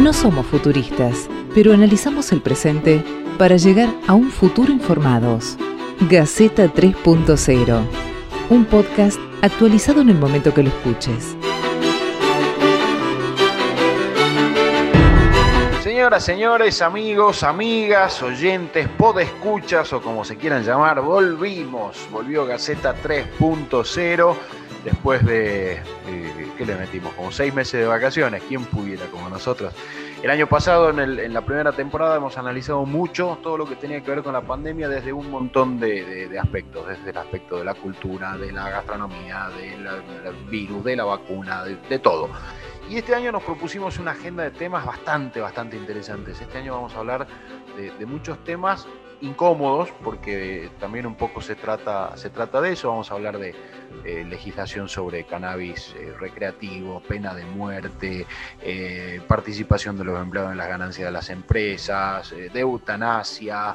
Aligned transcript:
No 0.00 0.14
somos 0.14 0.46
futuristas, 0.46 1.28
pero 1.54 1.74
analizamos 1.74 2.32
el 2.32 2.40
presente 2.40 3.04
para 3.36 3.58
llegar 3.58 3.90
a 4.06 4.14
un 4.14 4.30
futuro 4.30 4.72
informados. 4.72 5.58
Gaceta 6.08 6.72
3.0, 6.72 7.82
un 8.48 8.64
podcast 8.64 9.18
actualizado 9.42 10.00
en 10.00 10.08
el 10.08 10.16
momento 10.16 10.54
que 10.54 10.62
lo 10.62 10.70
escuches. 10.70 11.36
Señoras, 15.82 16.24
señores, 16.24 16.80
amigos, 16.80 17.42
amigas, 17.42 18.22
oyentes, 18.22 18.88
podescuchas 18.88 19.92
o 19.92 20.00
como 20.00 20.24
se 20.24 20.38
quieran 20.38 20.64
llamar, 20.64 21.02
volvimos. 21.02 21.98
Volvió 22.10 22.46
Gaceta 22.46 22.94
3.0 23.02 24.34
después 24.84 25.24
de, 25.24 25.74
eh, 25.74 26.48
¿qué 26.56 26.66
le 26.66 26.74
metimos? 26.76 27.12
Como 27.14 27.30
seis 27.32 27.52
meses 27.54 27.80
de 27.80 27.86
vacaciones, 27.86 28.42
¿quién 28.48 28.64
pudiera 28.64 29.06
como 29.06 29.28
nosotros? 29.28 29.72
El 30.22 30.28
año 30.28 30.46
pasado, 30.46 30.90
en, 30.90 31.32
la 31.32 31.40
primera 31.46 31.72
temporada, 31.72 32.16
hemos 32.16 32.36
analizado 32.36 32.84
mucho 32.84 33.38
todo 33.42 33.56
lo 33.56 33.64
que 33.64 33.74
tenía 33.76 34.02
que 34.02 34.10
ver 34.10 34.22
con 34.22 34.34
la 34.34 34.42
pandemia 34.42 34.86
desde 34.86 35.14
un 35.14 35.30
montón 35.30 35.80
de, 35.80 36.38
aspectos, 36.38 36.86
desde 36.86 37.08
el 37.08 37.16
aspecto 37.16 37.56
de 37.56 37.64
la 37.64 37.72
cultura, 37.72 38.36
de 38.36 38.52
la 38.52 38.68
gastronomía, 38.68 39.48
del 39.56 39.88
virus, 40.50 40.84
de 40.84 40.96
la 40.96 41.04
vacuna, 41.04 41.64
de, 41.64 41.98
todo. 42.00 42.28
Y 42.90 42.98
este 42.98 43.14
año 43.14 43.32
nos 43.32 43.42
propusimos 43.42 43.98
una 43.98 44.10
agenda 44.10 44.42
de 44.42 44.50
temas 44.50 44.84
bastante, 44.84 45.40
bastante 45.40 45.78
interesantes. 45.78 46.38
Este 46.38 46.58
año 46.58 46.74
vamos 46.74 46.94
a 46.94 46.98
hablar 46.98 47.26
de, 47.78 48.04
muchos 48.04 48.44
temas 48.44 48.86
incómodos, 49.22 49.88
porque 50.04 50.70
también 50.78 51.06
un 51.06 51.14
poco 51.14 51.40
se 51.40 51.54
trata, 51.54 52.14
de 52.60 52.72
eso. 52.72 52.90
Vamos 52.90 53.10
a 53.10 53.14
hablar 53.14 53.38
de 53.38 53.54
eh, 54.04 54.24
legislación 54.24 54.88
sobre 54.88 55.24
cannabis 55.24 55.94
eh, 55.98 56.14
recreativo, 56.18 57.00
pena 57.00 57.34
de 57.34 57.44
muerte, 57.44 58.26
eh, 58.62 59.20
participación 59.26 59.98
de 59.98 60.04
los 60.04 60.20
empleados 60.20 60.52
en 60.52 60.58
las 60.58 60.68
ganancias 60.68 61.06
de 61.06 61.12
las 61.12 61.28
empresas, 61.28 62.30
de 62.30 62.60
eutanasia, 62.60 63.74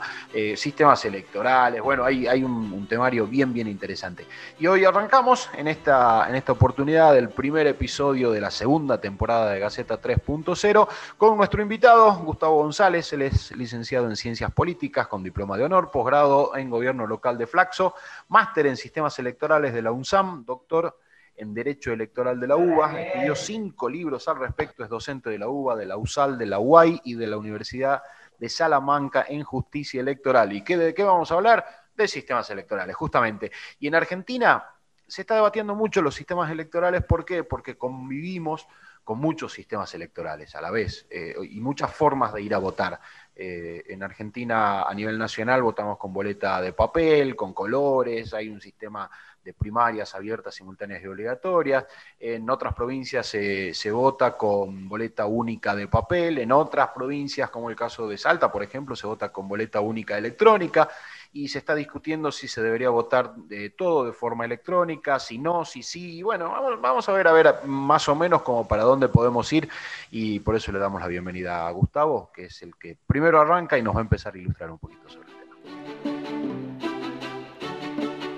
sistemas 0.56 1.04
electorales. 1.06 1.82
Bueno, 1.82 2.06
hay, 2.06 2.28
hay 2.28 2.44
un, 2.44 2.88
temario 2.88 3.28
bien, 3.28 3.54
bien 3.54 3.68
interesante. 3.68 4.26
Y 4.60 4.68
hoy 4.68 4.86
arrancamos 4.86 5.50
en 5.58 5.68
esta, 5.68 6.28
en 6.30 6.36
esta 6.36 6.52
oportunidad 6.52 7.14
del 7.14 7.30
primer 7.30 7.68
episodio 7.68 8.32
de 8.32 8.42
la 8.42 8.52
segunda 8.52 9.00
temporada 9.00 9.52
de 9.52 9.60
Gaceta 9.60 10.02
3.0 10.02 10.88
con 11.18 11.38
nuestro 11.38 11.62
invitado, 11.62 12.16
Gustavo 12.20 12.58
González. 12.58 13.12
Él 13.14 13.24
es 13.24 13.52
licenciado 13.56 14.08
en 14.08 14.16
Ciencias 14.16 14.52
Políticas 14.52 15.08
con 15.08 15.24
diploma 15.24 15.58
de 15.58 15.64
honor, 15.64 15.92
posgrado 15.92 16.56
en 16.56 16.70
Gobierno 16.70 17.08
Local 17.08 17.38
de 17.38 17.48
Flaxo, 17.48 17.96
máster 18.28 18.68
en 18.68 18.78
Sistemas 18.78 19.18
Electorales 19.20 19.74
de 19.74 19.82
la 19.82 19.92
UNSAM, 19.92 20.46
doctor 20.46 21.00
en 21.36 21.54
Derecho 21.54 21.92
Electoral 21.92 22.40
de 22.40 22.48
la 22.48 22.56
UBA, 22.56 23.02
escribió 23.02 23.36
cinco 23.36 23.90
libros 23.90 24.28
al 24.28 24.40
respecto, 24.40 24.84
es 24.84 24.90
docente 24.90 25.30
de 25.30 25.40
la 25.40 25.50
UBA, 25.50 25.76
de 25.76 25.86
la 25.86 25.98
USAL, 25.98 26.38
de 26.38 26.46
la 26.46 26.60
UAI 26.60 27.02
y 27.04 27.16
de 27.16 27.28
la 27.28 27.38
Universidad 27.38 28.02
de 28.40 28.50
Salamanca 28.50 29.26
en 29.28 29.44
Justicia 29.44 30.02
Electoral. 30.02 30.54
¿Y 30.54 30.64
qué, 30.64 30.78
de 30.78 30.94
qué 30.94 31.04
vamos 31.04 31.32
a 31.32 31.36
hablar? 31.36 31.66
De 31.94 32.08
sistemas 32.08 32.50
electorales, 32.50 32.96
justamente. 32.96 33.52
Y 33.80 33.88
en 33.88 33.96
Argentina 33.96 34.64
se 35.08 35.22
está 35.22 35.36
debatiendo 35.36 35.76
mucho 35.76 36.02
los 36.02 36.16
sistemas 36.16 36.52
electorales, 36.52 37.04
¿por 37.04 37.26
qué? 37.26 37.44
Porque 37.44 37.78
convivimos 37.78 38.68
con 39.04 39.20
muchos 39.20 39.54
sistemas 39.54 39.94
electorales 39.94 40.56
a 40.56 40.62
la 40.62 40.72
vez 40.72 41.06
eh, 41.12 41.36
y 41.50 41.62
muchas 41.62 41.94
formas 41.94 42.34
de 42.34 42.42
ir 42.42 42.56
a 42.56 42.58
votar. 42.58 43.00
Eh, 43.36 43.84
en 43.88 44.02
Argentina 44.02 44.82
a 44.84 44.94
nivel 44.94 45.20
nacional 45.20 45.62
votamos 45.62 46.00
con 46.00 46.12
boleta 46.12 46.60
de 46.60 46.74
papel, 46.74 47.36
con 47.36 47.54
colores, 47.54 48.34
hay 48.34 48.50
un 48.50 48.60
sistema 48.60 49.10
de 49.44 49.54
primarias 49.54 50.16
abiertas, 50.16 50.56
simultáneas 50.56 51.04
y 51.04 51.08
obligatorias. 51.08 51.86
En 52.20 52.50
otras 52.50 52.74
provincias 52.74 53.28
se, 53.28 53.92
vota 53.92 54.36
con 54.36 54.90
boleta 54.90 55.28
única 55.28 55.76
de 55.76 55.88
papel, 55.88 56.40
en 56.40 56.52
otras 56.52 56.90
provincias, 56.90 57.52
como 57.52 57.70
el 57.70 57.76
caso 57.76 58.08
de 58.08 58.18
Salta, 58.18 58.52
por 58.52 58.64
ejemplo, 58.64 58.96
se 58.96 59.06
vota 59.06 59.32
con 59.32 59.48
boleta 59.48 59.82
única 59.82 60.18
electrónica 60.18 60.90
y 61.36 61.50
se 61.50 61.60
está 61.60 61.76
discutiendo 61.76 62.32
si 62.32 62.48
se 62.48 62.64
debería 62.64 62.90
votar 62.90 63.36
de 63.36 63.70
todo 63.70 64.06
de 64.06 64.14
forma 64.14 64.46
electrónica, 64.46 65.20
si 65.20 65.38
no, 65.38 65.66
si 65.66 65.84
sí. 65.84 66.24
bueno, 66.24 66.50
vamos, 66.50 66.80
vamos, 66.80 67.10
a 67.10 67.12
ver, 67.12 67.28
a 67.28 67.34
ver, 67.34 67.56
más 67.66 68.08
o 68.08 68.16
menos 68.16 68.42
como 68.42 68.66
para 68.66 68.84
dónde 68.84 69.10
podemos 69.10 69.52
ir 69.52 69.68
y 70.12 70.40
por 70.40 70.56
eso 70.56 70.72
le 70.72 70.80
damos 70.80 71.02
la 71.02 71.10
bienvenida 71.10 71.68
a 71.68 71.72
Gustavo, 71.72 72.32
que 72.34 72.46
es 72.46 72.62
el 72.62 72.74
que 72.78 72.98
primero 73.06 73.42
arranca 73.42 73.78
y 73.78 73.82
nos 73.82 73.94
va 73.94 74.00
a 74.00 74.04
empezar 74.04 74.34
a 74.34 74.38
ilustrar 74.38 74.72
un 74.72 74.78
poquito 74.78 75.10
sobre 75.10 75.28
el 75.28 75.36
tema. 75.36 75.56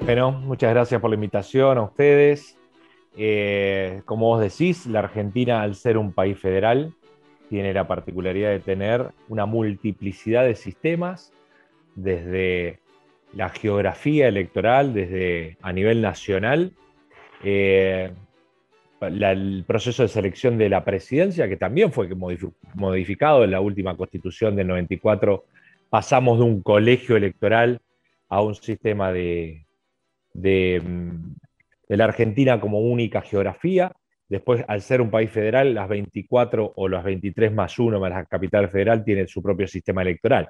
Bueno, 0.02 0.31
muchas 0.31 0.72
gracias 0.72 1.00
por 1.00 1.12
la 1.12 1.16
invitación 1.16 1.78
a 1.78 1.84
ustedes. 1.84 2.57
Eh, 3.16 4.02
como 4.06 4.25
vos 4.25 4.41
decís, 4.41 4.88
la 4.88 5.00
Argentina, 5.00 5.62
al 5.62 5.75
ser 5.75 6.00
un 6.00 6.13
país 6.13 6.40
federal, 6.40 6.96
tiene 7.47 7.75
la 7.75 7.88
particularidad 7.88 8.50
de 8.50 8.59
tener 8.59 9.12
una 9.30 9.46
multiplicidad 9.46 10.46
de 10.46 10.56
sistemas, 10.56 11.31
desde 11.94 12.80
la 13.33 13.49
geografía 13.49 14.27
electoral 14.27 14.93
desde 14.93 15.57
a 15.61 15.73
nivel 15.73 16.01
nacional, 16.01 16.73
eh, 17.43 18.11
el 19.01 19.63
proceso 19.67 20.03
de 20.03 20.09
selección 20.09 20.57
de 20.57 20.69
la 20.69 20.83
presidencia, 20.83 21.47
que 21.47 21.57
también 21.57 21.91
fue 21.91 22.09
modificado 22.75 23.43
en 23.43 23.51
la 23.51 23.61
última 23.61 23.95
constitución 23.95 24.55
del 24.55 24.67
94, 24.67 25.45
pasamos 25.89 26.39
de 26.39 26.45
un 26.45 26.61
colegio 26.63 27.15
electoral 27.15 27.79
a 28.29 28.41
un 28.41 28.55
sistema 28.55 29.11
de, 29.11 29.65
de, 30.33 30.81
mm, 30.83 31.35
de 31.89 31.97
la 31.97 32.05
Argentina 32.05 32.59
como 32.59 32.79
única 32.79 33.21
geografía. 33.21 33.91
Después, 34.27 34.65
al 34.67 34.81
ser 34.81 35.01
un 35.01 35.09
país 35.09 35.31
federal, 35.31 35.73
las 35.73 35.88
24 35.88 36.73
o 36.75 36.89
las 36.89 37.03
23 37.03 37.53
más 37.53 37.79
1 37.79 37.99
más 37.99 38.09
la 38.09 38.25
capital 38.25 38.69
federal 38.69 39.03
tienen 39.03 39.27
su 39.27 39.41
propio 39.41 39.67
sistema 39.67 40.01
electoral. 40.01 40.49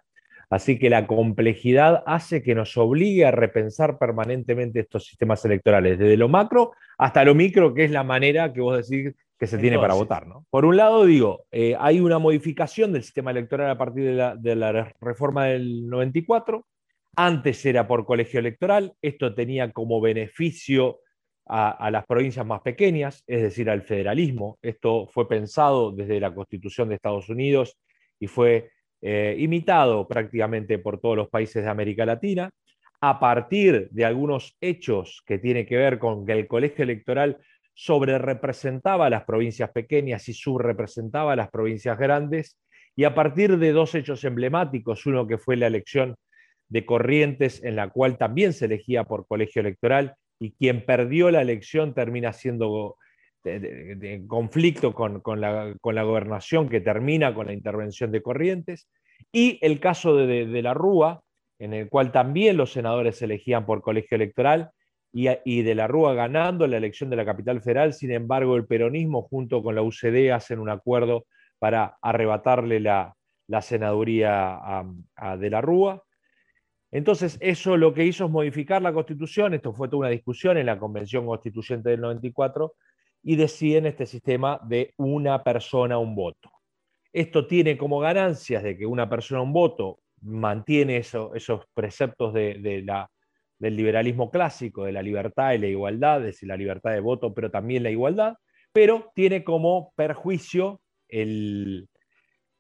Así 0.50 0.80
que 0.80 0.90
la 0.90 1.08
complejidad 1.08 2.04
hace 2.06 2.42
que 2.42 2.56
nos 2.56 2.78
obligue 2.78 3.26
a 3.26 3.32
repensar 3.32 3.98
permanentemente 3.98 4.80
estos 4.80 5.06
sistemas 5.06 5.44
electorales, 5.44 6.00
desde 6.00 6.16
lo 6.16 6.30
macro 6.30 6.72
hasta 6.98 7.26
lo 7.26 7.36
micro, 7.36 7.74
que 7.74 7.84
es 7.84 7.92
la 7.92 8.04
manera 8.04 8.54
que 8.54 8.62
vos 8.62 8.88
decís 8.88 9.14
que 9.38 9.46
se 9.46 9.58
tiene 9.58 9.78
para 9.78 9.94
votar. 9.94 10.26
¿no? 10.26 10.46
Por 10.50 10.66
un 10.66 10.78
lado, 10.78 11.06
digo, 11.06 11.46
eh, 11.52 11.76
hay 11.80 12.00
una 12.00 12.18
modificación 12.18 12.94
del 12.94 13.04
sistema 13.04 13.32
electoral 13.32 13.70
a 13.70 13.78
partir 13.78 14.06
de 14.06 14.56
la, 14.56 14.94
reforma 15.02 15.46
del 15.46 15.88
94. 15.88 16.66
Antes 17.16 17.66
era 17.66 17.88
por 17.88 18.06
colegio 18.06 18.40
electoral, 18.40 18.94
esto 19.02 19.34
tenía 19.36 19.72
como 19.72 20.00
beneficio 20.00 21.00
a, 21.46 21.70
a, 21.72 21.92
las 21.92 22.06
provincias 22.06 22.46
más 22.46 22.62
pequeñas, 22.62 23.24
es 23.28 23.42
decir, 23.42 23.70
al 23.70 23.82
federalismo. 23.82 24.58
Esto 24.62 25.08
fue 25.08 25.28
pensado 25.28 25.92
desde 25.92 26.20
la 26.20 26.34
Constitución 26.34 26.90
de 26.90 26.96
Estados 26.96 27.30
Unidos 27.30 27.78
y 28.20 28.28
fue 28.28 28.72
eh, 29.02 29.36
imitado 29.38 30.08
prácticamente 30.08 30.80
por 30.80 31.00
todos 31.00 31.18
los 31.18 31.30
países 31.30 31.64
de 31.64 31.70
América 31.70 32.06
Latina, 32.06 32.50
a 33.00 33.20
partir 33.20 33.90
de 33.92 34.06
algunos 34.06 34.56
hechos 34.60 35.22
que 35.26 35.38
tienen 35.38 35.66
que 35.66 35.78
ver 35.78 36.00
con 36.00 36.26
que 36.26 36.34
el 36.34 36.48
colegio 36.48 36.84
electoral 36.84 37.38
sobre 37.74 38.18
representaba 38.18 39.06
a 39.06 39.10
las 39.10 39.24
provincias 39.24 39.70
pequeñas 39.70 40.28
y 40.30 40.34
subrepresentaba 40.34 41.34
a 41.34 41.36
las 41.36 41.52
provincias 41.52 41.98
grandes, 41.98 42.58
y 42.96 43.04
a 43.04 43.14
partir 43.14 43.60
de 43.60 43.72
dos 43.72 43.94
hechos 43.94 44.24
emblemáticos, 44.24 45.06
uno 45.06 45.28
que 45.28 45.38
fue 45.38 45.56
la 45.56 45.68
elección 45.68 46.16
de 46.70 46.86
Corrientes, 46.86 47.64
en 47.64 47.76
la 47.76 47.90
cual 47.90 48.18
también 48.18 48.54
se 48.54 48.66
elegía 48.66 49.04
por 49.04 49.28
colegio 49.28 49.60
electoral, 49.60 50.16
y 50.40 50.54
quien 50.54 50.84
perdió 50.86 51.30
la 51.30 51.42
elección 51.42 51.94
termina 51.94 52.34
siendo 52.34 52.96
de, 53.48 54.24
conflicto 54.28 54.94
con, 54.94 55.22
la, 55.42 55.74
gobernación 55.82 56.70
que 56.70 56.82
termina 56.82 57.34
con 57.34 57.48
la 57.48 57.54
intervención 57.54 58.12
de 58.12 58.22
Corrientes, 58.22 58.90
y 59.32 59.60
el 59.62 59.80
caso 59.80 60.16
de, 60.16 60.62
la 60.62 60.74
Rúa, 60.74 61.22
en 61.60 61.74
el 61.74 61.90
cual 61.90 62.12
también 62.12 62.58
los 62.58 62.72
senadores 62.72 63.18
se 63.18 63.26
elegían 63.26 63.66
por 63.66 63.82
colegio 63.82 64.16
electoral, 64.16 64.72
y, 65.14 65.62
de 65.64 65.76
la 65.76 65.88
Rúa 65.88 66.14
ganando 66.14 66.68
la 66.68 66.78
elección 66.78 67.10
de 67.10 67.16
la 67.16 67.26
capital 67.26 67.62
federal, 67.62 67.94
sin 67.94 68.12
embargo 68.12 68.56
el 68.56 68.68
peronismo 68.68 69.24
junto 69.24 69.64
con 69.64 69.74
la 69.74 69.82
UCD 69.82 70.32
hacen 70.32 70.60
un 70.60 70.70
acuerdo 70.70 71.26
para 71.60 71.98
arrebatarle 72.02 72.80
la, 72.80 73.16
senaduría 73.62 74.84
a, 75.16 75.38
de 75.38 75.50
la 75.50 75.62
Rúa. 75.62 76.04
Entonces, 76.92 77.38
eso 77.42 77.78
lo 77.78 77.94
que 77.94 78.06
hizo 78.06 78.26
es 78.26 78.32
modificar 78.32 78.82
la 78.82 78.94
constitución, 78.94 79.54
esto 79.54 79.74
fue 79.74 79.88
toda 79.88 80.02
una 80.02 80.10
discusión 80.10 80.58
en 80.58 80.68
la 80.68 80.78
Convención 80.78 81.26
Constituyente 81.26 81.90
del 81.90 82.02
94, 82.02 82.76
y 83.24 83.36
deciden 83.36 83.86
este 83.86 84.06
sistema 84.06 84.60
de 84.64 84.94
una 84.98 85.44
persona, 85.44 85.98
un 85.98 86.16
voto. 86.16 86.52
Esto 87.12 87.48
tiene 87.48 87.78
como 87.78 88.00
ganancias 88.00 88.64
de 88.64 88.78
que 88.78 88.86
una 88.86 89.10
persona, 89.10 89.42
un 89.42 89.54
voto, 89.54 90.00
mantiene 90.22 90.98
esos 90.98 91.66
preceptos 91.74 92.34
de, 92.34 92.84
la, 92.86 93.10
del 93.60 93.76
liberalismo 93.76 94.30
clásico, 94.30 94.86
de 94.86 94.92
la 94.92 95.02
libertad 95.02 95.54
y 95.54 95.58
la 95.60 95.68
igualdad, 95.68 96.20
es 96.20 96.26
decir, 96.28 96.50
la 96.50 96.58
libertad 96.58 96.92
de 96.92 97.00
voto, 97.00 97.34
pero 97.34 97.52
también 97.52 97.84
la 97.84 97.90
igualdad, 97.90 98.36
pero 98.72 99.12
tiene 99.16 99.44
como 99.44 99.94
perjuicio 99.96 100.82
el, 101.08 101.88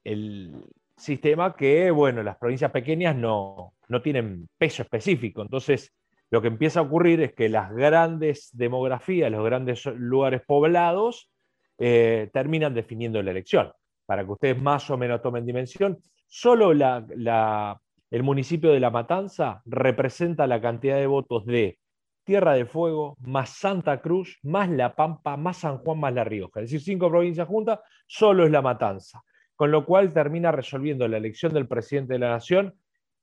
el 0.03 0.55
sistema 0.95 1.55
que, 1.55 1.91
bueno, 1.91 2.23
las 2.23 2.37
provincias 2.37 2.71
pequeñas 2.71 3.15
no, 3.15 3.73
no 3.87 4.01
tienen 4.01 4.47
peso 4.57 4.83
específico, 4.83 5.41
entonces 5.41 5.93
lo 6.29 6.41
que 6.41 6.47
empieza 6.47 6.79
a 6.79 6.83
ocurrir 6.83 7.21
es 7.21 7.33
que 7.33 7.49
las 7.49 7.71
grandes 7.73 8.49
demografías, 8.53 9.31
los 9.31 9.45
grandes 9.45 9.85
lugares 9.85 10.41
poblados, 10.45 11.31
eh, 11.77 12.29
terminan 12.33 12.73
definiendo 12.73 13.21
la 13.21 13.31
elección. 13.31 13.71
para 14.05 14.23
que 14.23 14.31
ustedes 14.31 14.61
más 14.61 14.89
o 14.89 14.97
menos 14.97 15.21
tomen 15.21 15.45
dimensión, 15.45 15.97
solo 16.27 16.71
el 16.71 18.23
municipio 18.23 18.71
de 18.71 18.79
La 18.79 18.89
Matanza 18.89 19.61
representa 19.65 20.47
la 20.47 20.61
cantidad 20.61 20.95
de 20.95 21.07
votos 21.07 21.45
de 21.45 21.77
Tierra 22.23 22.53
del 22.53 22.67
Fuego, 22.67 23.17
más 23.19 23.49
Santa 23.49 23.99
Cruz, 23.99 24.39
más 24.43 24.69
La 24.69 24.95
Pampa, 24.95 25.35
más 25.35 25.57
San 25.57 25.79
Juan, 25.79 25.99
más 25.99 26.13
La 26.13 26.23
Rioja. 26.23 26.61
Es 26.61 26.71
decir, 26.71 26.81
cinco 26.81 27.09
provincias 27.09 27.49
juntas, 27.49 27.79
solo 28.05 28.45
es 28.45 28.51
La 28.51 28.61
Matanza. 28.61 29.21
Con 29.57 29.71
lo 29.71 29.85
cual 29.85 30.13
termina 30.13 30.53
resolviendo 30.53 31.05
la 31.07 31.17
elección 31.17 31.53
del 31.53 31.67
presidente 31.67 32.13
de 32.13 32.19
la 32.19 32.29
Nación 32.29 32.75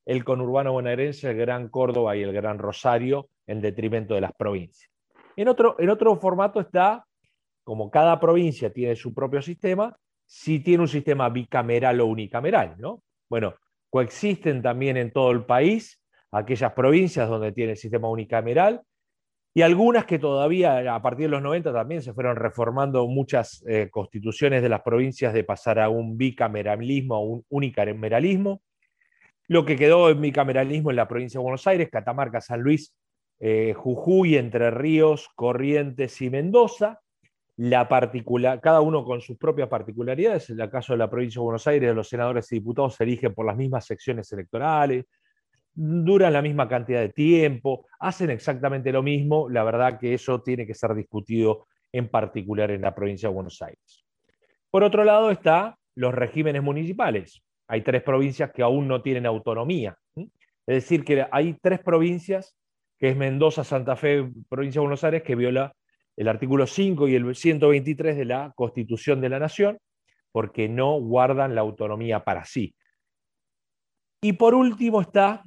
el 0.07 0.25
conurbano 0.25 0.73
bonaerense, 0.73 1.31
el 1.31 1.37
Gran 1.37 1.69
Córdoba 1.69 2.17
y 2.17 2.23
el 2.23 2.33
Gran 2.33 2.59
Rosario, 2.59 3.29
en 3.47 3.61
detrimento 3.61 4.15
de 4.15 4.21
las 4.21 4.33
provincias. 4.33 4.91
En 5.37 5.49
otro, 5.49 5.77
en 5.79 5.91
otro 5.91 6.17
formato 6.17 6.61
está, 6.61 7.05
como 7.63 7.91
cada 7.91 8.21
provincia 8.21 8.73
tiene 8.73 8.97
su 8.97 9.13
propio 9.13 9.43
sistema, 9.43 9.97
si 10.27 10.61
tiene 10.61 10.83
un 10.83 10.89
sistema 10.89 11.29
bicameral 11.29 12.01
o 12.01 12.07
unicameral, 12.07 12.77
¿no? 12.79 13.03
Bueno, 13.29 13.55
coexisten 13.91 14.63
también 14.63 14.97
en 14.97 15.13
todo 15.13 15.31
el 15.31 15.45
país 15.45 16.01
aquellas 16.31 16.73
provincias 16.73 17.29
donde 17.29 17.53
tiene 17.53 17.73
el 17.73 17.79
sistema 17.79 18.09
unicameral 18.09 18.83
y 19.57 19.63
algunas 19.63 20.05
que 20.05 20.19
todavía 20.19 20.93
a 20.93 21.01
partir 21.01 21.27
de 21.27 21.31
los 21.31 21.43
90 21.43 21.73
también 21.73 22.03
se 22.03 22.13
fueron 22.13 22.35
reformando 22.35 23.07
muchas 23.07 23.65
eh, 23.69 23.89
constituciones 23.89 24.63
de 24.63 24.69
las 24.69 24.83
provincias 24.83 25.33
de 25.33 25.45
pasar 25.45 25.79
a 25.79 25.89
un 25.89 26.19
bicameralismo, 26.19 27.15
a 27.15 27.21
un 27.21 27.45
unicameralismo. 27.49 28.63
Lo 29.47 29.65
que 29.65 29.77
quedó 29.77 30.11
en 30.11 30.21
bicameralismo 30.21 30.91
en 30.91 30.97
la 30.97 31.09
provincia 31.09 31.39
de 31.39 31.43
Buenos 31.43 31.67
Aires, 31.67 31.91
Catamarca, 31.91 32.41
San 32.41 32.61
Luis, 32.61 32.95
eh, 33.41 33.75
Jujuy, 33.75 34.37
Entre 34.37 34.71
Ríos, 34.71 35.29
Corrientes 35.35 36.21
y 36.23 36.31
Mendoza. 36.31 37.01
La 37.57 37.89
particular, 37.89 38.61
cada 38.61 38.81
uno 38.81 39.05
con 39.05 39.21
sus 39.21 39.37
propias 39.37 39.69
particularidades. 39.69 40.51
En 40.51 40.61
el 40.61 40.71
caso 40.71 40.93
de 40.93 40.99
la 40.99 41.11
provincia 41.11 41.41
de 41.41 41.45
Buenos 41.45 41.67
Aires, 41.67 41.95
los 41.95 42.09
senadores 42.09 42.51
y 42.51 42.57
diputados 42.57 42.97
se 42.97 43.05
eligen 43.05 43.33
por 43.33 43.47
las 43.47 43.57
mismas 43.57 43.87
secciones 43.87 44.33
electorales, 44.33 45.05
duran 45.73 46.33
la 46.33 46.43
misma 46.43 46.69
cantidad 46.69 47.01
de 47.01 47.11
tiempo, 47.11 47.87
hacen 48.01 48.31
exactamente 48.31 48.91
lo 48.93 49.03
mismo. 49.03 49.49
La 49.49 49.63
verdad 49.63 49.99
que 49.99 50.15
eso 50.15 50.43
tiene 50.43 50.67
que 50.67 50.75
ser 50.75 50.95
discutido 50.95 51.67
en 51.93 52.09
particular 52.09 52.71
en 52.71 52.81
la 52.81 52.95
provincia 52.95 53.29
de 53.29 53.35
Buenos 53.35 53.61
Aires. 53.63 54.05
Por 54.71 54.83
otro 54.83 55.05
lado 55.05 55.31
está 55.31 55.79
los 55.95 56.13
regímenes 56.13 56.63
municipales. 56.63 57.45
Hay 57.69 57.83
tres 57.83 58.03
provincias 58.03 58.53
que 58.53 58.63
aún 58.63 58.89
no 58.89 59.03
tienen 59.03 59.27
autonomía. 59.27 59.97
Es 60.17 60.77
decir, 60.83 61.05
que 61.05 61.27
hay 61.31 61.55
tres 61.61 61.81
provincias 61.81 62.57
que 62.99 63.11
es 63.11 63.17
Mendoza, 63.17 63.65
Santa 63.65 63.97
Fe, 63.97 64.31
provincia 64.49 64.81
de 64.81 64.87
Buenos 64.87 65.05
Aires, 65.05 65.23
que 65.23 65.35
viola 65.35 65.75
el 66.17 66.29
artículo 66.29 66.67
5 66.67 67.09
y 67.09 67.15
el 67.15 67.35
123 67.35 68.17
de 68.17 68.25
la 68.25 68.53
Constitución 68.55 69.21
de 69.21 69.29
la 69.29 69.39
Nación, 69.39 69.79
porque 70.33 70.69
no 70.69 71.01
guardan 71.01 71.55
la 71.55 71.61
autonomía 71.61 72.25
para 72.25 72.45
sí. 72.45 72.75
Y 74.23 74.35
por 74.35 74.55
último 74.55 75.01
está 75.01 75.45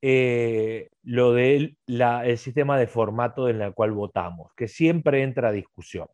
eh, 0.00 0.90
lo 1.02 1.32
del 1.32 1.76
el 1.86 2.38
sistema 2.38 2.78
de 2.78 2.86
formato 2.86 3.48
en 3.48 3.62
el 3.62 3.74
cual 3.74 3.92
votamos, 3.92 4.52
que 4.54 4.68
siempre 4.68 5.22
entra 5.22 5.48
a 5.48 5.52
discusión. 5.52 6.06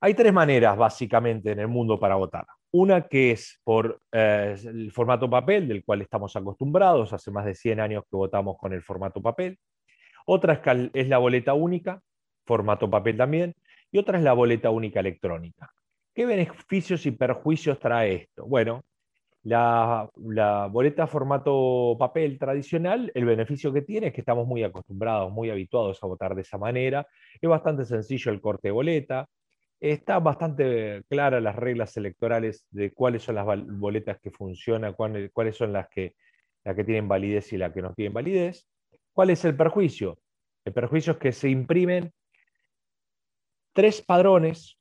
Hay 0.00 0.14
tres 0.14 0.32
maneras 0.32 0.76
básicamente 0.76 1.52
en 1.52 1.60
el 1.60 1.68
mundo 1.68 1.98
para 1.98 2.14
votar. 2.14 2.46
Una 2.72 3.08
que 3.08 3.32
es 3.32 3.60
por 3.64 4.00
eh, 4.12 4.56
el 4.64 4.92
formato 4.92 5.28
papel, 5.28 5.66
del 5.66 5.84
cual 5.84 6.02
estamos 6.02 6.36
acostumbrados, 6.36 7.12
hace 7.12 7.30
más 7.30 7.44
de 7.44 7.54
100 7.54 7.80
años 7.80 8.04
que 8.08 8.16
votamos 8.16 8.56
con 8.58 8.72
el 8.72 8.82
formato 8.82 9.20
papel. 9.20 9.58
Otra 10.26 10.62
es, 10.94 11.08
la 11.08 11.18
boleta 11.18 11.54
única, 11.54 12.00
formato 12.46 12.88
papel 12.88 13.16
también. 13.16 13.54
Y 13.90 13.98
otra 13.98 14.18
es 14.18 14.24
la 14.24 14.34
boleta 14.34 14.70
única 14.70 15.00
electrónica. 15.00 15.68
¿Qué 16.14 16.26
beneficios 16.26 17.04
y 17.06 17.10
perjuicios 17.10 17.80
trae 17.80 18.14
esto? 18.14 18.46
Bueno, 18.46 18.82
la, 19.42 20.08
boleta 20.70 21.06
formato 21.06 21.96
papel 21.98 22.38
tradicional, 22.38 23.10
el 23.14 23.24
beneficio 23.24 23.72
que 23.72 23.82
tiene 23.82 24.08
es 24.08 24.12
que 24.12 24.20
estamos 24.20 24.46
muy 24.46 24.62
acostumbrados, 24.62 25.32
muy 25.32 25.50
habituados 25.50 25.98
a 26.02 26.06
votar 26.06 26.34
de 26.34 26.42
esa 26.42 26.58
manera. 26.58 27.06
Es 27.40 27.48
bastante 27.48 27.84
sencillo 27.84 28.30
el 28.30 28.40
corte 28.40 28.68
de 28.68 28.72
boleta, 28.72 29.26
Está 29.80 30.18
bastante 30.18 31.02
clara 31.08 31.40
las 31.40 31.56
reglas 31.56 31.96
electorales 31.96 32.66
de 32.70 32.92
cuáles 32.92 33.22
son 33.22 33.36
las 33.36 33.46
boletas 33.66 34.20
que 34.20 34.30
funcionan, 34.30 34.94
cuáles 34.94 35.56
son 35.56 35.72
las 35.72 35.88
que, 35.88 36.14
las 36.64 36.76
que 36.76 36.84
tienen 36.84 37.08
validez 37.08 37.50
y 37.54 37.56
las 37.56 37.72
que 37.72 37.80
no 37.80 37.94
tienen 37.94 38.12
validez. 38.12 38.68
¿Cuál 39.14 39.30
es 39.30 39.42
el 39.46 39.56
perjuicio? 39.56 40.18
El 40.66 40.74
perjuicio 40.74 41.14
es 41.14 41.18
que 41.18 41.32
se 41.32 41.48
imprimen 41.48 42.12
tres 43.72 44.02
padrones, 44.02 44.78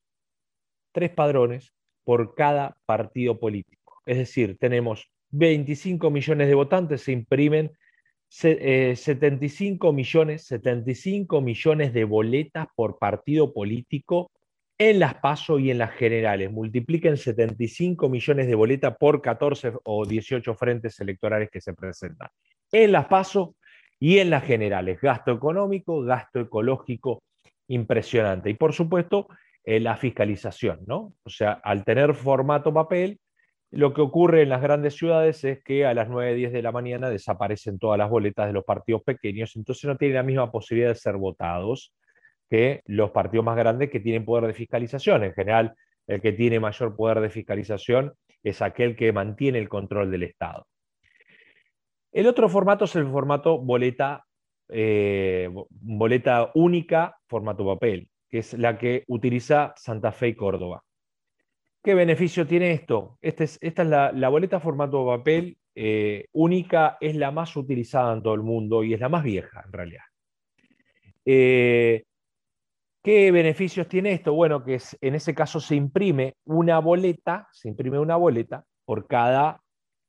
tres 0.91 1.11
padrones 1.11 1.73
por 2.03 2.35
cada 2.35 2.77
partido 2.85 3.39
político. 3.39 4.01
Es 4.05 4.17
decir, 4.17 4.57
tenemos 4.57 5.09
25 5.29 6.11
millones 6.11 6.47
de 6.49 6.55
votantes, 6.55 7.03
se 7.03 7.13
imprimen 7.13 7.71
75 8.27 9.89
eh, 9.89 9.93
millones, 9.93 10.45
75 10.47 11.39
millones 11.39 11.93
de 11.93 12.03
boletas 12.03 12.67
por 12.75 12.99
partido 12.99 13.53
político 13.53 14.31
en 14.79 14.97
las 14.97 15.15
PASO 15.15 15.59
y 15.59 15.71
en 15.71 15.77
las 15.77 15.91
generales. 15.91 16.51
Multipliquen 16.51 17.17
75 17.17 18.07
millones 18.07 18.47
de 18.47 18.55
boletas 18.55 18.95
por 18.97 19.21
14 19.21 19.73
o 19.83 20.05
18 20.05 20.55
frentes 20.55 20.99
electorales 21.01 21.49
que 21.51 21.59
se 21.59 21.73
presentan. 21.73 22.29
En 22.71 22.93
las 22.93 23.07
PASO 23.07 23.55
y 23.99 24.19
en 24.19 24.29
las 24.29 24.45
generales. 24.45 24.99
Gasto 25.01 25.31
económico, 25.31 26.01
gasto 26.01 26.39
ecológico 26.39 27.21
impresionante. 27.67 28.49
Y 28.49 28.53
por 28.53 28.73
supuesto, 28.73 29.27
eh, 29.65 29.81
la 29.81 29.97
fiscalización, 29.97 30.79
¿no? 30.87 31.13
O 31.23 31.29
sea, 31.29 31.59
al 31.63 31.83
tener 31.83 32.15
formato 32.15 32.73
papel, 32.73 33.19
lo 33.71 33.93
que 33.93 34.01
ocurre 34.01 34.43
en 34.43 34.49
las 34.49 34.61
grandes 34.61 34.95
ciudades 34.95 35.43
es 35.43 35.61
que 35.61 35.85
a 35.85 35.93
las 35.93 36.07
9, 36.09 36.33
10 36.35 36.53
de 36.53 36.61
la 36.61 36.71
mañana 36.71 37.09
desaparecen 37.09 37.77
todas 37.79 37.99
las 37.99 38.09
boletas 38.09 38.47
de 38.47 38.53
los 38.53 38.63
partidos 38.63 39.03
pequeños, 39.03 39.55
entonces 39.57 39.83
no 39.83 39.97
tienen 39.97 40.15
la 40.15 40.23
misma 40.23 40.51
posibilidad 40.51 40.89
de 40.89 40.95
ser 40.95 41.17
votados 41.17 41.93
que 42.49 42.81
los 42.85 43.11
partidos 43.11 43.45
más 43.45 43.57
grandes 43.57 43.89
que 43.89 43.99
tienen 43.99 44.25
poder 44.25 44.47
de 44.47 44.53
fiscalización. 44.53 45.23
En 45.23 45.33
general, 45.33 45.75
el 46.07 46.21
que 46.21 46.31
tiene 46.33 46.59
mayor 46.59 46.95
poder 46.95 47.19
de 47.19 47.29
fiscalización 47.29 48.13
es 48.43 48.61
aquel 48.61 48.95
que 48.95 49.11
mantiene 49.13 49.59
el 49.59 49.69
control 49.69 50.11
del 50.11 50.23
Estado. 50.23 50.65
El 52.11 52.27
otro 52.27 52.49
formato 52.49 52.85
es 52.85 52.95
el 52.95 53.07
formato 53.07 53.59
boleta, 53.59 54.25
eh, 54.69 55.49
boleta 55.69 56.51
única, 56.55 57.17
formato 57.27 57.65
papel, 57.65 58.09
que 58.27 58.39
es 58.39 58.53
la 58.53 58.77
que 58.77 59.03
utiliza 59.07 59.73
Santa 59.77 60.11
Fe 60.11 60.29
y 60.29 60.35
Córdoba. 60.35 60.83
¿Qué 61.83 61.93
beneficio 61.93 62.45
tiene 62.45 62.71
esto? 62.71 63.17
Este 63.21 63.43
esta 63.43 63.83
es 63.83 63.87
la, 63.87 64.29
boleta 64.29 64.59
formato 64.59 65.05
papel 65.05 65.57
eh, 65.75 66.25
única, 66.33 66.97
es 66.99 67.15
la 67.15 67.31
más 67.31 67.55
utilizada 67.55 68.13
en 68.13 68.23
todo 68.23 68.33
el 68.33 68.41
mundo 68.41 68.83
y 68.83 68.93
es 68.93 68.99
la 68.99 69.09
más 69.09 69.23
vieja 69.23 69.63
en 69.65 69.71
realidad. 69.71 70.03
Eh, 71.25 72.03
¿Qué 73.01 73.31
beneficios 73.31 73.87
tiene 73.87 74.11
esto? 74.11 74.33
Bueno, 74.33 74.63
que 74.63 74.77
en 74.99 75.15
ese 75.15 75.33
caso 75.33 75.61
se 75.61 75.75
imprime 75.75 76.35
una 76.43 76.79
boleta, 76.79 77.47
se 77.53 77.69
imprime 77.69 77.97
una 77.97 78.17
boleta 78.17 78.65
por 78.83 79.07
cada, 79.07 79.61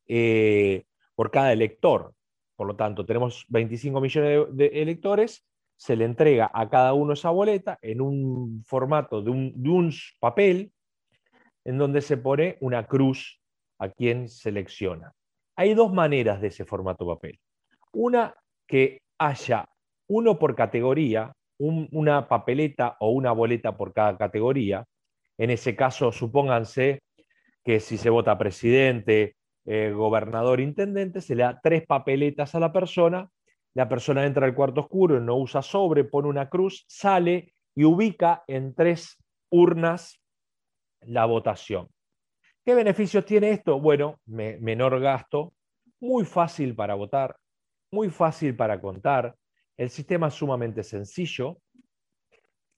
eh, 0.09 0.85
por 1.14 1.30
cada 1.30 1.52
elector. 1.52 2.14
Por 2.56 2.66
lo 2.66 2.75
tanto, 2.75 3.06
tenemos 3.06 3.47
25 3.49 4.00
millones 4.00 4.47
de, 4.56 4.66
electores, 4.82 5.47
se 5.76 5.94
le 5.94 6.04
entrega 6.04 6.50
a 6.52 6.68
cada 6.68 6.92
uno 6.92 7.12
esa 7.12 7.30
boleta 7.30 7.78
en 7.80 8.00
un 8.00 8.64
formato 8.66 9.23
de 9.23 9.30
un, 9.30 9.62
de 9.62 9.70
un 9.70 9.92
papel 10.18 10.73
en 11.64 11.78
donde 11.78 12.02
se 12.02 12.16
pone 12.16 12.59
una 12.61 12.87
cruz 12.87 13.40
a 13.78 13.88
quien 13.88 14.28
selecciona. 14.28 15.14
Hay 15.56 15.75
dos 15.75 15.92
maneras 15.92 16.40
de 16.40 16.49
ese 16.49 16.64
formato 16.64 17.06
papel. 17.06 17.38
Una, 17.92 18.35
que 18.66 19.02
haya 19.18 19.68
uno 20.09 20.38
por 20.38 20.54
categoría, 20.54 21.32
una 21.61 22.26
papeleta 22.26 22.97
o 23.00 23.11
una 23.11 23.33
boleta 23.33 23.76
por 23.76 23.93
cada 23.93 24.17
categoría. 24.17 24.87
En 25.38 25.50
ese 25.50 25.76
caso, 25.76 26.11
supónganse 26.11 27.02
que 27.62 27.81
si 27.81 27.99
se 27.99 28.11
vota 28.11 28.38
presidente, 28.38 29.37
eh, 29.67 29.93
gobernador, 29.95 30.61
intendente, 30.61 31.21
se 31.21 31.35
le 31.35 31.43
da 31.43 31.61
tres 31.62 31.87
papeletas 31.87 32.55
a 32.55 32.61
la 32.61 32.73
persona, 32.73 33.31
la 33.75 33.88
persona 33.88 34.25
entra 34.25 34.47
al 34.47 34.55
cuarto 34.55 34.81
oscuro, 34.81 35.21
no 35.21 35.37
usa 35.37 35.62
sobre, 35.62 36.05
pone 36.05 36.29
una 36.29 36.49
cruz, 36.49 36.85
sale 36.88 37.55
y 37.75 37.85
ubica 37.85 38.43
en 38.47 38.75
tres 38.75 39.17
urnas 39.50 40.21
la 41.02 41.26
votación. 41.26 41.88
¿Qué 42.64 42.75
beneficios 42.75 43.25
tiene 43.25 43.50
esto? 43.50 43.81
Bueno, 43.81 44.19
menor 44.26 44.99
gasto, 45.00 45.52
muy 46.00 46.25
fácil 46.25 46.75
para 46.75 46.95
votar, 46.95 47.37
muy 47.90 48.11
fácil 48.11 48.57
para 48.57 48.81
contar, 48.81 49.35
el 49.80 49.88
sistema 49.88 50.28
es 50.28 50.34
sumamente 50.34 50.82
sencillo. 50.82 51.56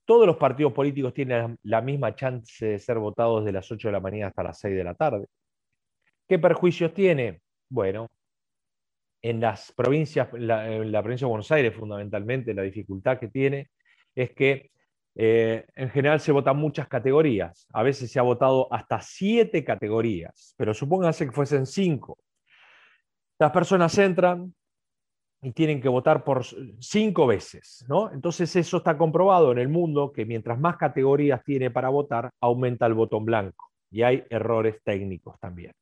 Todos 0.05 0.25
los 0.25 0.37
partidos 0.37 0.71
políticos 0.71 1.13
tienen 1.13 1.57
la 1.63 1.81
misma 1.81 2.15
chance 2.15 2.65
de 2.65 2.79
ser 2.79 2.97
votados 2.97 3.43
de 3.43 3.51
las 3.51 3.69
8 3.69 3.89
de 3.89 3.91
la 3.91 3.99
mañana 3.99 4.27
hasta 4.27 4.43
las 4.43 4.57
6 4.59 4.73
de 4.73 4.83
la 4.85 4.93
tarde. 4.93 5.27
¿Qué 6.25 6.39
perjuicios 6.39 6.93
tiene? 6.93 7.41
Bueno, 7.67 8.09
en 9.21 9.41
las 9.41 9.73
provincias, 9.73 10.29
en 10.33 10.47
la, 10.47 11.03
provincia 11.03 11.25
de 11.25 11.29
Buenos 11.29 11.51
Aires 11.51 11.75
fundamentalmente, 11.75 12.53
la 12.53 12.61
dificultad 12.61 13.19
que 13.19 13.27
tiene 13.27 13.69
es 14.15 14.31
que 14.31 14.71
Eh, 15.15 15.63
en 15.75 15.89
general 15.91 16.19
se 16.19 16.31
votan 16.31 16.57
muchas 16.57 16.87
categorías. 16.87 17.67
A 17.71 17.83
veces 17.83 18.11
se 18.11 18.17
ha 18.17 18.23
votado 18.23 18.67
hasta 18.73 18.99
siete 18.99 19.63
categorías, 19.63 20.55
pero 20.57 20.73
supónganse 20.73 21.27
que 21.27 21.31
fuesen 21.31 21.67
cinco. 21.67 22.17
Las 23.37 23.51
personas 23.51 23.95
entran 23.99 24.55
y 25.43 25.51
tienen 25.51 25.81
que 25.81 25.89
votar 25.89 26.23
por 26.23 26.43
cinco 26.79 27.27
veces, 27.27 27.85
¿no? 27.89 28.11
Entonces 28.11 28.55
eso 28.55 28.77
está 28.77 28.97
comprobado 28.97 29.51
en 29.51 29.59
el 29.59 29.67
mundo 29.67 30.11
que 30.13 30.25
mientras 30.25 30.57
más 30.57 30.77
categorías 30.77 31.43
tiene 31.43 31.69
para 31.69 31.89
votar, 31.89 32.31
aumenta 32.39 32.85
el 32.85 32.93
botón 32.93 33.25
blanco. 33.25 33.69
Y 33.91 34.01
hay 34.03 34.23
errores 34.29 34.81
técnicos 34.83 35.37
también. 35.39 35.73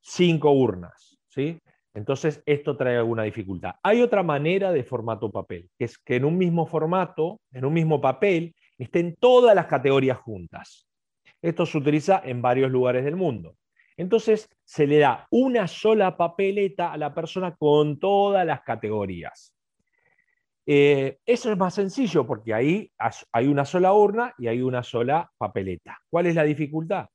Cinco 0.00 0.50
urnas, 0.50 1.16
¿sí? 1.28 1.58
Entonces, 1.94 2.42
esto 2.46 2.76
trae 2.76 2.96
alguna 2.96 3.24
dificultad. 3.24 3.74
Hay 3.82 4.00
otra 4.00 4.22
manera 4.22 4.70
de 4.72 4.84
formato 4.84 5.30
papel, 5.30 5.68
que 5.76 5.86
es 5.86 5.98
que 5.98 6.16
en 6.16 6.24
un 6.24 6.38
mismo 6.38 6.66
formato, 6.66 7.40
en 7.52 7.64
un 7.64 7.72
mismo 7.72 8.00
papel, 8.00 8.54
estén 8.78 9.16
todas 9.16 9.54
las 9.54 9.66
categorías 9.66 10.18
juntas. 10.18 10.86
Esto 11.42 11.66
se 11.66 11.78
utiliza 11.78 12.22
en 12.24 12.42
varios 12.42 12.70
lugares 12.70 13.04
del 13.04 13.16
mundo. 13.16 13.56
Entonces, 14.00 14.48
se 14.64 14.86
le 14.86 14.98
da 14.98 15.26
una 15.30 15.68
sola 15.68 16.16
papeleta 16.16 16.92
a 16.92 16.96
la 16.96 17.14
persona 17.14 17.54
con 17.54 17.98
todas 17.98 18.46
las 18.46 18.62
categorías. 18.62 19.54
Eh, 20.66 21.18
eso 21.26 21.52
es 21.52 21.58
más 21.58 21.74
sencillo 21.74 22.26
porque 22.26 22.54
ahí 22.54 22.90
hay 23.32 23.46
una 23.46 23.64
sola 23.64 23.92
urna 23.92 24.34
y 24.38 24.46
hay 24.46 24.62
una 24.62 24.82
sola 24.82 25.30
papeleta. 25.36 25.98
¿Cuál 26.08 26.26
es 26.26 26.34
la 26.34 26.44
dificultad? 26.44 27.06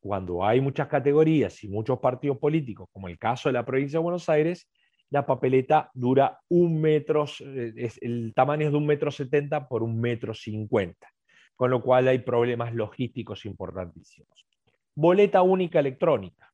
cuando 0.00 0.44
hay 0.44 0.60
muchas 0.60 0.88
categorías 0.88 1.62
y 1.64 1.68
muchos 1.68 1.98
partidos 1.98 2.38
políticos, 2.38 2.88
como 2.92 3.08
el 3.08 3.18
caso 3.18 3.48
de 3.48 3.54
la 3.54 3.64
provincia 3.64 3.98
de 3.98 4.02
Buenos 4.04 4.28
Aires, 4.28 4.68
la 5.10 5.26
papeleta 5.26 5.90
dura 5.92 6.40
un 6.48 6.80
metro, 6.80 7.26
eh, 7.40 7.90
el 8.00 8.32
tamaño 8.34 8.66
es 8.66 8.72
de 8.72 8.78
un 8.78 8.86
metro 8.86 9.10
setenta 9.10 9.68
por 9.68 9.82
un 9.82 10.00
metro 10.00 10.34
cincuenta, 10.34 11.08
con 11.56 11.70
lo 11.70 11.82
cual 11.82 12.08
hay 12.08 12.20
problemas 12.20 12.74
logísticos 12.74 13.44
importantísimos. 13.44 14.47
Boleta 15.00 15.42
única 15.42 15.78
electrónica. 15.78 16.52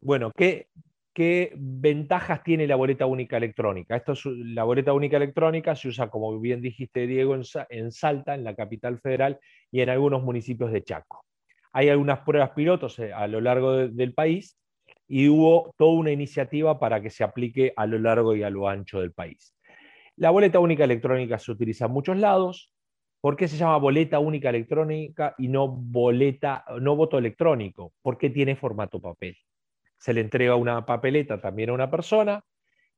Bueno, 0.00 0.32
¿qué, 0.36 0.66
¿qué 1.12 1.52
ventajas 1.54 2.42
tiene 2.42 2.66
la 2.66 2.74
boleta 2.74 3.06
única 3.06 3.36
electrónica? 3.36 3.94
Esto 3.94 4.14
la 4.24 4.64
boleta 4.64 4.92
única 4.92 5.18
electrónica 5.18 5.76
se 5.76 5.86
usa, 5.86 6.10
como 6.10 6.40
bien 6.40 6.60
dijiste, 6.60 7.06
Diego, 7.06 7.36
en 7.68 7.92
Salta, 7.92 8.34
en 8.34 8.42
la 8.42 8.56
capital 8.56 8.98
federal, 8.98 9.38
y 9.70 9.80
en 9.80 9.90
algunos 9.90 10.24
municipios 10.24 10.72
de 10.72 10.82
Chaco. 10.82 11.24
Hay 11.72 11.88
algunas 11.88 12.18
pruebas 12.26 12.50
pilotos 12.50 12.98
eh, 12.98 13.12
a 13.12 13.28
lo 13.28 13.40
largo 13.40 13.86
del 13.86 14.12
país 14.12 14.58
y 15.06 15.28
hubo 15.28 15.72
toda 15.78 15.92
una 15.92 16.10
iniciativa 16.10 16.80
para 16.80 17.00
que 17.00 17.10
se 17.10 17.22
aplique 17.22 17.72
a 17.76 17.86
lo 17.86 18.00
largo 18.00 18.34
y 18.34 18.42
a 18.42 18.50
lo 18.50 18.68
ancho 18.68 18.98
del 18.98 19.12
país. 19.12 19.54
La 20.16 20.30
boleta 20.30 20.58
única 20.58 20.82
electrónica 20.82 21.38
se 21.38 21.52
utiliza 21.52 21.86
en 21.86 21.92
muchos 21.92 22.16
lados. 22.16 22.73
¿Por 23.24 23.36
qué 23.36 23.48
se 23.48 23.56
llama 23.56 23.78
boleta 23.78 24.18
única 24.18 24.50
electrónica 24.50 25.34
y 25.38 25.48
no 25.48 25.66
boleta, 25.66 26.62
no 26.78 26.94
voto 26.94 27.16
electrónico? 27.16 27.94
Porque 28.02 28.28
tiene 28.28 28.54
formato 28.54 29.00
papel. 29.00 29.34
Se 29.96 30.12
le 30.12 30.20
entrega 30.20 30.56
una 30.56 30.84
papeleta 30.84 31.40
también 31.40 31.70
a 31.70 31.72
una 31.72 31.90
persona 31.90 32.44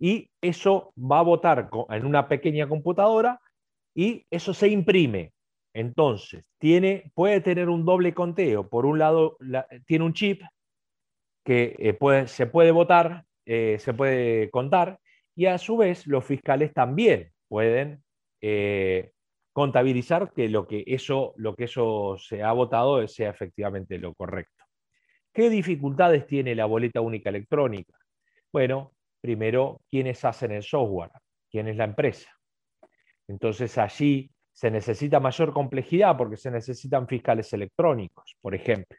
y 0.01 0.29
eso 0.41 0.93
va 0.99 1.21
a 1.21 1.23
votar 1.23 1.71
en 1.91 2.05
una 2.05 2.27
pequeña 2.27 2.69
computadora 2.69 3.41
y 3.95 4.27
eso 4.29 4.53
se 4.53 4.67
imprime 4.67 5.33
entonces, 5.75 6.43
tiene, 6.59 7.13
puede 7.15 7.41
tener 7.41 7.69
un 7.69 7.85
doble 7.85 8.13
conteo. 8.13 8.67
Por 8.69 8.85
un 8.85 8.99
lado, 8.99 9.37
tiene 9.87 10.07
un 10.07 10.13
chip 10.13 10.43
que 11.45 11.77
eh, 11.79 12.27
se 12.27 12.47
puede 12.47 12.73
votar, 12.73 13.27
eh, 13.45 13.77
se 13.79 13.95
puede 13.95 14.51
contar, 14.51 14.99
y 15.37 15.47
a 15.47 15.57
su 15.59 15.77
vez 15.77 16.05
los 16.09 16.25
fiscales 16.25 16.73
también 16.73 17.31
pueden 17.47 18.03
eh, 18.41 19.13
contabilizar 19.57 20.35
que 20.35 20.51
lo 20.51 20.67
que, 20.67 20.85
eso, 20.87 21.33
lo 21.39 21.57
que 21.57 21.65
eso 21.65 22.19
se 22.19 22.43
ha 22.43 22.53
votado 22.53 23.09
sea 23.09 23.31
efectivamente 23.31 23.97
lo 23.97 24.13
correcto. 24.13 24.67
¿Qué 25.33 25.49
dificultades 25.49 26.27
tiene 26.27 26.55
la 26.55 26.67
boleta 26.67 27.01
única 27.01 27.31
electrónica? 27.31 27.97
Bueno, 28.53 28.93
primero, 29.19 29.81
¿quiénes 29.91 30.23
hacen 30.27 30.53
el 30.53 30.63
software? 30.63 31.11
¿Quién 31.51 31.69
es 31.69 31.77
la 31.79 31.85
empresa? 31.85 32.29
Entonces 33.27 33.79
allí 33.79 34.31
se 34.53 34.71
necesita 34.71 35.21
mayor 35.21 35.55
complejidad 35.55 36.19
porque 36.19 36.37
se 36.37 36.51
necesitan 36.51 37.09
fiscales 37.09 37.51
electrónicos, 37.55 38.37
por 38.43 38.55
ejemplo. 38.55 38.99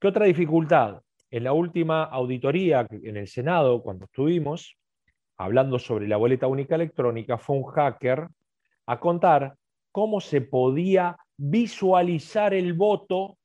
¿Qué 0.00 0.08
otra 0.08 0.24
dificultad? 0.24 1.02
En 1.30 1.44
la 1.44 1.52
última 1.52 2.04
auditoría 2.04 2.86
en 2.90 3.18
el 3.18 3.28
Senado, 3.28 3.82
cuando 3.82 4.06
estuvimos 4.06 4.78
hablando 5.36 5.78
sobre 5.78 6.08
la 6.08 6.16
boleta 6.16 6.46
única 6.46 6.76
electrónica, 6.76 7.36
fue 7.36 7.56
un 7.56 7.64
hacker 7.64 8.26
a 8.90 8.98
contar 8.98 9.54
cómo 9.92 10.20
se 10.20 10.40
podía 10.40 11.16
visualizar 11.36 12.54
el 12.54 12.74
voto 12.74 13.38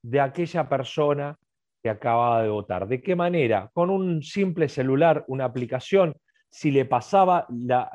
de 0.00 0.20
aquella 0.20 0.68
persona 0.68 1.36
que 1.82 1.90
acababa 1.90 2.44
de 2.44 2.50
votar. 2.50 2.86
¿De 2.86 3.02
qué 3.02 3.16
manera? 3.16 3.68
Con 3.72 3.90
un 3.90 4.22
simple 4.22 4.68
celular, 4.68 5.24
una 5.26 5.44
aplicación, 5.44 6.14
si 6.50 6.70
le 6.70 6.84
pasaba 6.84 7.48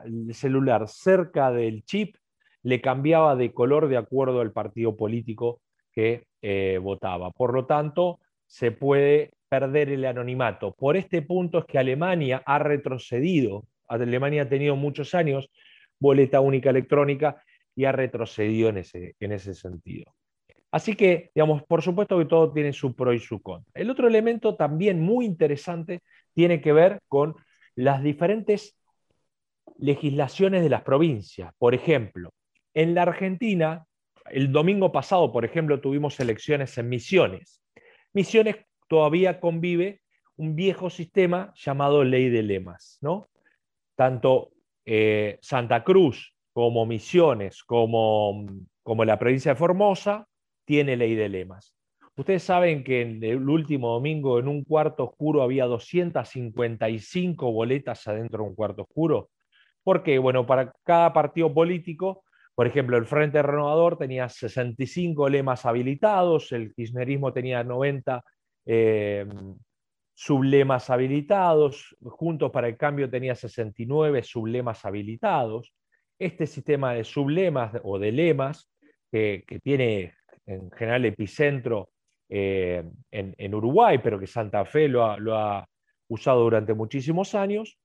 el 0.04 0.34
celular 0.34 0.90
cerca 0.90 1.50
del 1.50 1.86
chip, 1.86 2.18
le 2.64 2.82
cambiaba 2.82 3.38
de 3.38 3.54
color 3.54 3.88
de 3.88 3.96
acuerdo 3.96 4.42
al 4.42 4.52
partido 4.52 4.98
político 4.98 5.62
que 5.94 6.28
eh, 6.42 6.78
votaba. 6.82 7.32
Por 7.32 7.54
lo 7.54 7.66
tanto, 7.66 8.20
se 8.48 8.72
puede 8.72 9.32
perder 9.48 9.92
el 9.92 10.04
anonimato. 10.04 10.74
Por 10.74 10.98
este 10.98 11.22
punto 11.22 11.60
es 11.60 11.66
que 11.66 11.80
Alemania 11.80 12.44
ha 12.46 12.60
retrocedido. 12.60 13.66
Alemania 13.88 14.42
ha 14.42 14.50
tenido 14.50 14.76
muchos 14.76 15.16
años 15.16 15.50
boleta 16.00 16.40
única 16.40 16.70
electrónica 16.70 17.42
y 17.76 17.86
ha 17.86 17.92
retrocedido 17.92 18.70
en 18.70 18.78
ese, 18.78 19.16
en 19.20 19.32
ese 19.32 19.54
sentido. 19.54 20.14
Así 20.72 20.96
que, 20.96 21.32
digamos, 21.34 21.64
por 21.64 21.82
supuesto 21.82 22.18
que 22.18 22.26
todo 22.26 22.52
tiene 22.52 22.74
su 22.74 22.96
pro 22.96 23.14
y 23.14 23.20
su 23.20 23.42
contra. 23.42 23.72
El 23.74 23.90
otro 23.90 24.08
elemento 24.08 24.56
también 24.56 25.02
muy 25.02 25.26
interesante 25.26 26.02
tiene 26.34 26.60
que 26.62 26.74
ver 26.74 27.00
con 27.08 27.36
las 27.76 28.04
diferentes 28.04 28.78
legislaciones 29.78 30.64
de 30.64 30.70
las 30.70 30.82
provincias. 30.84 31.54
Por 31.58 31.76
ejemplo, 31.76 32.32
en 32.74 32.94
la 32.94 33.04
Argentina, 33.04 33.86
el 34.30 34.52
domingo 34.52 34.92
pasado, 34.92 35.32
por 35.32 35.46
ejemplo, 35.46 35.80
tuvimos 35.80 36.20
elecciones 36.20 36.78
en 36.78 36.90
Misiones. 36.90 37.62
Misiones 38.14 38.58
todavía 38.88 39.40
convive 39.40 40.02
un 40.38 40.56
viejo 40.56 40.90
sistema 40.90 41.54
llamado 41.56 42.04
ley 42.04 42.30
de 42.30 42.44
lemas, 42.44 42.98
¿no? 43.02 43.30
Tanto 43.96 44.52
eh, 44.86 45.40
Santa 45.42 45.84
Cruz 45.84 46.36
como 46.54 46.86
Misiones, 46.86 47.64
como, 47.64 48.46
como 48.84 49.06
la 49.06 49.20
provincia 49.20 49.54
de 49.54 49.60
Formosa, 49.60 50.28
tiene 50.66 50.96
ley 50.96 51.16
de 51.16 51.30
lemas. 51.30 51.74
Ustedes 52.16 52.44
saben 52.44 52.84
que 52.84 53.02
en 53.02 53.24
el 53.24 53.50
último 53.50 53.94
domingo 53.94 54.40
en 54.40 54.48
un 54.48 54.64
cuarto 54.64 55.04
oscuro 55.04 55.42
había 55.42 55.66
255 55.66 57.52
boletas 57.52 58.08
adentro 58.08 58.44
de 58.44 58.50
un 58.50 58.56
cuarto 58.56 58.84
oscuro. 58.84 59.30
Porque, 59.84 60.18
bueno, 60.18 60.46
para 60.46 60.74
cada 60.84 61.12
partido 61.12 61.54
político 61.54 62.24
por 62.56 62.68
ejemplo, 62.68 62.98
el 62.98 63.06
Frente 63.06 63.42
Renovador 63.42 63.98
tenía 63.98 64.30
65 64.30 65.28
lemas 65.28 65.66
habilitados, 65.66 66.54
el 66.54 66.74
kirchnerismo 66.74 67.34
tenía 67.34 67.66
90 67.66 68.24
eh, 68.66 69.26
sublemas 70.16 70.90
habilitados, 70.90 71.96
Juntos 72.02 72.50
para 72.50 72.70
el 72.70 72.78
Cambio 72.78 73.10
tenía 73.10 73.36
69 73.36 74.24
sublemas 74.24 74.84
habilitados. 74.86 75.74
Este 76.18 76.48
sistema 76.48 76.94
de 76.94 77.04
sublemas 77.04 77.74
o 77.84 78.00
de 78.00 78.12
lemas, 78.12 78.72
que, 79.12 79.44
tiene 79.62 80.14
en 80.46 80.72
general 80.72 81.06
epicentro 81.06 81.90
eh, 82.30 82.84
en, 83.12 83.54
Uruguay, 83.54 84.00
pero 84.02 84.18
que 84.18 84.28
Santa 84.28 84.66
Fe 84.66 84.88
lo 84.88 85.04
ha 85.06 85.68
usado 86.08 86.42
durante 86.42 86.74
muchísimos 86.74 87.36
años, 87.36 87.78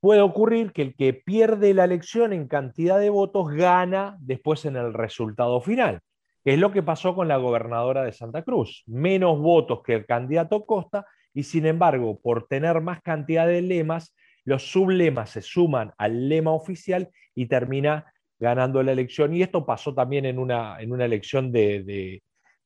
puede 0.00 0.20
ocurrir 0.20 0.72
que 0.72 0.82
el 0.82 0.94
que 0.94 1.14
pierde 1.14 1.74
la 1.74 1.84
elección 1.84 2.32
en 2.32 2.48
cantidad 2.48 2.98
de 2.98 3.10
votos 3.10 3.50
gana 3.52 4.16
después 4.20 4.64
en 4.64 4.76
el 4.76 4.94
resultado 4.94 5.60
final, 5.60 6.00
que 6.44 6.52
es 6.52 6.58
lo 6.58 6.72
que 6.72 6.82
pasó 6.82 7.14
con 7.14 7.26
la 7.26 7.38
gobernadora 7.38 8.04
de 8.04 8.12
Santa 8.12 8.42
Cruz. 8.42 8.84
Menos 8.86 9.38
votos 9.40 9.82
que 9.82 9.94
el 9.94 10.06
candidato 10.06 10.66
Costa 10.66 11.06
y 11.32 11.42
sin 11.42 11.66
embargo, 11.66 12.20
por 12.20 12.46
tener 12.46 12.80
más 12.80 13.02
cantidad 13.02 13.46
de 13.46 13.62
lemas, 13.62 14.14
los 14.44 14.70
sublemas 14.70 15.30
se 15.30 15.42
suman 15.42 15.92
al 15.98 16.28
lema 16.28 16.52
oficial 16.52 17.10
y 17.34 17.46
termina 17.46 18.12
ganando 18.38 18.82
la 18.82 18.92
elección. 18.92 19.34
Y 19.34 19.42
esto 19.42 19.66
pasó 19.66 19.94
también 19.94 20.26
en 20.26 20.38
una, 20.38 20.80
en 20.80 20.92
una 20.92 21.06
elección 21.06 21.50
de, 21.50 22.22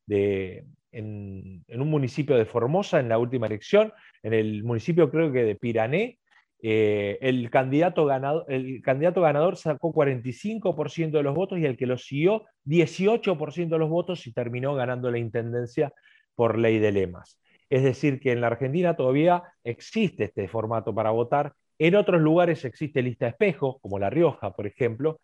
en, 0.09 1.65
en, 1.67 1.81
un 1.81 1.89
municipio 1.89 2.37
de 2.37 2.45
Formosa, 2.45 3.01
en 3.01 3.09
la 3.09 3.19
última 3.19 3.47
elección, 3.47 3.93
en 4.23 4.35
el 4.35 4.65
municipio 4.65 5.11
creo 5.11 5.33
que 5.33 5.45
de 5.45 5.55
Pirané, 5.55 6.18
eh, 6.61 7.19
el, 7.21 7.51
candidato 7.51 8.05
ganador, 8.05 8.45
el 8.49 8.83
candidato 8.83 9.21
ganador 9.21 9.57
sacó 9.57 9.93
45% 9.93 11.11
de 11.11 11.23
los 11.23 11.35
votos 11.35 11.59
y 11.59 11.65
el 11.65 11.77
que 11.77 11.87
lo 11.87 11.97
siguió 11.97 12.47
18% 12.65 13.69
de 13.69 13.79
los 13.79 13.89
votos 13.89 14.27
y 14.27 14.33
terminó 14.33 14.75
ganando 14.75 15.11
la 15.11 15.19
intendencia 15.19 15.93
por 16.35 16.59
ley 16.59 16.79
de 16.79 16.93
lemas. 16.93 17.41
Es 17.71 17.83
decir, 17.83 18.19
que 18.21 18.33
en 18.33 18.41
la 18.41 18.49
Argentina 18.49 18.97
todavía 18.97 19.43
existe 19.63 20.25
este 20.25 20.49
formato 20.49 20.95
para 20.95 21.11
votar. 21.11 21.53
En 21.79 21.95
otros 21.95 22.21
lugares 22.21 22.65
existe 22.65 23.03
lista 23.03 23.29
espejo, 23.29 23.79
como 23.81 23.99
La 23.99 24.11
Rioja, 24.11 24.53
por 24.53 24.67
ejemplo, 24.67 25.21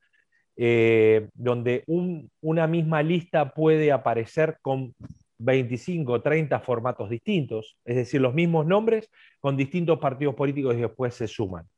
eh, 0.56 1.28
donde 1.34 1.82
una 1.86 2.66
misma 2.68 3.02
lista 3.02 3.50
puede 3.54 3.90
aparecer 3.90 4.58
con 4.62 4.94
25 5.38 6.12
o 6.12 6.22
30 6.22 6.60
formatos 6.60 7.10
distintos, 7.10 7.76
es 7.84 7.96
decir, 7.96 8.20
los 8.20 8.34
mismos 8.34 8.66
nombres 8.66 9.10
con 9.40 9.56
distintos 9.56 9.98
partidos 9.98 10.34
políticos 10.34 10.74
y 10.76 10.80
después 10.80 11.14
se 11.14 11.26
suman. 11.26 11.68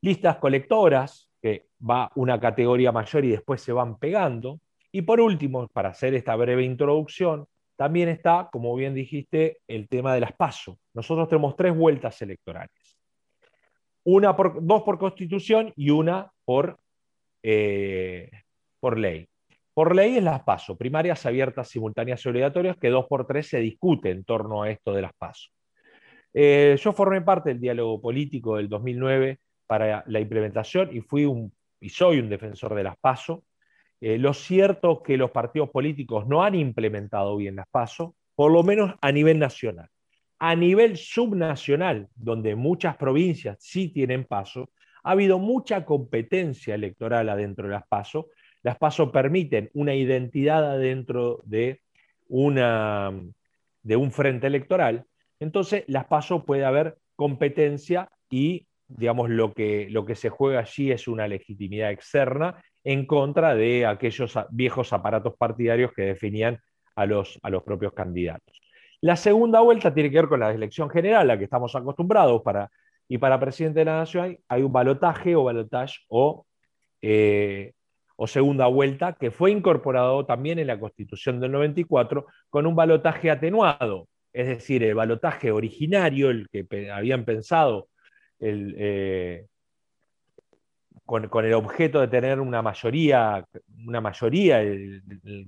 Listas 0.00 0.36
colectoras, 0.36 1.28
que 1.40 1.68
va 1.88 2.10
una 2.16 2.40
categoría 2.40 2.92
mayor 2.92 3.24
y 3.24 3.30
después 3.30 3.62
se 3.62 3.72
van 3.72 3.98
pegando. 3.98 4.60
Y 4.90 5.02
por 5.02 5.20
último, 5.20 5.68
para 5.68 5.90
hacer 5.90 6.14
esta 6.14 6.34
breve 6.36 6.64
introducción, 6.64 7.46
también 7.76 8.08
está, 8.08 8.48
como 8.50 8.74
bien 8.74 8.94
dijiste, 8.94 9.58
el 9.68 9.88
tema 9.88 10.14
de 10.14 10.20
las 10.20 10.32
PASO. 10.32 10.78
Nosotros 10.94 11.28
tenemos 11.28 11.54
tres 11.54 11.76
vueltas 11.76 12.20
electorales. 12.22 12.98
Una 14.04 14.34
por, 14.34 14.64
dos 14.64 14.82
por 14.82 14.98
constitución 14.98 15.72
y 15.76 15.90
una 15.90 16.32
por, 16.44 16.80
eh, 17.42 18.30
por 18.80 18.98
ley. 18.98 19.28
Por 19.78 19.94
ley 19.94 20.16
es 20.16 20.24
las 20.24 20.42
PASO, 20.42 20.76
primarias 20.76 21.24
abiertas, 21.24 21.68
simultáneas 21.68 22.26
y 22.26 22.28
obligatorias, 22.28 22.76
que 22.78 22.88
dos 22.88 23.06
por 23.06 23.28
tres 23.28 23.46
se 23.46 23.60
discute 23.60 24.10
en 24.10 24.24
torno 24.24 24.64
a 24.64 24.70
esto 24.70 24.92
de 24.92 25.02
las 25.02 25.12
PASO. 25.16 25.50
Eh, 26.34 26.76
yo 26.82 26.92
formé 26.92 27.20
parte 27.22 27.50
del 27.50 27.60
diálogo 27.60 28.00
político 28.00 28.56
del 28.56 28.68
2009 28.68 29.38
para 29.68 30.02
la 30.08 30.18
implementación 30.18 30.88
y 30.90 31.00
fui 31.00 31.30
y 31.80 31.88
soy 31.90 32.18
un 32.18 32.28
defensor 32.28 32.74
de 32.74 32.82
las 32.82 32.96
PASO. 32.98 33.44
Eh, 34.00 34.18
lo 34.18 34.34
cierto 34.34 34.94
es 34.94 34.98
que 35.06 35.16
los 35.16 35.30
partidos 35.30 35.70
políticos 35.70 36.26
no 36.26 36.42
han 36.42 36.56
implementado 36.56 37.36
bien 37.36 37.54
las 37.54 37.68
PASO, 37.68 38.16
por 38.34 38.50
lo 38.50 38.64
menos 38.64 38.96
a 39.00 39.12
nivel 39.12 39.38
nacional. 39.38 39.88
A 40.40 40.56
nivel 40.56 40.96
subnacional, 40.96 42.08
donde 42.16 42.56
muchas 42.56 42.96
provincias 42.96 43.56
sí 43.60 43.90
tienen 43.90 44.24
PASO, 44.24 44.70
ha 45.04 45.12
habido 45.12 45.38
mucha 45.38 45.84
competencia 45.84 46.74
electoral 46.74 47.28
adentro 47.28 47.68
de 47.68 47.74
las 47.74 47.86
PASO 47.86 48.26
las 48.68 48.76
PASO 48.76 49.10
permiten 49.10 49.70
una 49.72 49.94
identidad 49.94 50.62
adentro 50.72 51.40
de, 51.44 51.80
una, 52.28 53.10
de 53.82 53.96
un 53.96 54.12
frente 54.12 54.46
electoral. 54.46 55.06
Entonces, 55.40 55.84
las 55.86 56.04
PASO 56.04 56.44
puede 56.44 56.66
haber 56.66 56.98
competencia 57.16 58.10
y, 58.28 58.66
digamos, 58.86 59.30
lo 59.30 59.54
que, 59.54 59.88
lo 59.88 60.04
que 60.04 60.14
se 60.14 60.28
juega 60.28 60.60
allí 60.60 60.92
es 60.92 61.08
una 61.08 61.26
legitimidad 61.26 61.90
externa 61.90 62.62
en 62.84 63.06
contra 63.06 63.54
de 63.54 63.86
aquellos 63.86 64.38
viejos 64.50 64.92
aparatos 64.92 65.34
partidarios 65.38 65.94
que 65.94 66.02
definían 66.02 66.60
a 66.94 67.06
los, 67.06 67.40
a 67.42 67.48
los 67.48 67.62
propios 67.62 67.94
candidatos. 67.94 68.60
La 69.00 69.16
segunda 69.16 69.60
vuelta 69.60 69.94
tiene 69.94 70.10
que 70.10 70.18
ver 70.18 70.28
con 70.28 70.40
la 70.40 70.52
elección 70.52 70.90
general, 70.90 71.22
a 71.22 71.24
la 71.24 71.38
que 71.38 71.44
estamos 71.44 71.74
acostumbrados 71.74 72.42
para, 72.42 72.70
y 73.08 73.16
para 73.16 73.40
presidente 73.40 73.78
de 73.78 73.86
la 73.86 73.96
nación 73.96 74.38
hay, 74.46 74.62
un 74.62 74.72
balotaje 74.72 75.34
o 75.34 75.44
balotage 75.44 76.00
o 76.08 76.44
eh, 77.00 77.72
o 78.20 78.26
segunda 78.26 78.66
vuelta, 78.66 79.12
que 79.12 79.30
fue 79.30 79.52
incorporado 79.52 80.26
también 80.26 80.58
en 80.58 80.66
la 80.66 80.80
Constitución 80.80 81.38
del 81.38 81.52
94 81.52 82.26
con 82.50 82.66
un 82.66 82.74
balotaje 82.74 83.30
atenuado, 83.30 84.08
es 84.32 84.48
decir, 84.48 84.82
el 84.82 84.96
balotaje 84.96 85.52
originario, 85.52 86.30
el 86.30 86.48
que 86.50 86.66
habían 86.90 87.24
pensado 87.24 87.88
eh, 88.40 89.46
con, 91.04 91.44
el 91.44 91.54
objeto 91.54 92.00
de 92.00 92.08
tener 92.08 92.40
una 92.40 92.60
mayoría, 92.60 93.46
una 93.86 94.00
mayoría 94.00 94.62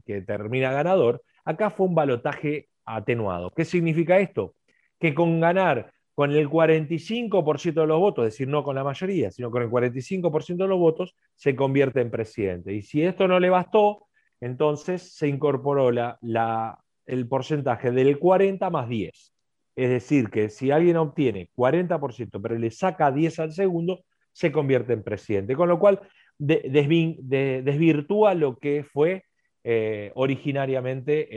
que 0.06 0.22
termina 0.22 0.70
ganador, 0.70 1.22
acá 1.44 1.70
fue 1.70 1.88
un 1.88 1.96
balotaje 1.96 2.68
atenuado. 2.84 3.50
¿Qué 3.50 3.64
significa 3.64 4.20
esto? 4.20 4.54
Que 5.00 5.12
con 5.12 5.40
ganar 5.40 5.92
con 6.14 6.32
el 6.32 6.48
45% 6.48 7.80
de 7.80 7.86
los 7.86 7.98
votos, 7.98 8.26
es 8.26 8.34
decir, 8.34 8.48
no 8.48 8.62
con 8.62 8.74
la 8.76 8.84
mayoría, 8.84 9.30
sino 9.30 9.50
con 9.50 9.62
el 9.62 9.70
45% 9.70 10.64
de 10.64 10.68
los 10.68 10.78
votos, 10.78 11.14
se 11.34 11.56
convierte 11.56 12.00
en 12.00 12.10
presidente. 12.10 12.74
Y 12.74 12.82
si 12.82 13.02
esto 13.02 13.26
no 13.28 13.40
le 13.40 13.50
bastó, 13.50 14.06
entonces 14.40 15.14
se 15.14 15.28
incorporó 15.28 15.90
el 15.90 17.28
porcentaje 17.28 17.90
del 17.90 18.18
40 18.18 18.70
más 18.70 18.88
10. 18.88 19.34
Es 19.76 19.90
decir, 19.90 20.30
que 20.30 20.50
si 20.50 20.70
alguien 20.70 20.96
obtiene 20.96 21.50
40%, 21.56 22.40
pero 22.42 22.58
le 22.58 22.70
saca 22.70 23.12
10 23.12 23.38
al 23.38 23.52
segundo, 23.52 24.04
se 24.32 24.52
convierte 24.52 24.92
en 24.92 25.02
presidente. 25.02 25.56
Con 25.56 25.68
lo 25.68 25.78
cual, 25.78 26.00
desvirtúa 26.38 28.34
lo 28.34 28.58
que 28.58 28.84
fue 28.84 29.24
eh, 29.62 30.10
originariamente 30.14 31.28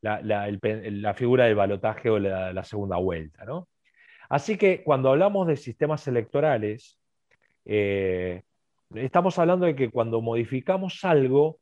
la, 0.00 1.14
figura 1.14 1.44
del 1.44 1.54
balotaje 1.54 2.10
o 2.10 2.18
la, 2.18 2.52
la 2.52 2.64
segunda 2.64 2.96
vuelta. 2.96 3.44
¿no? 3.44 3.68
Así 4.28 4.56
que 4.56 4.82
cuando 4.82 5.10
hablamos 5.10 5.46
de 5.46 5.56
sistemas 5.56 6.06
electorales, 6.08 6.98
eh, 7.64 8.42
estamos 8.94 9.38
hablando 9.38 9.66
de 9.66 9.74
que 9.74 9.90
cuando 9.90 10.20
modificamos 10.20 11.04
algo, 11.04 11.58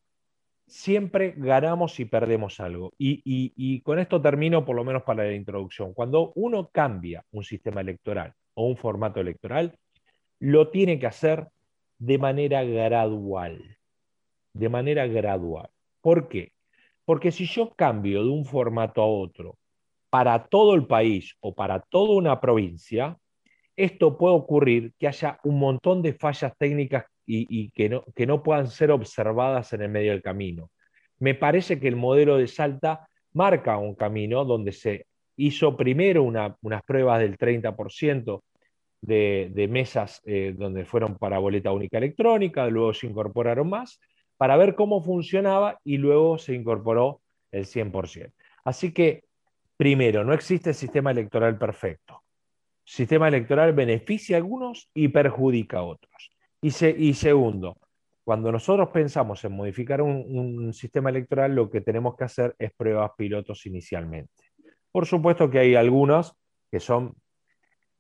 siempre 0.66 1.35
ganamos 1.37 1.98
y 2.01 2.05
perdemos 2.05 2.61
algo. 2.61 2.92
Y, 2.98 3.81
con 3.83 3.98
esto 3.98 4.20
termino 4.20 4.64
por 4.64 4.77
lo 4.77 4.85
menos 4.85 5.03
para 5.03 5.25
la 5.25 5.35
introducción. 5.35 5.92
Cuando 5.94 6.33
uno 6.35 6.70
cambia 6.72 7.25
un 7.33 7.44
sistema 7.44 7.81
electoral 7.81 8.35
o 8.55 8.66
un 8.66 8.77
formato 8.77 9.20
electoral, 9.20 9.77
lo 10.38 10.70
tiene 10.70 10.98
que 10.98 11.07
hacer 11.07 11.48
de 11.98 12.18
manera 12.18 12.64
gradual. 12.64 13.79
De 14.55 14.68
manera 14.68 15.07
gradual. 15.07 15.68
¿Por 16.01 16.29
qué? 16.29 16.53
Porque 17.05 17.33
si 17.33 17.46
yo 17.46 17.75
cambio 17.75 18.25
de 18.25 18.31
un 18.31 18.44
formato 18.44 19.03
a 19.03 19.07
otro 19.07 19.59
para 20.12 20.44
todo 20.44 20.75
el 20.75 20.87
país 20.87 21.38
o 21.40 21.55
para 21.55 21.81
toda 21.81 22.16
una 22.16 22.38
provincia, 22.38 23.16
esto 23.75 24.18
puede 24.18 24.35
ocurrir 24.35 24.92
que 24.98 25.09
haya 25.09 25.38
un 25.42 25.59
montón 25.59 26.03
de 26.03 26.12
fallas 26.12 26.53
técnicas 26.59 27.07
y, 27.25 27.70
que, 27.70 27.88
no, 27.88 28.05
que 28.14 28.27
no 28.27 28.42
puedan 28.42 28.66
ser 28.66 28.90
observadas 28.90 29.72
en 29.72 29.81
el 29.81 29.88
medio 29.88 30.11
del 30.11 30.20
camino. 30.20 30.70
Me 31.18 31.35
parece 31.35 31.81
que 31.81 31.88
el 31.88 31.96
modelo 31.96 32.37
de 32.37 32.46
Salta 32.46 33.09
marca 33.33 33.79
un 33.79 33.94
camino 33.94 34.44
donde 34.44 34.72
se 34.72 35.07
hizo 35.37 35.79
primero 35.79 36.25
unas 36.25 36.83
pruebas 36.85 37.18
del 37.20 37.38
30% 37.38 38.42
de, 39.01 39.51
de 39.55 39.66
mesas 39.66 40.20
eh, 40.27 40.55
donde 40.55 40.85
fueron 40.85 41.16
para 41.16 41.38
boleta 41.38 41.72
única 41.72 41.96
electrónica, 41.96 42.66
luego 42.66 42.92
se 42.92 43.07
incorporaron 43.07 43.70
más 43.70 43.98
para 44.37 44.59
ver 44.59 44.75
cómo 44.75 45.01
funcionaba 45.01 45.79
y 45.83 45.96
luego 45.96 46.37
se 46.37 46.53
incorporó 46.53 47.22
el 47.51 47.64
100%. 47.64 48.31
Así 48.62 48.92
que 48.92 49.25
Primero, 49.83 50.23
no 50.23 50.33
existe 50.33 50.73
sistema 50.75 51.11
electoral 51.11 51.59
perfecto. 51.59 52.23
Sistema 52.85 53.27
electoral 53.27 53.73
beneficia 53.73 54.37
a 54.37 54.38
algunos 54.38 54.88
y 54.95 55.09
perjudica 55.09 55.79
a 55.79 55.83
otros. 55.83 56.31
Y, 56.61 56.71
segundo, 57.14 57.79
cuando 58.23 58.53
nosotros 58.53 58.90
pensamos 58.90 59.45
en 59.45 59.51
modificar 59.51 60.01
un, 60.01 60.73
sistema 60.73 61.11
electoral, 61.11 61.57
lo 61.57 61.68
que 61.68 61.81
tenemos 61.81 62.14
que 62.14 62.23
hacer 62.23 62.55
es 62.61 62.71
pruebas 62.77 63.11
pilotos 63.18 63.66
inicialmente. 63.66 64.45
Por 64.92 65.05
supuesto 65.05 65.51
que 65.51 65.59
hay 65.59 65.75
algunos 65.75 66.33
que 66.71 66.79
son, 66.79 67.16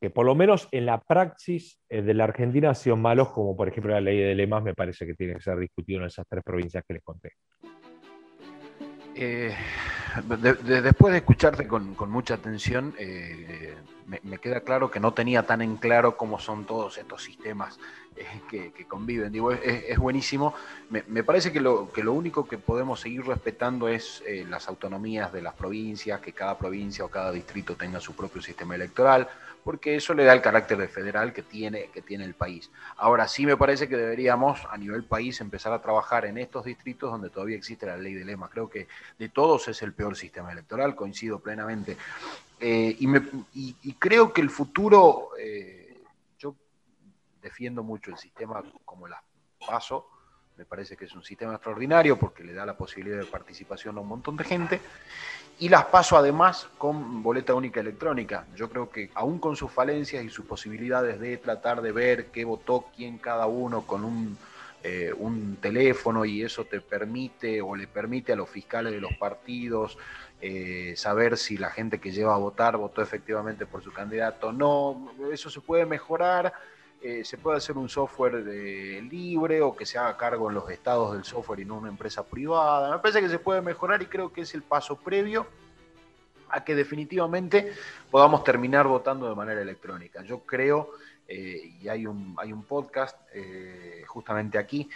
que 0.00 0.08
por 0.08 0.24
lo 0.24 0.36
menos 0.36 0.68
en 0.70 0.86
la 0.86 1.00
praxis 1.00 1.80
eh, 1.88 2.00
de 2.00 2.14
la 2.14 2.22
Argentina 2.22 2.68
han 2.68 2.76
sido 2.76 2.96
malos, 2.96 3.30
como 3.30 3.56
por 3.56 3.66
ejemplo 3.66 3.90
la 3.90 4.00
ley 4.00 4.20
de 4.20 4.36
lemas, 4.36 4.62
me 4.62 4.74
parece 4.74 5.04
que 5.04 5.14
tiene 5.14 5.34
que 5.34 5.40
ser 5.40 5.58
discutido 5.58 5.98
en 5.98 6.06
esas 6.06 6.28
tres 6.28 6.44
provincias 6.44 6.84
que 6.86 6.94
les 6.94 7.02
conté. 7.02 7.32
Eh, 9.16 9.52
después 10.24 11.12
de 11.12 11.18
escucharte 11.18 11.66
con, 11.66 11.96
mucha 12.10 12.34
atención, 12.34 12.94
eh, 12.98 13.74
me, 14.22 14.38
queda 14.38 14.60
claro 14.60 14.90
que 14.90 15.00
no 15.00 15.12
tenía 15.12 15.44
tan 15.44 15.62
en 15.62 15.76
claro 15.76 16.16
cómo 16.16 16.38
son 16.38 16.64
todos 16.64 16.98
estos 16.98 17.22
sistemas 17.22 17.78
eh, 18.16 18.26
que, 18.48 18.84
conviven. 18.86 19.32
Digo, 19.32 19.52
es, 19.52 19.98
buenísimo. 19.98 20.54
Me, 20.90 21.24
parece 21.24 21.52
que 21.52 21.60
lo, 21.60 21.90
que 21.92 22.02
lo 22.02 22.12
único 22.12 22.46
que 22.46 22.58
podemos 22.58 23.00
seguir 23.00 23.24
respetando 23.24 23.88
es 23.88 24.22
las 24.48 24.68
autonomías 24.68 25.32
de 25.32 25.42
las 25.42 25.54
provincias, 25.54 26.20
que 26.20 26.32
cada 26.32 26.58
provincia 26.58 27.04
o 27.04 27.08
cada 27.08 27.32
distrito 27.32 27.76
tenga 27.76 28.00
su 28.00 28.14
propio 28.14 28.42
sistema 28.42 28.74
electoral 28.74 29.28
porque 29.64 29.94
eso 29.94 30.14
le 30.14 30.24
da 30.24 30.32
el 30.32 30.42
carácter 30.42 30.76
de 30.78 30.88
federal 30.88 31.32
que 31.32 31.42
tiene, 31.42 31.86
que 31.90 32.02
tiene 32.02 32.24
el 32.24 32.34
país. 32.34 32.70
Ahora 32.96 33.28
sí 33.28 33.46
me 33.46 33.56
parece 33.56 33.88
que 33.88 33.96
deberíamos 33.96 34.66
a 34.70 34.76
nivel 34.76 35.04
país 35.04 35.40
empezar 35.40 35.72
a 35.72 35.80
trabajar 35.80 36.24
en 36.26 36.38
estos 36.38 36.64
distritos 36.64 37.10
donde 37.10 37.30
todavía 37.30 37.56
existe 37.56 37.86
la 37.86 37.96
ley 37.96 38.14
de 38.14 38.24
lema. 38.24 38.48
Creo 38.48 38.68
que 38.68 38.88
de 39.18 39.28
todos 39.28 39.68
es 39.68 39.82
el 39.82 39.92
peor 39.92 40.16
sistema 40.16 40.52
electoral, 40.52 40.96
coincido 40.96 41.38
plenamente. 41.38 41.96
Eh, 42.60 42.96
y, 42.98 43.94
creo 43.94 44.32
que 44.32 44.40
el 44.40 44.50
futuro, 44.50 45.30
eh, 45.38 45.96
yo 46.38 46.54
defiendo 47.40 47.82
mucho 47.82 48.10
el 48.10 48.18
sistema 48.18 48.62
como 48.84 49.08
las 49.08 49.20
paso, 49.64 50.08
me 50.56 50.64
parece 50.64 50.96
que 50.96 51.06
es 51.06 51.14
un 51.14 51.22
sistema 51.22 51.54
extraordinario 51.54 52.18
porque 52.18 52.44
le 52.44 52.52
da 52.52 52.66
la 52.66 52.76
posibilidad 52.76 53.18
de 53.18 53.24
participación 53.24 53.96
a 53.96 54.00
un 54.00 54.08
montón 54.08 54.36
de 54.36 54.44
gente 54.44 54.80
y 55.58 55.68
las 55.68 55.84
paso 55.86 56.16
además 56.16 56.68
con 56.78 57.22
boleta 57.22 57.54
única 57.54 57.80
electrónica. 57.80 58.46
Yo 58.56 58.68
creo 58.68 58.90
que 58.90 59.10
aún 59.14 59.38
con 59.38 59.56
sus 59.56 59.70
falencias 59.70 60.24
y 60.24 60.28
sus 60.28 60.44
posibilidades 60.44 61.20
de 61.20 61.36
tratar 61.36 61.82
de 61.82 61.92
ver 61.92 62.26
qué 62.26 62.44
votó 62.44 62.86
quién 62.96 63.18
cada 63.18 63.46
uno 63.46 63.86
con 63.86 64.04
un, 64.04 64.36
eh, 64.82 65.12
un 65.16 65.56
teléfono 65.56 66.24
y 66.24 66.42
eso 66.42 66.64
te 66.64 66.80
permite 66.80 67.62
o 67.62 67.76
le 67.76 67.86
permite 67.86 68.32
a 68.32 68.36
los 68.36 68.48
fiscales 68.48 68.92
de 68.92 69.00
los 69.00 69.14
partidos 69.14 69.96
eh, 70.40 70.94
saber 70.96 71.38
si 71.38 71.56
la 71.56 71.70
gente 71.70 72.00
que 72.00 72.10
lleva 72.10 72.34
a 72.34 72.38
votar 72.38 72.76
votó 72.76 73.00
efectivamente 73.00 73.64
por 73.64 73.84
su 73.84 73.92
candidato 73.92 74.48
o 74.48 74.52
no, 74.52 75.12
eso 75.32 75.48
se 75.48 75.60
puede 75.60 75.86
mejorar 75.86 76.52
eh, 77.02 77.24
se 77.24 77.36
puede 77.36 77.56
hacer 77.56 77.76
un 77.76 77.88
software 77.88 78.34
libre 78.44 79.60
o 79.60 79.74
que 79.74 79.84
se 79.84 79.98
haga 79.98 80.16
cargo 80.16 80.48
en 80.48 80.54
los 80.54 80.70
estados 80.70 81.14
del 81.14 81.24
software 81.24 81.60
y 81.60 81.64
no 81.64 81.78
una 81.78 81.88
empresa 81.88 82.24
privada. 82.24 82.92
Me 82.92 82.98
parece 83.00 83.20
que 83.20 83.28
se 83.28 83.40
puede 83.40 83.60
mejorar 83.60 84.00
y 84.02 84.06
creo 84.06 84.32
que 84.32 84.42
es 84.42 84.54
el 84.54 84.62
paso 84.62 84.96
previo 84.96 85.46
a 86.48 86.62
que 86.62 86.76
definitivamente 86.76 87.72
podamos 88.10 88.44
terminar 88.44 88.86
votando 88.86 89.28
de 89.28 89.34
manera 89.34 89.60
electrónica. 89.60 90.22
Yo 90.22 90.40
creo, 90.40 90.90
eh, 91.26 91.72
y 91.80 91.88
hay 91.88 92.06
un, 92.06 92.36
hay 92.38 92.52
un 92.52 92.62
podcast 92.62 93.18
eh, 93.34 94.04
justamente 94.06 94.58
aquí, 94.58 94.88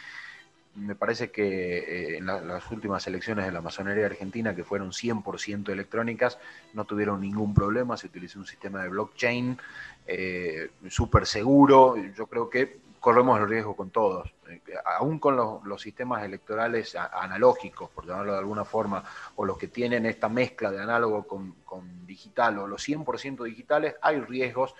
me 0.76 0.94
parece 0.94 1.30
que 1.30 2.18
en 2.18 2.26
las 2.26 2.70
últimas 2.70 3.06
elecciones 3.06 3.46
de 3.46 3.52
la 3.52 3.62
masonería 3.62 4.04
argentina, 4.04 4.54
que 4.54 4.62
fueron 4.62 4.92
100% 4.92 5.70
electrónicas, 5.70 6.38
no 6.74 6.84
tuvieron 6.84 7.22
ningún 7.22 7.54
problema, 7.54 7.96
se 7.96 8.08
utilizó 8.08 8.38
un 8.38 8.46
sistema 8.46 8.82
de 8.82 8.90
blockchain 8.90 9.58
eh, 10.06 10.70
súper 10.88 11.26
seguro. 11.26 11.96
Yo 12.14 12.26
creo 12.26 12.48
que 12.48 12.80
corremos 13.00 13.38
el 13.40 13.48
riesgo 13.48 13.76
con 13.76 13.90
todos, 13.90 14.34
eh, 14.48 14.60
aún 14.84 15.18
con 15.18 15.36
los, 15.36 15.80
sistemas 15.80 16.24
electorales 16.24 16.96
analógicos, 16.96 17.88
por 17.90 18.06
llamarlo 18.06 18.32
de 18.32 18.38
alguna 18.38 18.64
forma, 18.64 19.04
o 19.36 19.44
los 19.44 19.56
que 19.58 19.68
tienen 19.68 20.06
esta 20.06 20.28
mezcla 20.28 20.70
de 20.70 20.82
análogo 20.82 21.24
con, 21.26 22.06
digital, 22.06 22.58
o 22.58 22.66
los 22.66 22.86
100% 22.88 23.44
digitales, 23.44 23.94
hay 24.02 24.20
riesgos 24.20 24.74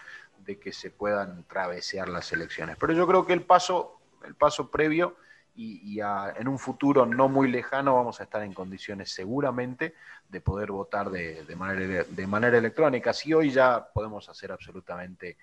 de 0.44 0.58
que 0.58 0.72
se 0.72 0.90
puedan 0.90 1.44
travesear 1.44 2.08
las 2.08 2.32
elecciones. 2.32 2.76
Pero 2.78 2.92
yo 2.94 3.06
creo 3.06 3.26
que 3.26 3.32
el 3.32 3.42
paso, 3.42 4.00
el 4.24 4.34
paso 4.34 4.70
previo 4.70 5.16
y, 5.56 6.00
en 6.00 6.48
un 6.48 6.58
futuro 6.58 7.06
no 7.06 7.28
muy 7.28 7.50
lejano 7.50 7.94
vamos 7.94 8.20
a 8.20 8.24
estar 8.24 8.42
en 8.42 8.52
condiciones 8.52 9.10
seguramente 9.10 9.94
de 10.28 10.40
poder 10.40 10.70
votar 10.70 11.10
de, 11.10 11.56
manera, 11.56 12.58
electrónica. 12.58 13.12
Si 13.12 13.32
hoy 13.32 13.50
ya 13.50 13.88
podemos 13.92 14.28
hacer 14.28 14.52
absolutamente 14.52 15.36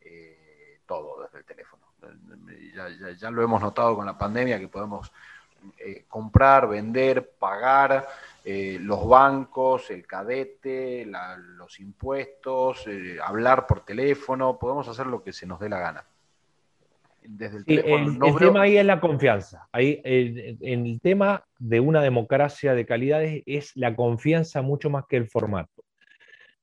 eh, 0.00 0.80
todo 0.86 1.22
desde 1.22 1.38
el 1.38 1.44
teléfono. 1.44 1.84
Ya, 3.18 3.30
lo 3.30 3.42
hemos 3.42 3.60
notado 3.60 3.94
con 3.94 4.06
la 4.06 4.16
pandemia 4.16 4.58
que 4.58 4.68
podemos 4.68 5.12
eh, 5.78 6.04
comprar, 6.08 6.66
vender, 6.68 7.32
pagar 7.38 8.08
eh, 8.44 8.78
los 8.80 9.06
bancos, 9.06 9.90
el 9.90 10.06
cadete, 10.06 11.06
los 11.56 11.78
impuestos, 11.78 12.86
hablar 13.22 13.66
por 13.66 13.84
teléfono, 13.84 14.58
podemos 14.58 14.88
hacer 14.88 15.06
lo 15.06 15.22
que 15.22 15.32
se 15.32 15.46
nos 15.46 15.60
dé 15.60 15.68
la 15.68 15.78
gana 15.78 16.04
el 17.22 18.36
tema 18.38 18.62
ahí 18.62 18.76
es 18.76 18.86
la 18.86 19.00
confianza. 19.00 19.68
Ahí, 19.72 20.00
el 20.04 21.00
tema 21.02 21.44
de 21.58 21.80
una 21.80 22.02
democracia 22.02 22.74
de 22.74 22.86
calidad 22.86 23.22
es, 23.24 23.72
la 23.74 23.94
confianza 23.94 24.62
mucho 24.62 24.90
más 24.90 25.04
que 25.08 25.16
el 25.16 25.28
formato. 25.28 25.84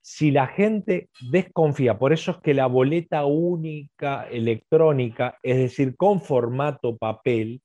Si 0.00 0.30
la 0.30 0.46
gente 0.46 1.10
desconfía, 1.30 1.98
por 1.98 2.12
eso 2.12 2.30
es 2.32 2.36
que 2.38 2.54
la 2.54 2.66
boleta 2.66 3.24
única 3.24 4.26
electrónica, 4.30 5.38
es 5.42 5.58
decir, 5.58 5.96
con 5.96 6.20
formato 6.20 6.96
papel, 6.96 7.60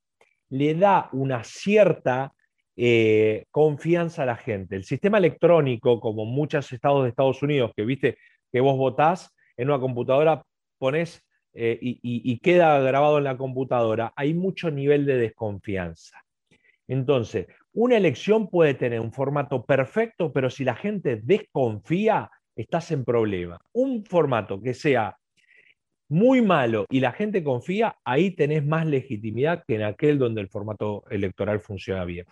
le 0.50 0.76
da 0.76 1.10
una 1.14 1.44
cierta 1.44 2.34
eh, 2.76 3.46
confianza 3.52 4.24
a 4.24 4.26
la 4.26 4.36
gente. 4.36 4.76
El 4.76 4.84
sistema 4.84 5.18
electrónico, 5.20 6.00
como 6.00 6.26
muchos 6.26 6.72
estados 6.72 7.04
de 7.04 7.10
Estados 7.10 7.42
Unidos, 7.42 7.72
que 7.76 7.86
viste 7.86 8.18
que 8.52 8.60
vos 8.60 8.78
votás 8.78 9.34
en 9.58 9.70
una 9.70 9.80
computadora, 9.80 10.44
pones 10.78 11.24
eh, 11.54 11.78
y, 11.82 12.38
queda 12.40 12.80
grabado 12.80 13.20
en 13.20 13.26
la 13.26 13.38
computadora, 13.38 14.12
hay 14.16 14.34
mucho 14.34 14.72
nivel 14.72 15.06
de 15.06 15.18
desconfianza. 15.18 16.18
Entonces, 16.88 17.48
una 17.74 17.98
elección 17.98 18.50
puede 18.50 18.74
tener 18.74 19.00
un 19.00 19.12
formato 19.12 19.64
perfecto, 19.64 20.32
pero 20.34 20.50
si 20.50 20.64
la 20.64 20.76
gente 20.76 21.22
desconfía, 21.24 22.32
estás 22.56 22.92
en 22.92 23.06
problema. 23.06 23.60
Un 23.72 24.04
formato 24.04 24.62
que 24.62 24.74
sea 24.74 25.18
muy 26.10 26.42
malo 26.42 26.86
y 26.90 27.00
la 27.00 27.12
gente 27.12 27.44
confía, 27.44 27.98
ahí 28.04 28.32
tenés 28.32 28.66
más 28.66 28.86
legitimidad 28.86 29.64
que 29.68 29.76
en 29.76 29.84
aquel 29.84 30.20
donde 30.20 30.42
el 30.42 30.50
formato 30.50 31.04
electoral 31.10 31.60
funciona 31.60 32.06
bien. 32.06 32.26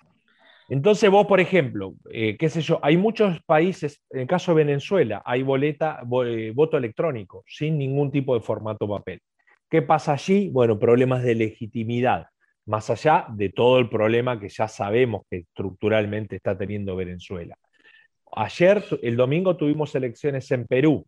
Entonces 0.71 1.09
vos, 1.09 1.27
por 1.27 1.41
ejemplo, 1.41 1.95
eh, 2.13 2.37
qué 2.37 2.47
sé 2.47 2.61
yo, 2.61 2.79
hay 2.81 2.95
muchos 2.95 3.43
países, 3.43 4.01
en 4.09 4.21
el 4.21 4.27
caso 4.27 4.55
de 4.55 4.63
Venezuela, 4.63 5.21
hay 5.25 5.43
boleta, 5.43 5.99
eh, 6.25 6.53
voto 6.55 6.77
electrónico, 6.77 7.43
sin 7.45 7.77
ningún 7.77 8.09
tipo 8.09 8.35
de 8.35 8.39
formato 8.39 8.87
papel. 8.87 9.19
¿Qué 9.69 9.81
pasa 9.81 10.13
allí? 10.13 10.47
Bueno, 10.47 10.79
problemas 10.79 11.23
de 11.23 11.35
legitimidad, 11.35 12.27
más 12.67 12.89
allá 12.89 13.25
de 13.33 13.49
todo 13.49 13.79
el 13.79 13.89
problema 13.89 14.39
que 14.39 14.47
ya 14.47 14.69
sabemos 14.69 15.23
que 15.29 15.39
estructuralmente 15.39 16.37
está 16.37 16.57
teniendo 16.57 16.95
Venezuela. 16.95 17.57
Ayer, 18.33 18.81
el 19.01 19.17
domingo, 19.17 19.57
tuvimos 19.57 19.93
elecciones 19.93 20.49
en 20.51 20.67
Perú. 20.67 21.05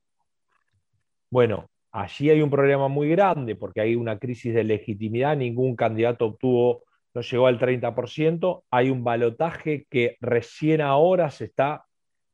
Bueno, 1.29 1.69
allí 1.89 2.29
hay 2.29 2.41
un 2.41 2.49
problema 2.49 2.89
muy 2.89 3.07
grande 3.07 3.55
porque 3.55 3.79
hay 3.79 3.95
una 3.95 4.19
crisis 4.19 4.53
de 4.53 4.65
legitimidad, 4.65 5.37
ningún 5.37 5.77
candidato 5.77 6.25
obtuvo 6.25 6.83
no 7.13 7.21
llegó 7.21 7.47
al 7.47 7.59
30%, 7.59 8.63
hay 8.71 8.89
un 8.89 9.03
balotaje 9.03 9.85
que 9.89 10.17
recién 10.19 10.81
ahora 10.81 11.29
se 11.29 11.45
está, 11.45 11.85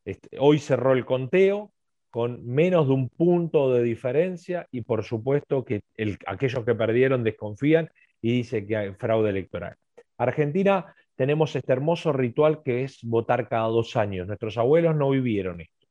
este, 0.04 0.38
hoy 0.38 0.58
cerró 0.58 0.92
el 0.92 1.04
conteo 1.04 1.72
con 2.10 2.44
menos 2.44 2.88
de 2.88 2.94
un 2.94 3.08
punto 3.08 3.72
de 3.72 3.82
diferencia 3.82 4.66
y 4.72 4.82
por 4.82 5.04
supuesto 5.04 5.64
que 5.64 5.82
aquellos 6.26 6.64
que 6.64 6.74
perdieron 6.74 7.22
desconfían 7.22 7.90
y 8.20 8.32
dicen 8.32 8.66
que 8.66 8.76
hay 8.76 8.94
fraude 8.94 9.30
electoral. 9.30 9.76
Argentina 10.18 10.94
tenemos 11.14 11.54
este 11.54 11.72
hermoso 11.72 12.12
ritual 12.12 12.62
que 12.62 12.82
es 12.82 12.98
votar 13.02 13.48
cada 13.48 13.68
dos 13.68 13.96
años. 13.96 14.26
Nuestros 14.26 14.58
abuelos 14.58 14.96
no 14.96 15.10
vivieron 15.10 15.60
esto. 15.60 15.86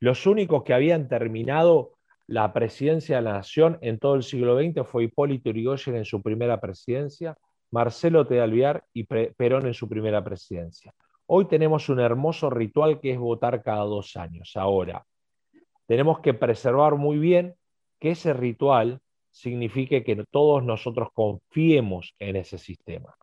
Los 0.00 0.26
únicos 0.26 0.64
que 0.64 0.74
habían 0.74 1.08
terminado 1.08 1.92
la 2.26 2.52
presidencia 2.52 3.16
de 3.16 3.22
la 3.22 3.32
nación 3.32 3.78
en 3.80 3.98
todo 3.98 4.14
el 4.16 4.22
siglo 4.22 4.58
XX 4.58 4.86
fue 4.86 5.04
Hipólito 5.04 5.50
Yrigoyen 5.50 5.96
en 5.96 6.04
su 6.04 6.20
primera 6.22 6.60
presidencia, 6.60 7.36
Marcelo 7.70 8.26
Tealviar 8.26 8.84
y 8.92 9.04
Perón 9.04 9.66
en 9.66 9.74
su 9.74 9.88
primera 9.88 10.22
presidencia. 10.24 10.92
Hoy 11.26 11.46
tenemos 11.46 11.88
un 11.88 12.00
hermoso 12.00 12.48
ritual 12.48 13.00
que 13.00 13.12
es 13.12 13.18
votar 13.18 13.62
cada 13.62 13.84
dos 13.84 14.16
años. 14.16 14.52
Ahora, 14.56 15.04
tenemos 15.86 16.20
que 16.20 16.34
preservar 16.34 16.96
muy 16.96 17.18
bien 17.18 17.54
que 17.98 18.12
ese 18.12 18.32
ritual 18.32 19.00
signifique 19.30 20.04
que 20.04 20.24
todos 20.30 20.64
nosotros 20.64 21.08
confiemos 21.12 22.14
en 22.18 22.36
ese 22.36 22.58
sistema. 22.58 23.14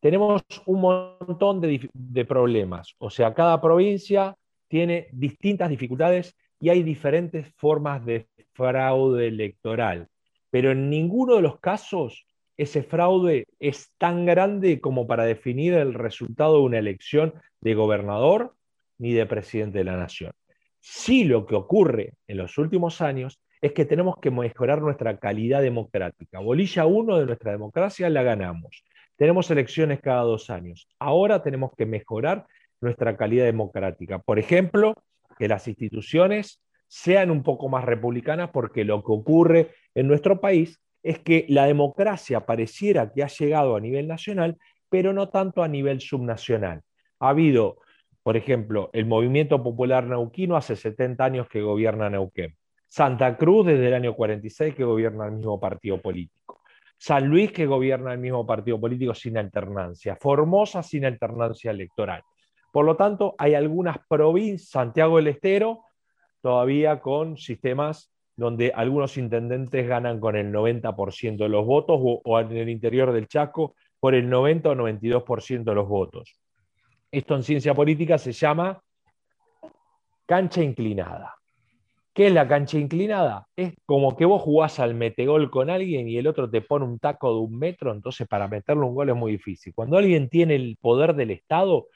Tenemos 0.00 0.42
un 0.66 0.80
montón 0.80 1.60
de 1.60 2.24
problemas, 2.24 2.94
o 2.98 3.08
sea, 3.10 3.32
cada 3.32 3.60
provincia 3.60 4.36
tiene 4.68 5.08
distintas 5.12 5.70
dificultades 5.70 6.36
y 6.60 6.68
hay 6.68 6.82
diferentes 6.82 7.52
formas 7.56 8.04
de 8.04 8.28
fraude 8.52 9.28
electoral, 9.28 10.08
pero 10.50 10.72
en 10.72 10.90
ninguno 10.90 11.36
de 11.36 11.42
los 11.42 11.58
casos 11.58 12.26
ese 12.56 12.82
fraude 12.82 13.46
es 13.58 13.92
tan 13.98 14.26
grande 14.26 14.80
como 14.80 15.06
para 15.06 15.24
definir 15.24 15.74
el 15.74 15.94
resultado 15.94 16.54
de 16.54 16.62
una 16.62 16.78
elección 16.78 17.34
de 17.60 17.74
gobernador 17.74 18.54
ni 18.98 19.12
de 19.12 19.26
presidente 19.26 19.78
de 19.78 19.84
la 19.84 19.96
nación. 19.96 20.32
Sí 20.80 21.24
lo 21.24 21.46
que 21.46 21.54
ocurre 21.54 22.14
en 22.26 22.36
los 22.36 22.58
últimos 22.58 23.00
años 23.00 23.40
es 23.60 23.72
que 23.72 23.86
tenemos 23.86 24.16
que 24.20 24.30
mejorar 24.30 24.82
nuestra 24.82 25.18
calidad 25.18 25.62
democrática. 25.62 26.38
Bolilla 26.38 26.84
1 26.84 27.18
de 27.18 27.26
nuestra 27.26 27.52
democracia 27.52 28.10
la 28.10 28.22
ganamos. 28.22 28.84
Tenemos 29.16 29.50
elecciones 29.50 30.00
cada 30.00 30.22
dos 30.22 30.50
años. 30.50 30.86
Ahora 30.98 31.42
tenemos 31.42 31.72
que 31.76 31.86
mejorar 31.86 32.46
nuestra 32.80 33.16
calidad 33.16 33.46
democrática. 33.46 34.18
Por 34.18 34.38
ejemplo, 34.38 34.94
que 35.38 35.48
las 35.48 35.66
instituciones 35.66 36.60
sean 36.88 37.30
un 37.30 37.42
poco 37.42 37.68
más 37.68 37.84
republicanas 37.84 38.50
porque 38.50 38.84
lo 38.84 39.02
que 39.02 39.12
ocurre 39.12 39.70
en 39.94 40.06
nuestro 40.08 40.40
país 40.40 40.78
es 41.04 41.18
que 41.18 41.44
la 41.50 41.66
democracia 41.66 42.46
pareciera 42.46 43.12
que 43.12 43.22
ha 43.22 43.28
llegado 43.28 43.76
a 43.76 43.80
nivel 43.80 44.08
nacional, 44.08 44.56
pero 44.88 45.12
no 45.12 45.28
tanto 45.28 45.62
a 45.62 45.68
nivel 45.68 46.00
subnacional. 46.00 46.80
Ha 47.20 47.28
habido, 47.28 47.76
por 48.22 48.38
ejemplo, 48.38 48.88
el 48.94 49.04
Movimiento 49.04 49.62
Popular 49.62 50.06
Neuquino 50.06 50.56
hace 50.56 50.76
70 50.76 51.22
años 51.22 51.48
que 51.48 51.60
gobierna 51.60 52.08
Neuquén. 52.08 52.56
Santa 52.88 53.36
Cruz 53.36 53.66
desde 53.66 53.88
el 53.88 53.94
año 53.94 54.14
46 54.14 54.74
que 54.74 54.84
gobierna 54.84 55.26
el 55.26 55.32
mismo 55.32 55.60
partido 55.60 56.00
político. 56.00 56.62
San 56.96 57.28
Luis 57.28 57.52
que 57.52 57.66
gobierna 57.66 58.14
el 58.14 58.18
mismo 58.18 58.46
partido 58.46 58.80
político 58.80 59.14
sin 59.14 59.36
alternancia. 59.36 60.16
Formosa 60.16 60.82
sin 60.82 61.04
alternancia 61.04 61.70
electoral. 61.70 62.22
Por 62.72 62.86
lo 62.86 62.96
tanto, 62.96 63.34
hay 63.36 63.54
algunas 63.54 63.98
provincias, 64.08 64.70
Santiago 64.70 65.18
del 65.18 65.26
Estero, 65.26 65.82
todavía 66.40 67.00
con 67.00 67.36
sistemas 67.36 68.13
donde 68.36 68.72
algunos 68.74 69.16
intendentes 69.16 69.86
ganan 69.86 70.18
con 70.20 70.36
el 70.36 70.52
90% 70.52 71.36
de 71.36 71.48
los 71.48 71.64
votos 71.64 71.98
o, 72.00 72.40
en 72.40 72.56
el 72.56 72.68
interior 72.68 73.12
del 73.12 73.28
Chaco 73.28 73.74
por 74.00 74.14
el 74.14 74.28
90 74.28 74.70
o 74.70 74.74
92% 74.74 75.64
de 75.64 75.74
los 75.74 75.88
votos. 75.88 76.34
Esto 77.10 77.36
en 77.36 77.42
ciencia 77.44 77.74
política 77.74 78.18
se 78.18 78.32
llama 78.32 78.80
cancha 80.26 80.62
inclinada. 80.62 81.34
¿Qué 82.12 82.28
es 82.28 82.32
la 82.32 82.46
cancha 82.46 82.78
inclinada? 82.78 83.46
Es 83.56 83.74
como 83.86 84.16
que 84.16 84.24
vos 84.24 84.42
jugás 84.42 84.78
al 84.78 84.94
metegol 84.94 85.50
con 85.50 85.68
alguien 85.68 86.08
y 86.08 86.16
el 86.16 86.26
otro 86.26 86.48
te 86.48 86.60
pone 86.60 86.84
un 86.84 86.98
taco 86.98 87.32
de 87.32 87.40
un 87.40 87.58
metro, 87.58 87.92
entonces 87.92 88.26
para 88.28 88.46
meterle 88.46 88.84
un 88.84 88.94
gol 88.94 89.08
es 89.08 89.16
muy 89.16 89.32
difícil. 89.32 89.74
Cuando 89.74 89.96
alguien 89.96 90.28
tiene 90.28 90.54
el 90.54 90.76
poder 90.80 91.14
del 91.14 91.32
Estado 91.32 91.86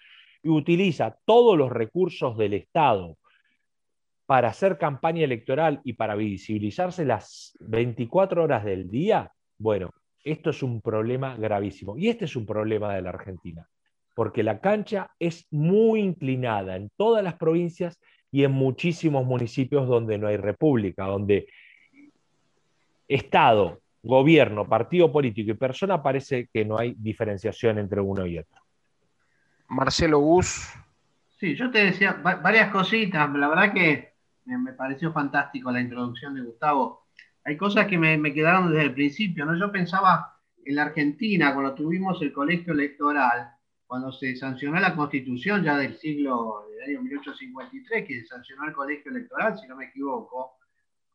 y 0.42 0.48
utiliza 0.48 1.16
todos 1.24 1.56
los 1.56 1.70
recursos 1.70 2.36
del 2.36 2.54
Estado 2.54 3.16
para 4.28 4.48
hacer 4.48 4.76
campaña 4.76 5.24
electoral 5.24 5.80
y 5.84 5.94
para 5.94 6.14
visibilizarse 6.14 7.06
las 7.06 7.56
24 7.60 8.44
horas 8.44 8.62
del 8.62 8.90
día, 8.90 9.32
bueno, 9.56 9.88
esto 10.22 10.50
es 10.50 10.62
un 10.62 10.82
problema 10.82 11.34
gravísimo. 11.34 11.96
Y 11.96 12.08
este 12.08 12.26
es 12.26 12.36
un 12.36 12.44
problema 12.44 12.94
de 12.94 13.00
la 13.00 13.08
Argentina, 13.08 13.66
porque 14.14 14.42
la 14.42 14.60
cancha 14.60 15.10
es 15.18 15.46
muy 15.50 16.00
inclinada 16.00 16.76
en 16.76 16.90
todas 16.94 17.24
las 17.24 17.36
provincias 17.36 17.98
y 18.30 18.44
en 18.44 18.50
muchísimos 18.50 19.24
municipios 19.24 19.88
donde 19.88 20.18
no 20.18 20.26
hay 20.26 20.36
república, 20.36 21.06
donde 21.06 21.46
Estado, 23.08 23.80
gobierno, 24.02 24.68
partido 24.68 25.10
político 25.10 25.52
y 25.52 25.54
persona 25.54 26.02
parece 26.02 26.50
que 26.52 26.66
no 26.66 26.78
hay 26.78 26.94
diferenciación 26.98 27.78
entre 27.78 28.02
uno 28.02 28.26
y 28.26 28.36
otro. 28.36 28.60
Marcelo 29.68 30.18
Gus. 30.18 30.70
Sí, 31.38 31.54
yo 31.54 31.70
te 31.70 31.78
decía 31.78 32.20
varias 32.22 32.70
cositas. 32.70 33.32
La 33.32 33.48
verdad 33.48 33.72
que 33.72 34.07
me, 34.56 34.72
pareció 34.72 35.12
fantástico 35.12 35.70
la 35.70 35.80
introducción 35.80 36.34
de 36.34 36.42
Gustavo. 36.42 37.06
Hay 37.44 37.56
cosas 37.56 37.86
que 37.86 37.98
me, 37.98 38.32
quedaron 38.32 38.70
desde 38.70 38.84
el 38.84 38.94
principio, 38.94 39.44
¿no? 39.44 39.56
Yo 39.56 39.70
pensaba 39.70 40.38
en 40.64 40.74
la 40.74 40.82
Argentina, 40.82 41.52
cuando 41.54 41.74
tuvimos 41.74 42.20
el 42.22 42.32
colegio 42.32 42.72
electoral, 42.72 43.50
cuando 43.86 44.12
se 44.12 44.36
sancionó 44.36 44.78
la 44.80 44.94
constitución 44.94 45.62
ya 45.62 45.76
del 45.76 45.96
siglo, 45.96 46.66
del 46.70 46.90
año 46.90 47.02
1853, 47.02 48.06
que 48.06 48.20
se 48.20 48.26
sancionó 48.26 48.64
el 48.64 48.72
colegio 48.72 49.10
electoral, 49.10 49.58
si 49.58 49.66
no 49.66 49.76
me 49.76 49.86
equivoco. 49.86 50.58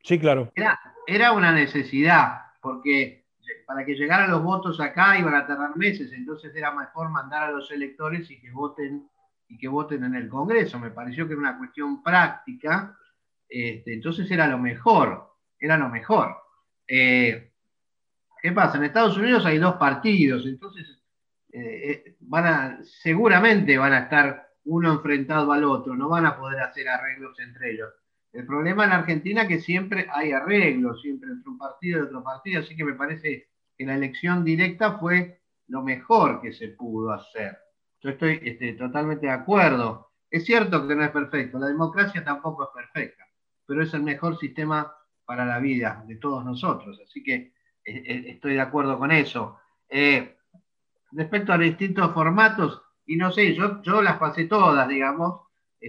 Sí, 0.01 0.19
claro. 0.19 0.51
Era, 0.55 0.79
era 1.05 1.31
una 1.33 1.51
necesidad, 1.51 2.41
porque 2.61 3.25
para 3.65 3.85
que 3.85 3.95
llegaran 3.95 4.31
los 4.31 4.43
votos 4.43 4.79
acá 4.79 5.17
iban 5.19 5.35
a 5.35 5.45
tardar 5.45 5.75
meses, 5.75 6.11
entonces 6.13 6.55
era 6.55 6.73
mejor 6.73 7.09
mandar 7.09 7.43
a 7.43 7.51
los 7.51 7.69
electores 7.71 8.29
y 8.31 8.39
que 8.39 8.51
voten 8.51 9.07
y 9.47 9.57
que 9.57 9.67
voten 9.67 10.03
en 10.03 10.15
el 10.15 10.29
Congreso. 10.29 10.79
Me 10.79 10.91
pareció 10.91 11.27
que 11.27 11.33
era 11.33 11.41
una 11.41 11.57
cuestión 11.57 12.01
práctica 12.01 12.97
este, 13.53 13.93
entonces 13.93 14.29
era 14.31 14.47
lo 14.47 14.57
mejor, 14.57 15.31
era 15.59 15.77
lo 15.77 15.87
mejor. 15.87 16.35
Eh, 16.87 17.51
¿Qué 18.41 18.51
pasa? 18.51 18.77
En 18.77 18.85
Estados 18.85 19.15
Unidos 19.15 19.45
hay 19.45 19.59
dos 19.59 19.75
partidos, 19.75 20.47
entonces 20.47 20.99
eh, 21.51 21.59
eh, 21.61 22.15
van 22.21 22.45
a, 22.47 22.79
seguramente 22.83 23.77
van 23.77 23.93
a 23.93 23.99
estar 23.99 24.49
uno 24.65 24.93
enfrentado 24.93 25.51
al 25.51 25.65
otro, 25.65 25.95
no 25.95 26.09
van 26.09 26.25
a 26.25 26.35
poder 26.35 26.61
hacer 26.61 26.89
arreglos 26.89 27.39
entre 27.39 27.73
ellos. 27.73 27.93
El 28.31 28.47
problema 28.47 28.85
en 28.85 28.91
Argentina 28.91 29.43
es 29.43 29.47
que 29.47 29.59
siempre 29.59 30.07
hay 30.11 30.31
arreglos, 30.31 31.03
siempre 31.03 31.29
entre 31.29 31.51
un 31.51 31.59
partido 31.59 31.99
y 31.99 32.01
otro 32.07 32.23
partido, 32.23 32.61
así 32.61 32.75
que 32.75 32.83
me 32.83 32.95
parece 32.95 33.49
que 33.77 33.85
la 33.85 33.93
elección 33.93 34.43
directa 34.43 34.97
fue 34.97 35.41
lo 35.67 35.83
mejor 35.83 36.41
que 36.41 36.53
se 36.53 36.69
pudo 36.69 37.11
hacer. 37.11 37.55
Yo 38.01 38.09
estoy 38.09 38.39
este, 38.41 38.73
totalmente 38.73 39.27
de 39.27 39.31
acuerdo. 39.31 40.09
Es 40.31 40.43
cierto 40.43 40.87
que 40.87 40.95
no 40.95 41.03
es 41.03 41.11
perfecto, 41.11 41.59
la 41.59 41.67
democracia 41.67 42.23
tampoco 42.23 42.63
es 42.63 42.69
perfecta 42.73 43.23
pero 43.65 43.83
es 43.83 43.93
el 43.93 44.03
mejor 44.03 44.37
sistema 44.37 44.93
para 45.25 45.45
la 45.45 45.59
vida 45.59 46.03
de 46.07 46.15
todos 46.17 46.43
nosotros. 46.43 46.99
Así 47.05 47.23
que 47.23 47.33
eh, 47.33 47.53
eh, 47.85 48.23
estoy 48.27 48.53
de 48.53 48.61
acuerdo 48.61 48.97
con 48.97 49.11
eso. 49.11 49.57
Eh, 49.89 50.37
respecto 51.11 51.53
a 51.53 51.57
distintos 51.57 52.13
formatos, 52.13 52.81
y 53.05 53.15
no 53.15 53.31
sé, 53.31 53.53
yo, 53.53 53.81
yo 53.81 54.01
las 54.01 54.17
pasé 54.17 54.45
todas, 54.45 54.87
digamos. 54.87 55.41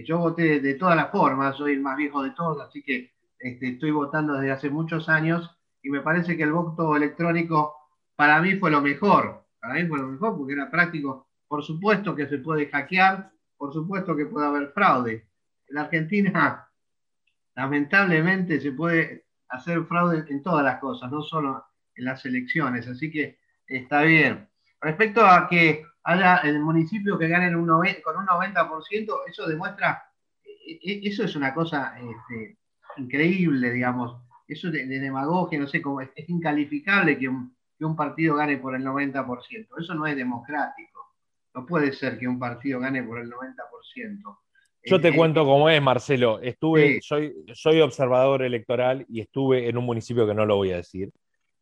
yo 0.05 0.19
voté 0.19 0.59
de, 0.59 0.73
todas 0.75 0.95
las 0.95 1.11
formas, 1.11 1.55
soy 1.55 1.73
el 1.73 1.81
más 1.81 1.97
viejo 1.97 2.21
de 2.21 2.31
todos, 2.31 2.61
así 2.61 2.83
que 2.83 3.13
este, 3.39 3.69
estoy 3.69 3.91
votando 3.91 4.33
desde 4.33 4.51
hace 4.51 4.69
muchos 4.69 5.07
años 5.07 5.49
y 5.81 5.89
me 5.89 6.01
parece 6.01 6.35
que 6.35 6.43
el 6.43 6.51
voto 6.51 6.95
electrónico 6.95 7.75
para 8.15 8.41
mí 8.41 8.55
fue 8.55 8.71
lo 8.71 8.81
mejor. 8.81 9.45
Para 9.59 9.75
mí 9.75 9.87
fue 9.87 9.99
lo 9.99 10.07
mejor 10.07 10.37
porque 10.37 10.53
era 10.53 10.69
práctico. 10.69 11.27
Por 11.47 11.63
supuesto 11.63 12.15
que 12.15 12.27
se 12.27 12.39
puede 12.39 12.67
hackear, 12.67 13.31
por 13.57 13.71
supuesto 13.73 14.15
que 14.15 14.25
puede 14.25 14.47
haber 14.47 14.71
fraude. 14.71 15.27
En 15.67 15.77
Argentina 15.77 16.64
lamentablemente 17.55 18.59
se 18.59 18.71
puede 18.71 19.25
hacer 19.49 19.83
fraude 19.85 20.25
en 20.29 20.43
todas 20.43 20.63
las 20.63 20.79
cosas, 20.79 21.11
no 21.11 21.21
solo 21.21 21.65
en 21.95 22.05
las 22.05 22.25
elecciones, 22.25 22.87
así 22.87 23.11
que 23.11 23.39
está 23.67 24.01
bien. 24.03 24.49
Respecto 24.81 25.25
a 25.25 25.47
que 25.47 25.83
haya 26.03 26.37
el 26.37 26.59
municipio 26.59 27.17
que 27.17 27.27
gane 27.27 27.51
con 27.51 28.17
un 28.17 28.27
90%, 28.27 29.13
eso 29.27 29.47
demuestra, 29.47 30.03
e, 30.43 30.79
e, 30.81 31.07
eso 31.07 31.23
es 31.23 31.35
una 31.35 31.53
cosa 31.53 31.97
este, 31.97 32.57
increíble, 32.97 33.71
digamos, 33.71 34.21
eso 34.47 34.69
de, 34.69 34.85
demagogia, 34.85 35.59
no 35.59 35.67
sé 35.67 35.81
cómo, 35.81 36.01
es, 36.01 36.11
incalificable 36.27 37.17
que 37.17 37.27
un 37.27 37.95
partido 37.95 38.35
gane 38.35 38.57
por 38.57 38.75
el 38.75 38.83
90%, 38.83 39.67
eso 39.79 39.95
no 39.95 40.05
es 40.05 40.15
democrático, 40.15 41.15
no 41.53 41.65
puede 41.65 41.93
ser 41.93 42.19
que 42.19 42.27
un 42.27 42.37
partido 42.37 42.79
gane 42.81 43.01
por 43.01 43.19
el 43.19 43.31
90%. 43.31 44.37
Yo 44.85 45.01
te 45.01 45.15
cuento 45.15 45.45
cómo 45.45 45.67
es, 45.67 45.81
Marcelo. 45.81 46.39
Estuve, 46.41 46.99
soy, 47.01 47.33
soy 47.53 47.81
observador 47.81 48.43
electoral 48.43 49.05
y 49.09 49.21
estuve 49.21 49.67
en 49.67 49.77
un 49.77 49.85
municipio 49.85 50.27
que 50.27 50.35
no 50.35 50.45
lo 50.45 50.57
voy 50.57 50.71
a 50.71 50.77
decir, 50.77 51.09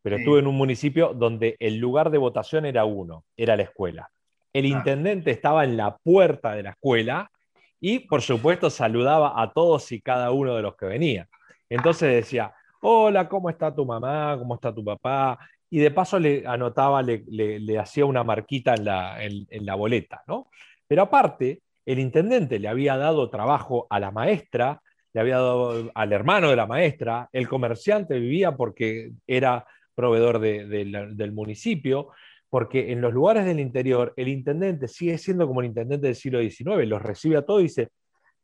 pero 0.02 0.18
estuve 0.18 0.40
en 0.40 0.48
un 0.48 0.56
municipio 0.56 1.14
donde 1.14 1.56
el 1.60 1.78
lugar 1.78 2.12
de 2.12 2.18
votación 2.18 2.66
era 2.66 2.84
uno, 2.84 3.24
era 3.38 3.56
la 3.56 3.64
escuela. 3.64 4.10
El 4.52 4.66
intendente 4.66 5.32
estaba 5.32 5.64
en 5.64 5.78
la 5.78 5.98
puerta 5.98 6.54
de 6.54 6.64
la 6.64 6.72
escuela 6.72 7.32
y, 7.80 8.00
por 8.00 8.22
supuesto, 8.22 8.70
saludaba 8.70 9.42
a 9.42 9.54
todos 9.54 9.92
y 9.94 10.02
cada 10.02 10.32
uno 10.32 10.56
de 10.56 10.62
los 10.62 10.76
que 10.76 10.86
venían. 10.86 11.28
Entonces 11.70 12.14
decía, 12.14 12.54
hola, 12.82 13.30
¿cómo 13.30 13.50
está 13.50 13.74
tu 13.74 13.86
mamá? 13.86 14.36
¿Cómo 14.38 14.56
está 14.56 14.76
tu 14.76 14.84
papá? 14.84 15.40
Y 15.70 15.80
de 15.80 15.92
paso 15.92 16.20
le 16.20 16.46
anotaba, 16.46 17.02
le, 17.02 17.24
le, 17.28 17.80
hacía 17.80 18.06
una 18.06 18.24
marquita 18.24 18.76
en 18.76 18.86
la, 18.86 19.24
en 19.24 19.66
la 19.66 19.76
boleta, 19.76 20.22
¿no? 20.28 20.50
Pero 20.88 21.02
aparte, 21.02 21.63
el 21.86 22.00
intendente 22.00 22.60
le 22.60 22.68
había 22.68 22.98
dado 22.98 23.30
trabajo 23.30 23.88
a 23.90 24.00
la 24.00 24.12
maestra, 24.12 24.82
le 25.14 25.22
había 25.22 25.36
dado 25.36 25.92
al 25.94 26.14
hermano 26.14 26.50
de 26.50 26.56
la 26.56 26.66
maestra, 26.66 27.30
el 27.32 27.48
comerciante 27.48 28.20
vivía 28.20 28.56
porque 28.56 29.12
era 29.28 29.66
proveedor 29.96 30.40
del 30.40 31.32
municipio, 31.34 32.10
porque 32.50 32.92
en 32.92 33.02
los 33.02 33.14
lugares 33.14 33.46
del 33.46 33.60
interior 33.60 34.14
el 34.16 34.28
intendente 34.28 34.88
sigue 34.88 35.18
siendo 35.18 35.48
como 35.48 35.62
el 35.62 35.68
intendente 35.68 36.08
del 36.08 36.16
siglo 36.16 36.40
XIX, 36.40 36.88
los 36.88 37.02
recibe 37.02 37.38
a 37.38 37.46
todos 37.46 37.62
y 37.62 37.64
dice, 37.64 37.90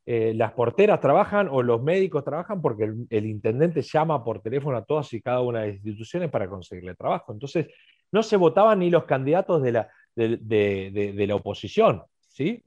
eh, 0.06 0.34
las 0.36 0.54
porteras 0.54 1.00
trabajan 1.00 1.48
o 1.52 1.62
los 1.62 1.82
médicos 1.82 2.24
trabajan 2.24 2.62
porque 2.62 2.92
el, 3.10 3.26
intendente 3.26 3.82
llama 3.82 4.24
por 4.24 4.42
teléfono 4.42 4.78
a 4.78 4.84
todas 4.84 5.12
y 5.14 5.22
cada 5.22 5.42
una 5.42 5.62
de 5.62 5.68
las 5.68 5.76
instituciones 5.76 6.30
para 6.30 6.48
conseguirle 6.48 6.96
trabajo. 6.96 7.32
Entonces, 7.34 7.68
no 8.12 8.24
se 8.24 8.38
votaban 8.38 8.80
ni 8.80 8.90
los 8.90 9.06
candidatos 9.06 9.62
de 9.62 9.72
la, 9.72 9.90
de 10.16 11.26
la 11.28 11.36
oposición, 11.36 12.04
¿sí? 12.28 12.64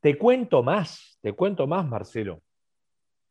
Te 0.00 0.16
cuento 0.16 0.62
más, 0.62 1.18
te 1.20 1.32
cuento 1.32 1.66
más, 1.66 1.86
Marcelo. 1.86 2.42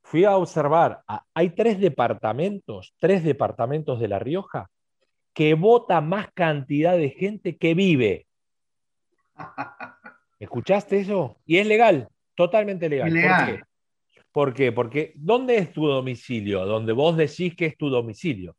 Fui 0.03 0.23
a 0.25 0.37
observar, 0.37 1.03
hay 1.33 1.49
tres 1.49 1.79
departamentos, 1.79 2.93
tres 2.99 3.23
departamentos 3.23 3.99
de 3.99 4.07
La 4.07 4.19
Rioja 4.19 4.69
que 5.33 5.53
vota 5.53 6.01
más 6.01 6.31
cantidad 6.33 6.97
de 6.97 7.09
gente 7.09 7.57
que 7.57 7.73
vive. 7.73 8.27
¿Escuchaste 10.39 10.99
eso? 10.99 11.37
Y 11.45 11.57
es 11.57 11.67
legal, 11.67 12.09
totalmente 12.35 12.89
legal. 12.89 13.11
¿Por 13.11 13.45
qué? 13.45 13.63
¿Por 14.31 14.53
qué? 14.53 14.71
Porque 14.71 15.13
¿dónde 15.15 15.57
es 15.57 15.73
tu 15.73 15.87
domicilio? 15.87 16.65
Donde 16.65 16.93
vos 16.93 17.17
decís 17.17 17.55
que 17.55 17.65
es 17.65 17.77
tu 17.77 17.89
domicilio. 17.89 18.55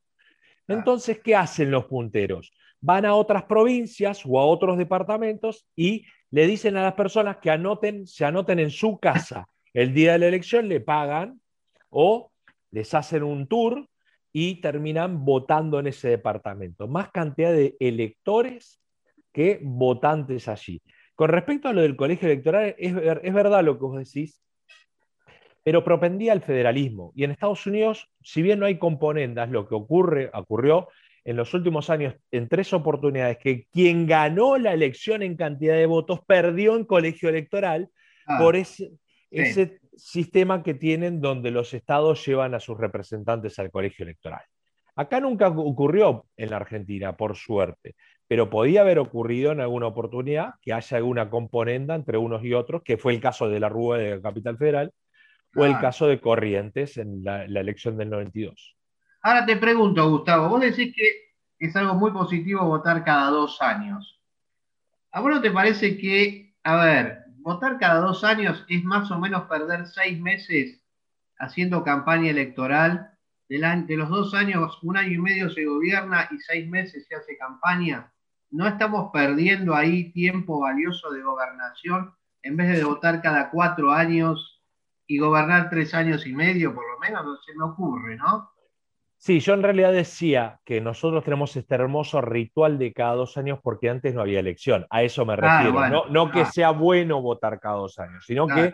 Entonces, 0.67 1.21
¿qué 1.21 1.35
hacen 1.35 1.71
los 1.71 1.87
punteros? 1.87 2.53
Van 2.81 3.07
a 3.07 3.15
otras 3.15 3.45
provincias 3.45 4.23
o 4.27 4.39
a 4.39 4.45
otros 4.45 4.77
departamentos 4.77 5.67
y 5.75 6.05
le 6.31 6.47
dicen 6.47 6.77
a 6.77 6.83
las 6.83 6.95
personas 6.95 7.39
que 7.39 7.51
anoten, 7.51 8.07
se 8.07 8.25
anoten 8.25 8.59
en 8.59 8.71
su 8.71 8.99
casa 8.99 9.49
el 9.73 9.95
día 9.95 10.13
de 10.13 10.19
la 10.19 10.29
elección, 10.29 10.69
le 10.69 10.81
pagan 10.81 11.41
o 11.91 12.31
les 12.71 12.93
hacen 12.95 13.23
un 13.23 13.47
tour 13.47 13.89
y 14.33 14.61
terminan 14.61 15.25
votando 15.25 15.81
en 15.81 15.87
ese 15.87 16.09
departamento. 16.09 16.87
Más 16.87 17.11
cantidad 17.11 17.53
de 17.53 17.77
electores 17.81 18.81
que 19.33 19.59
votantes 19.63 20.49
allí. 20.49 20.83
Con 21.15 21.31
respecto 21.31 21.69
a 21.69 21.73
lo 21.73 21.83
del 21.83 21.97
colegio 21.97 22.29
electoral, 22.29 22.75
es, 22.79 22.95
es 23.23 23.35
verdad 23.35 23.65
lo 23.65 23.79
que 23.79 23.85
vos 23.85 23.99
decís, 23.99 24.43
pero 25.65 25.85
propendía 25.85 26.33
al 26.33 26.41
federalismo. 26.41 27.13
Y 27.15 27.25
en 27.25 27.31
Estados 27.31 27.67
Unidos, 27.67 28.09
si 28.23 28.43
bien 28.43 28.59
no 28.59 28.67
hay 28.67 28.79
componendas, 28.79 29.51
lo 29.51 29.67
que 29.67 29.75
ocurre, 29.75 30.31
ocurrió 30.33 30.89
en 31.29 31.37
los 31.37 31.53
últimos 31.53 31.91
años 31.91 32.15
en 32.31 32.49
tres 32.49 32.73
oportunidades 32.73 33.37
que 33.37 33.67
quien 33.71 34.07
ganó 34.07 34.57
la 34.57 34.73
elección 34.73 35.23
en 35.23 35.37
cantidad 35.37 35.75
de 35.75 35.85
votos 35.85 36.21
perdió 36.27 36.75
en 36.75 36.87
colegio 36.87 37.29
electoral 37.29 37.91
ah, 38.27 38.39
por 38.39 38.57
ese, 38.57 38.93
ese 39.31 39.79
sistema 39.95 40.63
que 40.63 40.73
tienen 40.73 41.21
donde 41.21 41.51
los 41.51 41.75
estados 41.75 42.25
llevan 42.25 42.55
a 42.55 42.61
sus 42.61 42.79
representantes 42.79 43.59
al 43.59 43.71
colegio 43.71 44.05
electoral. 44.05 44.41
Acá 44.97 45.21
nunca 45.21 45.49
ocurrió 45.49 46.25
en 46.35 46.49
la 46.49 46.57
Argentina, 46.57 47.15
por 47.15 47.37
suerte, 47.37 47.95
pero 48.27 48.49
podía 48.49 48.81
haber 48.81 48.99
ocurrido 48.99 49.53
en 49.53 49.61
alguna 49.61 49.89
oportunidad 49.89 50.55
que 50.63 50.73
haya 50.73 50.97
alguna 50.97 51.29
componenda 51.29 51.95
entre 51.95 52.17
unos 52.17 52.43
y 52.43 52.55
otros, 52.55 52.81
que 52.83 52.97
fue 52.97 53.13
el 53.13 53.21
caso 53.21 53.51
de 53.51 53.61
la 53.61 53.69
Rúa 53.69 53.99
de 53.99 54.23
Capital 54.23 54.57
Federal 54.57 54.93
o 55.55 55.67
el 55.67 55.79
caso 55.79 56.07
de 56.07 56.23
Corrientes 56.23 56.97
en 56.97 57.23
la, 57.23 57.47
la 57.47 57.61
elección 57.61 57.99
del 57.99 58.09
92. 58.09 58.78
Ahora 59.23 59.47
te 59.47 59.57
pregunto, 59.57 60.09
Gustavo, 60.11 60.49
vos 60.49 60.61
decís 60.61 60.95
que 60.95 61.35
es 61.59 61.75
algo 61.77 61.95
muy 61.95 62.11
positivo 62.13 62.65
votar 62.65 63.05
cada 63.05 63.31
dos 63.31 63.61
años. 63.61 64.21
¿A 65.11 65.21
vos 65.21 65.31
no 65.31 65.41
te 65.41 65.51
parece 65.51 65.99
que, 65.99 66.55
a 66.63 66.77
ver, 66.77 67.25
votar 67.39 67.79
cada 67.79 68.01
dos 68.01 68.25
años 68.25 68.65
es 68.69 68.85
más 68.85 69.11
o 69.11 69.19
menos 69.19 69.45
perder 69.45 69.87
seis 69.87 70.21
meses 70.21 70.81
haciendo 71.39 71.85
campaña 71.85 72.31
electoral. 72.31 73.13
De, 73.49 73.97
los 73.97 74.11
dos 74.11 74.35
años, 74.35 74.79
un 74.83 74.99
año 74.99 75.13
y 75.13 75.19
medio 75.19 75.49
se 75.49 75.65
gobierna 75.65 76.29
y 76.31 76.39
seis 76.39 76.69
meses 76.69 77.07
se 77.09 77.15
hace 77.15 77.39
campaña. 77.39 78.13
No 78.51 78.67
estamos 78.67 79.11
perdiendo 79.13 79.75
ahí 79.75 80.13
tiempo 80.13 80.61
valioso 80.61 81.11
de 81.11 81.23
gobernación 81.23 82.15
en 82.43 82.57
vez 82.57 82.77
de 82.77 82.85
votar 82.85 83.23
cada 83.23 83.51
cuatro 83.51 83.93
años 83.93 84.63
y 85.07 85.19
gobernar 85.19 85.71
tres 85.71 85.95
años 85.95 86.27
y 86.27 86.35
medio, 86.35 86.75
por 86.75 86.85
lo 86.93 86.99
menos, 86.99 87.25
no 87.25 87.37
se 87.37 87.55
me 87.55 87.65
ocurre, 87.65 88.17
¿no? 88.17 88.51
Sí, 89.21 89.41
yo 89.41 89.55
en 89.55 89.65
realidad 89.65 89.93
decía 89.93 90.61
que 90.65 90.81
nosotros 90.81 91.25
tenemos 91.25 91.57
este 91.57 91.75
hermoso 91.75 92.21
ritual 92.21 92.79
de 92.79 92.93
cada 92.93 93.15
dos 93.15 93.37
años 93.37 93.59
porque 93.61 93.91
antes 93.91 94.15
no 94.15 94.21
había 94.21 94.39
elección. 94.39 94.87
A 94.91 95.03
eso 95.03 95.27
me 95.27 95.33
ah, 95.33 95.63
refiero. 95.63 96.07
no, 96.09 96.31
que 96.31 96.45
sea 96.45 96.71
bueno 96.71 97.21
votar 97.21 97.59
cada 97.59 97.79
dos 97.79 97.99
años, 97.99 98.25
sino 98.25 98.47
que 98.47 98.73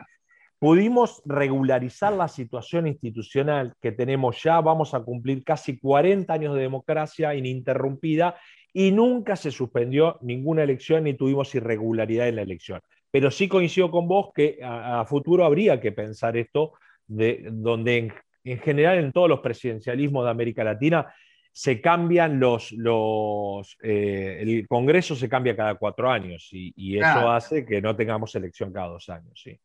pudimos 0.59 1.23
regularizar 1.25 2.13
la 2.13 2.29
situación 2.29 2.87
institucional 2.87 3.75
que 3.81 3.93
tenemos 3.93 4.43
ya. 4.43 4.61
Vamos 4.61 4.93
a 4.93 5.01
cumplir 5.01 5.43
casi 5.45 5.79
40 5.79 6.31
años 6.31 6.55
de 6.55 6.61
democracia 6.61 7.35
ininterrumpida 7.35 8.37
y 8.71 8.93
nunca 8.93 9.37
se 9.37 9.51
suspendió 9.51 10.19
ninguna 10.21 10.63
elección 10.63 11.05
ni 11.05 11.15
tuvimos 11.15 11.55
irregularidad 11.55 12.29
en 12.29 12.37
la 12.37 12.43
elección. 12.43 12.83
Pero 13.11 13.31
sí 13.31 13.49
coincido 13.49 13.91
con 13.91 14.09
vos 14.09 14.31
que 14.35 14.59
a, 14.63 15.07
futuro 15.07 15.47
habría 15.47 15.81
que 15.81 15.93
pensar 15.93 16.37
esto, 16.37 16.73
de, 17.07 17.47
donde 17.51 18.13
en 18.45 18.59
general 18.59 18.99
en 18.99 19.13
todos 19.13 19.29
los 19.29 19.41
presidencialismos 19.41 20.25
de 20.25 20.31
América 20.31 20.63
Latina 20.63 21.13
se 21.51 21.81
cambian 21.81 22.41
los, 22.41 22.73
los 22.73 23.77
eh, 23.81 24.39
el 24.41 24.67
Congreso 24.67 25.15
se 25.15 25.29
cambia 25.29 25.57
cada 25.57 25.77
cuatro 25.77 26.11
años 26.11 26.49
y, 26.51 26.99
eso 26.99 27.31
hace 27.31 27.65
que 27.65 27.81
no 27.81 27.95
tengamos 27.95 28.35
elección 28.35 28.73
cada 28.73 28.89
dos 28.89 29.09
años, 29.09 29.41
sí. 29.41 29.59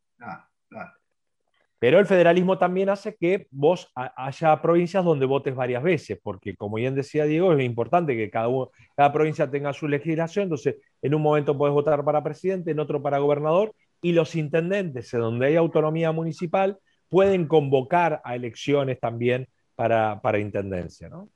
Pero 1.80 1.98
el 1.98 2.06
federalismo 2.06 2.58
también 2.58 2.90
hace 2.90 3.16
que 3.16 3.48
vos 3.52 3.92
haya 3.96 4.62
provincias 4.62 5.04
donde 5.04 5.26
votes 5.26 5.56
varias 5.56 5.82
veces, 5.82 6.20
porque 6.22 6.56
como 6.56 6.76
bien 6.76 6.94
decía 6.94 7.24
Diego, 7.24 7.54
es 7.54 7.66
importante 7.66 8.16
que 8.16 8.30
cada, 8.30 8.50
cada 8.96 9.14
provincia 9.14 9.50
tenga 9.50 9.72
su 9.72 9.88
legislación, 9.88 10.44
entonces 10.44 10.76
en 11.02 11.16
un 11.16 11.22
momento 11.22 11.58
puedes 11.58 11.74
votar 11.74 12.04
para 12.04 12.22
presidente, 12.22 12.72
en 12.72 12.80
otro 12.80 13.02
para 13.02 13.18
gobernador, 13.18 13.74
y 14.02 14.12
los 14.12 14.36
intendentes, 14.36 15.14
en 15.14 15.22
donde 15.22 15.48
hay 15.48 15.56
autonomía 15.56 16.12
municipal, 16.12 16.78
pueden 17.10 17.48
convocar 17.48 18.22
a 18.24 18.36
elecciones 18.36 19.00
también 19.00 19.48
para, 19.76 20.22
para 20.22 20.40
intendencia, 20.40 21.10
¿no? 21.10 21.30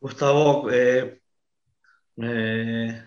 Gustavo, 0.00 0.70
eh, 0.70 1.20
eh, 2.16 3.02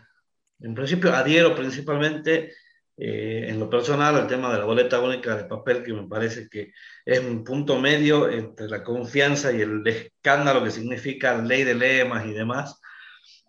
en 0.60 0.76
principio 0.76 1.14
adhiero 1.14 1.56
principalmente 1.56 2.54
eh, 2.96 3.48
en 3.50 3.60
lo 3.60 3.68
personal 3.68 4.16
al 4.16 4.28
tema 4.28 4.54
de 4.54 4.60
la 4.60 4.66
boleta 4.66 5.00
única 5.00 5.36
de 5.36 5.46
papel, 5.46 5.84
que 5.84 5.94
me 5.94 6.08
parece 6.08 6.48
que 6.48 6.72
es 7.04 7.20
un 7.20 7.44
punto 7.44 7.80
medio 7.80 8.30
entre 8.30 8.68
la 8.70 8.84
confianza 8.84 9.52
y 9.52 9.62
el 9.62 9.86
escándalo 9.88 10.64
que 10.64 10.70
significa 10.70 11.36
la 11.36 11.44
ley 11.44 11.64
de 11.64 11.74
lemas 11.74 12.26
y 12.28 12.34
demás. 12.34 12.80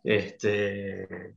Este, 0.03 1.35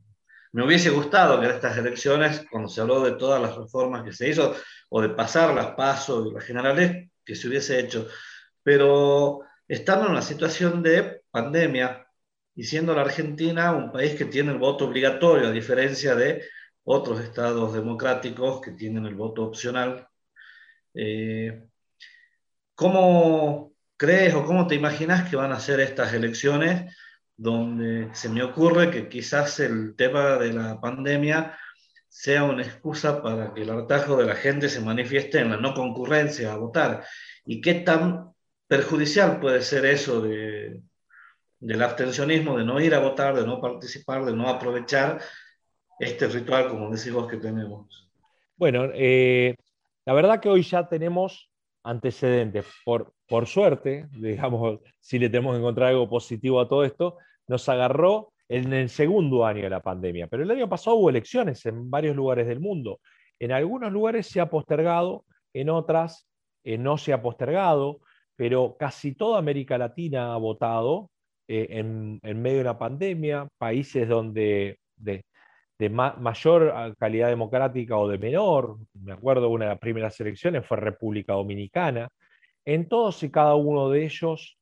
me 0.53 0.63
hubiese 0.65 0.89
gustado 0.89 1.39
que 1.39 1.47
en 1.47 1.51
estas 1.51 1.77
elecciones, 1.77 2.45
cuando 2.49 2.69
se 2.69 2.79
habló 2.79 3.03
de 3.03 3.11
todas 3.17 3.41
las 3.41 3.55
reformas 3.57 4.03
que 4.03 4.13
se 4.13 4.29
hizo, 4.29 4.55
o 4.89 5.01
de 5.01 5.09
pasar 5.09 5.53
las 5.53 5.75
pasos 5.75 6.27
y 6.27 6.33
las 6.33 6.43
generales, 6.43 7.09
que 7.25 7.35
se 7.35 7.47
hubiese 7.47 7.79
hecho. 7.79 8.07
Pero 8.63 9.41
estando 9.67 10.05
en 10.05 10.11
una 10.11 10.21
situación 10.21 10.81
de 10.83 11.21
pandemia 11.31 12.07
y 12.55 12.63
siendo 12.63 12.95
la 12.95 13.01
Argentina 13.01 13.73
un 13.73 13.91
país 13.91 14.15
que 14.15 14.25
tiene 14.25 14.51
el 14.51 14.57
voto 14.57 14.85
obligatorio, 14.85 15.47
a 15.47 15.51
diferencia 15.51 16.15
de 16.15 16.43
otros 16.83 17.19
estados 17.21 17.73
democráticos 17.73 18.61
que 18.61 18.71
tienen 18.71 19.05
el 19.05 19.15
voto 19.15 19.43
opcional, 19.43 20.07
eh, 20.93 21.67
¿cómo 22.75 23.73
crees 23.97 24.33
o 24.33 24.45
cómo 24.45 24.67
te 24.67 24.75
imaginas 24.75 25.29
que 25.29 25.35
van 25.35 25.51
a 25.51 25.59
ser 25.59 25.79
estas 25.79 26.13
elecciones? 26.13 26.95
donde 27.37 28.09
se 28.13 28.29
me 28.29 28.41
ocurre 28.43 28.89
que 28.89 29.07
quizás 29.07 29.59
el 29.59 29.95
tema 29.95 30.37
de 30.37 30.53
la 30.53 30.81
pandemia 30.81 31.57
sea 32.07 32.43
una 32.43 32.63
excusa 32.63 33.21
para 33.21 33.53
que 33.53 33.61
el 33.61 33.69
hartazgo 33.69 34.17
de 34.17 34.25
la 34.25 34.35
gente 34.35 34.69
se 34.69 34.81
manifieste 34.81 35.39
en 35.39 35.51
la 35.51 35.57
no 35.57 35.73
concurrencia 35.73 36.53
a 36.53 36.57
votar. 36.57 37.03
¿Y 37.45 37.61
qué 37.61 37.75
tan 37.75 38.31
perjudicial 38.67 39.39
puede 39.39 39.61
ser 39.61 39.85
eso 39.85 40.21
de, 40.21 40.81
del 41.59 41.83
abstencionismo, 41.83 42.57
de 42.57 42.65
no 42.65 42.79
ir 42.79 42.93
a 42.93 42.99
votar, 42.99 43.35
de 43.35 43.45
no 43.45 43.59
participar, 43.61 44.25
de 44.25 44.33
no 44.33 44.49
aprovechar 44.49 45.19
este 45.99 46.27
ritual, 46.27 46.69
como 46.69 46.89
decís 46.89 47.11
vos, 47.11 47.27
que 47.27 47.37
tenemos? 47.37 48.09
Bueno, 48.55 48.89
eh, 48.93 49.55
la 50.05 50.13
verdad 50.13 50.39
que 50.39 50.49
hoy 50.49 50.63
ya 50.63 50.87
tenemos 50.87 51.49
antecedentes. 51.83 52.65
Por, 52.83 53.13
por 53.27 53.47
suerte, 53.47 54.07
digamos, 54.11 54.79
si 54.99 55.19
le 55.19 55.29
tenemos 55.29 55.53
que 55.55 55.59
encontrar 55.59 55.89
algo 55.89 56.09
positivo 56.09 56.59
a 56.59 56.67
todo 56.67 56.83
esto, 56.83 57.17
nos 57.47 57.67
agarró 57.69 58.33
en 58.49 58.73
el 58.73 58.89
segundo 58.89 59.45
año 59.45 59.63
de 59.63 59.69
la 59.69 59.81
pandemia. 59.81 60.27
Pero 60.27 60.43
el 60.43 60.51
año 60.51 60.69
pasado 60.69 60.97
hubo 60.97 61.09
elecciones 61.09 61.65
en 61.65 61.89
varios 61.89 62.15
lugares 62.15 62.47
del 62.47 62.59
mundo. 62.59 62.99
En 63.39 63.51
algunos 63.51 63.91
lugares 63.91 64.27
se 64.27 64.39
ha 64.39 64.49
postergado, 64.49 65.25
en 65.53 65.69
otras 65.69 66.27
eh, 66.63 66.77
no 66.77 66.97
se 66.97 67.13
ha 67.13 67.21
postergado, 67.21 67.99
pero 68.35 68.75
casi 68.77 69.15
toda 69.15 69.39
América 69.39 69.77
Latina 69.77 70.33
ha 70.33 70.37
votado 70.37 71.11
eh, 71.47 71.67
en, 71.71 72.19
medio 72.41 72.57
de 72.57 72.61
una 72.61 72.77
pandemia, 72.77 73.47
países 73.57 74.07
donde 74.07 74.79
de, 74.95 75.23
mayor 75.89 76.73
ah, 76.75 76.93
calidad 76.97 77.29
democrática 77.29 77.97
o 77.97 78.07
de 78.07 78.17
menor, 78.17 78.77
me 78.93 79.13
acuerdo 79.13 79.49
una 79.49 79.65
de 79.65 79.71
las 79.71 79.79
primeras 79.79 80.19
elecciones 80.19 80.65
fue 80.65 80.77
República 80.77 81.33
Dominicana, 81.33 82.09
en 82.65 82.89
todos 82.89 83.23
y 83.23 83.31
cada 83.31 83.55
uno 83.55 83.89
de 83.89 84.05
ellos 84.05 84.56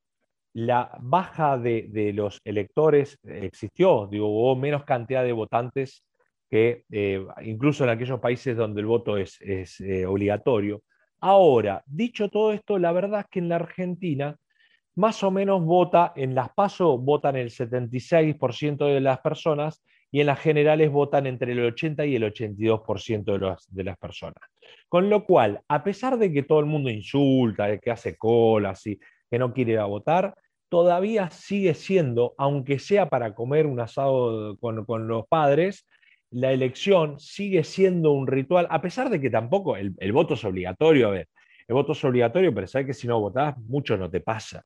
la 0.55 0.89
baja 1.01 1.57
de, 1.57 2.13
los 2.15 2.39
electores 2.45 3.19
existió, 3.25 4.07
digo, 4.09 4.27
hubo 4.27 4.55
menos 4.55 4.85
cantidad 4.85 5.21
de 5.21 5.33
votantes 5.33 6.05
que 6.49 6.85
eh, 6.89 7.25
incluso 7.43 7.83
en 7.83 7.89
aquellos 7.89 8.21
países 8.21 8.55
donde 8.55 8.79
el 8.79 8.87
voto 8.87 9.17
es, 9.17 9.37
eh, 9.41 10.05
obligatorio. 10.05 10.81
Ahora, 11.19 11.83
dicho 11.85 12.29
todo 12.29 12.53
esto, 12.53 12.79
la 12.79 12.93
verdad 12.93 13.21
es 13.21 13.25
que 13.29 13.39
en 13.39 13.49
la 13.49 13.57
Argentina 13.57 14.37
más 14.95 15.21
o 15.23 15.31
menos 15.31 15.61
vota, 15.65 16.13
en 16.15 16.33
las 16.33 16.53
PASO 16.53 16.97
votan 16.99 17.35
el 17.35 17.49
76% 17.49 18.85
de 18.85 19.01
las 19.01 19.19
personas 19.19 19.83
y 20.09 20.21
en 20.21 20.27
las 20.27 20.39
generales 20.39 20.89
votan 20.89 21.27
entre 21.27 21.51
el 21.51 21.65
80 21.65 22.05
y 22.05 22.15
el 22.15 22.23
82% 22.23 23.37
de, 23.37 23.55
de 23.67 23.83
las 23.83 23.97
personas. 23.97 24.41
Con 24.87 25.09
lo 25.09 25.25
cual, 25.25 25.59
a 25.67 25.83
pesar 25.83 26.17
de 26.17 26.31
que 26.31 26.43
todo 26.43 26.61
el 26.61 26.65
mundo 26.65 26.89
insulta, 26.89 27.67
de 27.67 27.81
que 27.81 27.91
hace 27.91 28.15
colas 28.15 28.87
y 28.87 28.97
que 29.29 29.37
no 29.37 29.53
quiere 29.53 29.73
ir 29.73 29.79
a 29.79 29.85
votar, 29.85 30.33
todavía 30.69 31.29
sigue 31.29 31.73
siendo, 31.73 32.33
aunque 32.37 32.79
sea 32.79 33.09
para 33.09 33.33
comer 33.35 33.65
un 33.65 33.79
asado 33.79 34.57
con, 34.57 35.07
los 35.07 35.27
padres, 35.27 35.87
la 36.31 36.51
elección 36.51 37.19
sigue 37.19 37.63
siendo 37.63 38.11
un 38.11 38.27
ritual, 38.27 38.67
a 38.69 38.81
pesar 38.81 39.09
de 39.09 39.21
que 39.21 39.29
tampoco 39.29 39.77
el, 39.77 40.11
voto 40.11 40.33
es 40.33 40.43
obligatorio, 40.43 41.07
a 41.07 41.11
ver, 41.11 41.29
el 41.67 41.73
voto 41.73 41.93
es 41.93 42.03
obligatorio, 42.03 42.53
pero 42.53 42.67
sabes 42.67 42.87
que 42.87 42.93
si 42.93 43.07
no 43.07 43.19
votás, 43.19 43.57
mucho 43.57 43.97
no 43.97 44.09
te 44.09 44.19
pasa. 44.19 44.63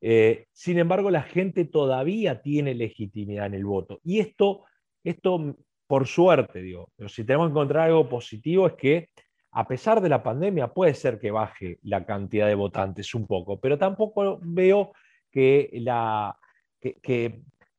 Eh, 0.00 0.46
sin 0.52 0.78
embargo, 0.78 1.10
la 1.10 1.22
gente 1.22 1.64
todavía 1.64 2.42
tiene 2.42 2.74
legitimidad 2.74 3.46
en 3.46 3.54
el 3.54 3.64
voto. 3.64 4.00
Y 4.02 4.18
esto, 4.18 4.64
esto 5.04 5.56
por 5.86 6.06
suerte, 6.06 6.62
digo, 6.62 6.90
si 7.06 7.22
tenemos 7.24 7.48
que 7.48 7.50
encontrar 7.50 7.88
algo 7.88 8.08
positivo 8.08 8.66
es 8.66 8.72
que 8.74 9.08
a 9.52 9.68
pesar 9.68 10.00
de 10.00 10.08
la 10.08 10.22
pandemia 10.22 10.68
puede 10.68 10.94
ser 10.94 11.18
que 11.18 11.30
baje 11.30 11.78
la 11.82 12.06
cantidad 12.06 12.46
de 12.46 12.54
votantes 12.54 13.14
un 13.14 13.26
poco, 13.26 13.60
pero 13.60 13.78
tampoco 13.78 14.38
veo 14.42 14.92
que, 15.30 15.70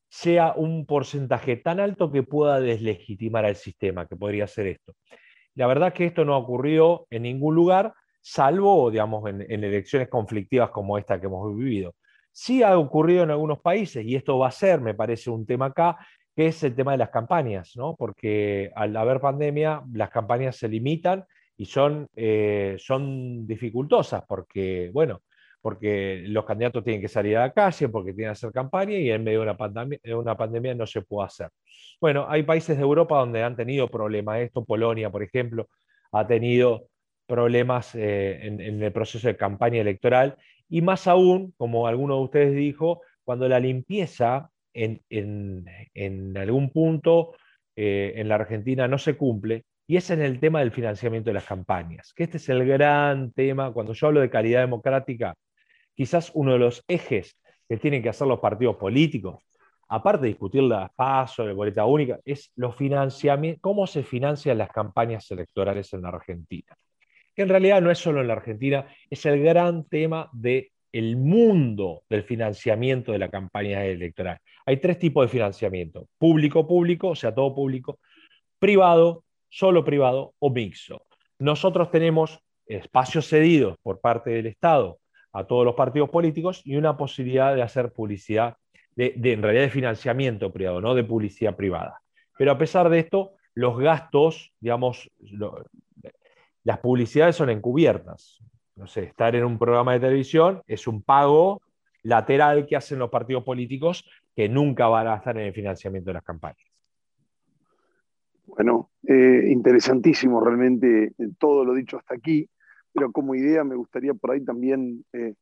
sea 0.07 0.53
un 0.55 0.85
porcentaje 0.85 1.57
tan 1.57 1.79
alto 1.79 2.11
que 2.11 2.21
pueda 2.21 2.59
deslegitimar 2.59 3.45
al 3.45 3.55
sistema, 3.55 4.05
que 4.07 4.15
podría 4.15 4.45
ser 4.45 4.67
esto. 4.67 4.93
La 5.55 5.65
verdad 5.65 5.87
es 5.87 5.93
que 5.95 6.05
esto 6.05 6.23
no 6.23 6.35
ha 6.35 6.37
ocurrido 6.37 7.07
en 7.09 7.23
ningún 7.23 7.55
lugar, 7.55 7.93
salvo, 8.21 8.91
digamos, 8.91 9.27
en, 9.27 9.41
elecciones 9.41 10.09
conflictivas 10.09 10.69
como 10.69 10.99
esta 10.99 11.19
que 11.19 11.25
hemos 11.25 11.55
vivido. 11.55 11.95
Sí 12.31 12.61
ha 12.61 12.77
ocurrido 12.77 13.23
en 13.23 13.31
algunos 13.31 13.59
países, 13.59 14.05
y 14.05 14.15
esto 14.15 14.37
va 14.37 14.49
a 14.49 14.51
ser, 14.51 14.79
me 14.81 14.93
parece, 14.93 15.31
un 15.31 15.47
tema 15.47 15.67
acá, 15.67 15.97
que 16.35 16.47
es 16.47 16.63
el 16.63 16.75
tema 16.75 16.91
de 16.91 16.99
las 16.99 17.09
campañas, 17.09 17.71
¿no? 17.75 17.95
porque 17.95 18.71
al 18.75 18.95
haber 18.95 19.19
pandemia, 19.19 19.81
las 19.91 20.11
campañas 20.11 20.55
se 20.55 20.67
limitan 20.67 21.25
y 21.57 21.65
son, 21.65 22.07
eh, 22.15 22.75
son 22.79 23.45
dificultosas, 23.45 24.23
porque, 24.27 24.89
bueno, 24.93 25.21
porque 25.61 26.23
los 26.27 26.43
candidatos 26.45 26.83
tienen 26.83 27.01
que 27.01 27.07
salir 27.07 27.37
a 27.37 27.47
la 27.47 27.53
calle, 27.53 27.87
porque 27.87 28.13
tienen 28.13 28.31
que 28.31 28.37
hacer 28.37 28.51
campaña 28.51 28.95
y 28.95 29.09
en 29.09 29.23
medio 29.23 29.39
de 29.39 29.43
una 29.43 29.57
pandemia, 29.57 29.99
una 30.17 30.35
pandemia 30.35 30.75
no 30.75 30.85
se 30.85 31.01
puede 31.01 31.27
hacer. 31.27 31.49
Bueno, 32.01 32.25
hay 32.27 32.43
países 32.43 32.75
de 32.75 32.83
Europa 32.83 33.17
donde 33.17 33.43
han 33.43 33.55
tenido 33.55 33.87
problemas. 33.87 34.39
Esto, 34.39 34.65
Polonia, 34.65 35.09
por 35.09 35.23
ejemplo, 35.23 35.69
ha 36.11 36.27
tenido 36.27 36.87
problemas 37.25 37.95
eh, 37.95 38.45
en, 38.45 38.59
el 38.59 38.91
proceso 38.91 39.27
de 39.27 39.37
campaña 39.37 39.79
electoral 39.79 40.35
y 40.67 40.81
más 40.81 41.07
aún, 41.07 41.53
como 41.57 41.87
alguno 41.87 42.17
de 42.17 42.23
ustedes 42.23 42.55
dijo, 42.55 43.01
cuando 43.23 43.47
la 43.47 43.59
limpieza 43.59 44.49
en, 44.73 44.99
algún 46.35 46.71
punto 46.71 47.35
eh, 47.75 48.13
en 48.17 48.27
la 48.27 48.35
Argentina 48.35 48.87
no 48.87 48.97
se 48.97 49.15
cumple, 49.15 49.63
y 49.85 49.97
es 49.97 50.09
en 50.09 50.21
el 50.21 50.39
tema 50.39 50.59
del 50.59 50.71
financiamiento 50.71 51.29
de 51.29 51.35
las 51.35 51.45
campañas, 51.45 52.13
que 52.15 52.23
este 52.23 52.37
es 52.37 52.47
el 52.49 52.65
gran 52.65 53.31
tema. 53.31 53.71
Cuando 53.71 53.93
yo 53.93 54.07
hablo 54.07 54.21
de 54.21 54.29
calidad 54.29 54.61
democrática, 54.61 55.35
quizás 55.93 56.31
uno 56.33 56.53
de 56.53 56.59
los 56.59 56.83
ejes 56.87 57.37
que 57.67 57.77
tienen 57.77 58.01
que 58.01 58.09
hacer 58.09 58.27
los 58.27 58.39
partidos 58.39 58.77
políticos, 58.77 59.43
aparte 59.89 60.23
de 60.23 60.29
discutir 60.29 60.63
la 60.63 60.91
paso, 60.95 61.45
la 61.45 61.53
boleta 61.53 61.85
única, 61.85 62.19
es 62.23 62.51
los 62.55 62.75
cómo 63.61 63.85
se 63.87 64.03
financian 64.03 64.57
las 64.57 64.69
campañas 64.69 65.29
electorales 65.31 65.93
en 65.93 66.01
la 66.01 66.09
Argentina. 66.09 66.75
en 67.35 67.49
realidad 67.49 67.81
no 67.81 67.91
es 67.91 67.97
solo 67.97 68.21
en 68.21 68.27
la 68.27 68.33
Argentina, 68.33 68.87
es 69.09 69.25
el 69.25 69.43
gran 69.43 69.85
tema 69.85 70.29
del 70.31 70.69
el 70.91 71.17
mundo 71.17 72.03
del 72.07 72.23
financiamiento 72.23 73.11
de 73.11 73.17
la 73.17 73.29
campaña 73.29 73.83
electoral. 73.83 74.37
Hay 74.65 74.77
tres 74.77 74.99
tipos 74.99 75.25
de 75.25 75.27
financiamiento, 75.27 76.07
público-público, 76.19 77.09
o 77.09 77.15
sea, 77.15 77.33
todo 77.33 77.53
público, 77.55 77.99
privado, 78.59 79.23
solo 79.53 79.85
privado 79.85 80.33
o 80.39 80.49
mixto. 80.49 81.05
Nosotros 81.37 81.91
tenemos 81.91 82.39
espacios 82.65 83.27
cedidos 83.27 83.77
por 83.83 84.01
parte 84.01 84.31
del 84.31 84.47
Estado 84.47 84.97
a 85.31 85.45
todos 85.45 85.63
los 85.63 85.75
partidos 85.75 86.09
políticos 86.09 86.61
y 86.65 86.75
una 86.75 86.97
posibilidad 86.97 87.53
de 87.53 87.61
hacer 87.61 87.93
publicidad, 87.93 88.57
de, 88.95 89.13
en 89.15 89.43
realidad 89.43 89.65
de 89.65 89.69
financiamiento 89.69 90.51
privado, 90.51 90.81
no 90.81 90.95
de 90.95 91.03
publicidad 91.03 91.55
privada. 91.55 92.01
Pero 92.35 92.51
a 92.51 92.57
pesar 92.57 92.89
de 92.89 92.97
esto, 92.97 93.33
los 93.53 93.77
gastos, 93.77 94.51
digamos, 94.59 95.11
las 96.63 96.79
publicidades 96.79 97.35
son 97.35 97.51
encubiertas. 97.51 98.39
No 98.75 98.87
sé, 98.87 99.03
estar 99.03 99.35
en 99.35 99.43
un 99.45 99.59
programa 99.59 99.93
de 99.93 99.99
televisión 99.99 100.63
es 100.65 100.87
un 100.87 101.03
pago 101.03 101.61
lateral 102.01 102.65
que 102.65 102.75
hacen 102.75 102.97
los 102.97 103.11
partidos 103.11 103.43
políticos 103.43 104.03
que 104.35 104.49
nunca 104.49 104.87
van 104.87 105.07
a 105.07 105.17
estar 105.17 105.37
en 105.37 105.45
el 105.45 105.53
financiamiento 105.53 106.09
de 106.09 106.15
las 106.15 106.23
campañas. 106.23 106.72
Bueno, 108.45 108.91
eh, 109.07 109.47
interesantísimo 109.49 110.41
realmente 110.41 111.13
eh, 111.17 111.29
todo 111.39 111.63
lo 111.63 111.73
dicho 111.73 111.97
hasta 111.97 112.15
aquí, 112.15 112.47
pero 112.91 113.11
como 113.11 113.35
idea 113.35 113.63
me 113.63 113.75
gustaría 113.75 114.13
por 114.13 114.31
ahí 114.31 114.43
también, 114.43 115.05
eh, 115.13 115.35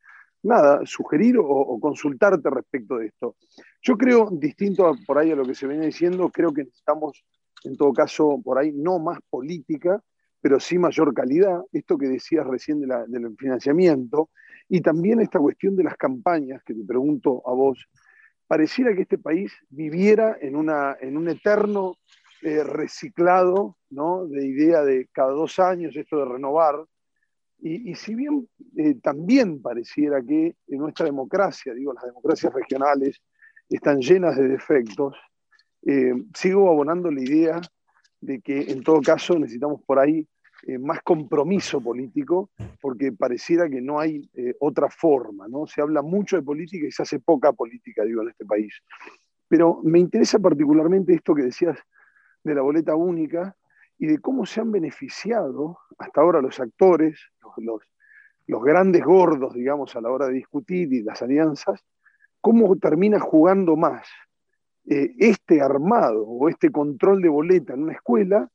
nada, 0.43 0.81
sugerir 0.85 1.37
o, 1.39 1.79
consultarte 1.79 2.49
respecto 2.49 2.97
de 2.97 3.07
esto. 3.07 3.35
Yo 3.81 3.97
creo, 3.97 4.29
distinto 4.31 4.91
por 5.05 5.17
ahí 5.17 5.31
a 5.31 5.35
lo 5.35 5.45
que 5.45 5.55
se 5.55 5.67
viene 5.67 5.87
diciendo, 5.87 6.29
creo 6.29 6.53
que 6.53 6.63
necesitamos, 6.63 7.23
en 7.63 7.75
todo 7.75 7.91
caso, 7.91 8.39
por 8.43 8.57
ahí 8.57 8.71
no 8.71 8.99
más 8.99 9.19
política, 9.29 10.01
pero 10.39 10.59
sí 10.59 10.77
mayor 10.77 11.13
calidad, 11.13 11.61
esto 11.71 11.97
que 11.97 12.07
decías 12.07 12.45
recién 12.47 12.79
del 12.79 13.35
financiamiento, 13.37 14.29
y 14.69 14.81
también 14.81 15.19
esta 15.19 15.39
cuestión 15.39 15.75
de 15.75 15.83
las 15.83 15.97
campañas, 15.97 16.63
que 16.63 16.73
te 16.73 16.83
pregunto 16.83 17.43
a 17.45 17.53
vos, 17.53 17.87
pareciera 18.47 18.95
que 18.95 19.03
este 19.03 19.17
país 19.17 19.51
viviera 19.69 20.37
en, 20.41 20.55
una, 20.55 20.97
en 20.99 21.17
un 21.17 21.29
eterno 21.29 21.97
eh, 22.43 22.63
reciclado 22.63 23.77
¿no? 23.91 24.25
de 24.25 24.47
idea 24.47 24.81
de 24.83 25.07
cada 25.11 25.31
dos 25.31 25.59
años, 25.59 25.95
esto 25.95 26.17
de 26.17 26.25
renovar. 26.25 26.83
Y, 27.63 27.93
si 27.93 28.15
bien 28.15 28.49
eh, 28.75 28.95
también 28.95 29.61
pareciera 29.61 30.19
que 30.23 30.55
nuestra 30.67 31.05
democracia, 31.05 31.75
digo, 31.75 31.93
las 31.93 32.05
democracias 32.05 32.51
regionales 32.51 33.21
están 33.69 34.01
llenas 34.01 34.35
de 34.35 34.47
defectos, 34.47 35.15
eh, 35.85 36.15
sigo 36.33 36.67
abonando 36.67 37.11
la 37.11 37.21
idea 37.21 37.61
de 38.19 38.41
que 38.41 38.71
en 38.71 38.81
todo 38.81 38.99
caso 39.01 39.37
necesitamos 39.37 39.83
por 39.85 39.99
ahí 39.99 40.27
más 40.79 41.01
compromiso 41.01 41.81
político, 41.81 42.51
porque 42.81 43.11
pareciera 43.11 43.67
que 43.67 43.81
no 43.81 43.99
hay 43.99 44.29
otra 44.59 44.89
forma, 44.91 45.47
¿no? 45.47 45.65
Se 45.65 45.81
habla 45.81 46.03
mucho 46.03 46.35
de 46.35 46.43
política 46.43 46.85
y 46.85 46.91
se 46.91 47.01
hace 47.01 47.19
poca 47.19 47.51
política, 47.51 48.03
digo, 48.03 48.21
en 48.21 48.29
este 48.29 48.45
país. 48.45 48.71
Pero 49.47 49.81
me 49.83 49.97
interesa 49.97 50.37
particularmente 50.37 51.15
esto 51.15 51.33
que 51.33 51.43
decías 51.43 51.79
de 52.43 52.55
la 52.55 52.61
boleta 52.61 52.95
única 52.95 53.55
y 53.97 54.07
de 54.07 54.19
cómo 54.19 54.45
se 54.45 54.61
han 54.61 54.71
beneficiado 54.71 55.77
hasta 55.97 56.21
ahora 56.21 56.41
los 56.41 56.59
actores, 56.59 57.19
los, 57.57 57.83
los, 58.47 58.63
grandes 58.63 59.03
gordos, 59.03 59.53
digamos, 59.53 59.95
a 59.95 60.01
la 60.01 60.09
hora 60.09 60.27
de 60.27 60.33
discutir 60.33 60.91
y 60.91 61.03
las 61.03 61.21
alianzas, 61.21 61.85
cómo 62.39 62.75
termina 62.77 63.19
jugando 63.19 63.75
más 63.75 64.07
eh, 64.89 65.13
este 65.19 65.61
armado 65.61 66.23
o 66.25 66.49
este 66.49 66.71
control 66.71 67.21
de 67.21 67.29
boleta 67.29 67.73
en 67.73 67.83
una 67.83 67.93
escuela 67.93 68.49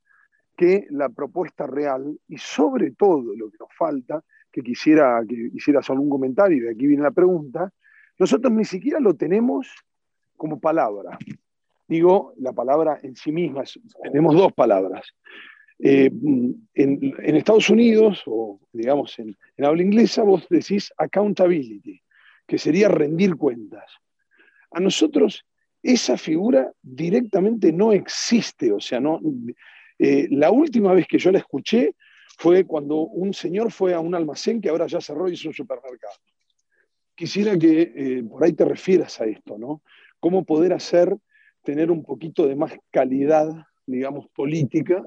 que 0.56 0.86
la 0.90 1.08
propuesta 1.08 1.66
real 1.66 2.18
y 2.26 2.38
sobre 2.38 2.90
todo 2.90 3.34
lo 3.36 3.50
que 3.50 3.58
nos 3.60 3.72
falta, 3.76 4.24
que 4.50 4.62
quisiera 4.62 5.22
que 5.28 5.50
hicieras 5.52 5.88
algún 5.90 6.08
comentario, 6.08 6.56
y 6.56 6.60
de 6.60 6.70
aquí 6.70 6.86
viene 6.86 7.02
la 7.02 7.10
pregunta, 7.10 7.72
nosotros 8.18 8.52
ni 8.52 8.64
siquiera 8.64 8.98
lo 8.98 9.14
tenemos 9.14 9.68
como 10.36 10.58
palabra 10.58 11.18
digo 11.86 12.34
la 12.38 12.52
palabra 12.52 12.98
en 13.02 13.16
sí 13.16 13.32
misma, 13.32 13.64
tenemos 14.02 14.34
dos 14.34 14.52
palabras. 14.52 15.06
Eh, 15.78 16.10
en, 16.74 17.36
Estados 17.36 17.68
Unidos, 17.68 18.22
o 18.26 18.60
digamos 18.72 19.18
en, 19.18 19.36
habla 19.58 19.82
inglesa, 19.82 20.22
vos 20.22 20.46
decís 20.48 20.92
accountability, 20.96 22.00
que 22.46 22.58
sería 22.58 22.88
rendir 22.88 23.36
cuentas. 23.36 23.90
A 24.70 24.80
nosotros 24.80 25.44
esa 25.82 26.16
figura 26.16 26.72
directamente 26.82 27.72
no 27.72 27.92
existe, 27.92 28.72
o 28.72 28.80
sea, 28.80 29.00
no, 29.00 29.20
eh, 29.98 30.26
la 30.30 30.50
última 30.50 30.92
vez 30.92 31.06
que 31.06 31.18
yo 31.18 31.30
la 31.30 31.38
escuché 31.38 31.94
fue 32.38 32.64
cuando 32.64 33.00
un 33.00 33.32
señor 33.32 33.70
fue 33.70 33.94
a 33.94 34.00
un 34.00 34.14
almacén 34.14 34.60
que 34.60 34.68
ahora 34.68 34.86
ya 34.86 35.00
cerró 35.00 35.28
y 35.28 35.34
es 35.34 35.44
un 35.44 35.54
supermercado. 35.54 36.14
Quisiera 37.14 37.56
que 37.58 37.92
eh, 37.94 38.24
por 38.28 38.44
ahí 38.44 38.52
te 38.52 38.64
refieras 38.64 39.20
a 39.20 39.24
esto, 39.24 39.56
¿no? 39.56 39.82
¿Cómo 40.20 40.44
poder 40.44 40.72
hacer 40.72 41.16
tener 41.66 41.90
un 41.90 42.04
poquito 42.04 42.46
de 42.46 42.54
más 42.54 42.72
calidad, 42.92 43.48
digamos, 43.84 44.28
política, 44.28 45.04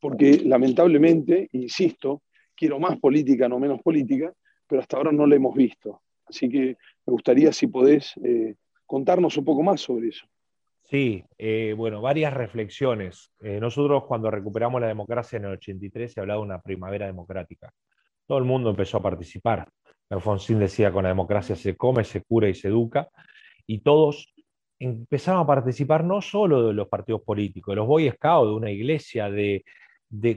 porque 0.00 0.42
lamentablemente, 0.44 1.48
insisto, 1.52 2.22
quiero 2.56 2.80
más 2.80 2.98
política, 2.98 3.48
no 3.48 3.60
menos 3.60 3.80
política, 3.80 4.32
pero 4.66 4.82
hasta 4.82 4.96
ahora 4.96 5.12
no 5.12 5.24
la 5.24 5.36
hemos 5.36 5.54
visto. 5.54 6.02
Así 6.26 6.48
que 6.48 6.76
me 7.06 7.12
gustaría 7.12 7.52
si 7.52 7.68
podés 7.68 8.14
eh, 8.24 8.56
contarnos 8.86 9.36
un 9.36 9.44
poco 9.44 9.62
más 9.62 9.80
sobre 9.80 10.08
eso. 10.08 10.26
Sí, 10.82 11.24
eh, 11.38 11.74
bueno, 11.76 12.00
varias 12.00 12.34
reflexiones. 12.34 13.30
Eh, 13.40 13.60
nosotros 13.60 14.04
cuando 14.06 14.32
recuperamos 14.32 14.80
la 14.80 14.88
democracia 14.88 15.36
en 15.36 15.44
el 15.44 15.52
83 15.52 16.12
se 16.12 16.20
hablaba 16.20 16.40
de 16.40 16.46
una 16.46 16.60
primavera 16.60 17.06
democrática. 17.06 17.72
Todo 18.26 18.38
el 18.38 18.44
mundo 18.44 18.70
empezó 18.70 18.96
a 18.96 19.02
participar. 19.02 19.68
Alfonsín 20.08 20.58
decía, 20.58 20.90
con 20.90 21.04
la 21.04 21.10
democracia 21.10 21.54
se 21.54 21.76
come, 21.76 22.02
se 22.02 22.22
cura 22.22 22.48
y 22.48 22.54
se 22.54 22.66
educa. 22.66 23.08
Y 23.64 23.78
todos 23.78 24.34
empezaron 24.80 25.42
a 25.42 25.46
participar 25.46 26.04
no 26.04 26.22
solo 26.22 26.66
de 26.66 26.72
los 26.74 26.88
partidos 26.88 27.20
políticos, 27.22 27.72
de 27.72 27.76
los 27.76 27.86
Boy 27.86 28.10
Scouts, 28.10 28.48
de 28.48 28.56
una 28.56 28.70
iglesia, 28.70 29.30
de, 29.30 29.62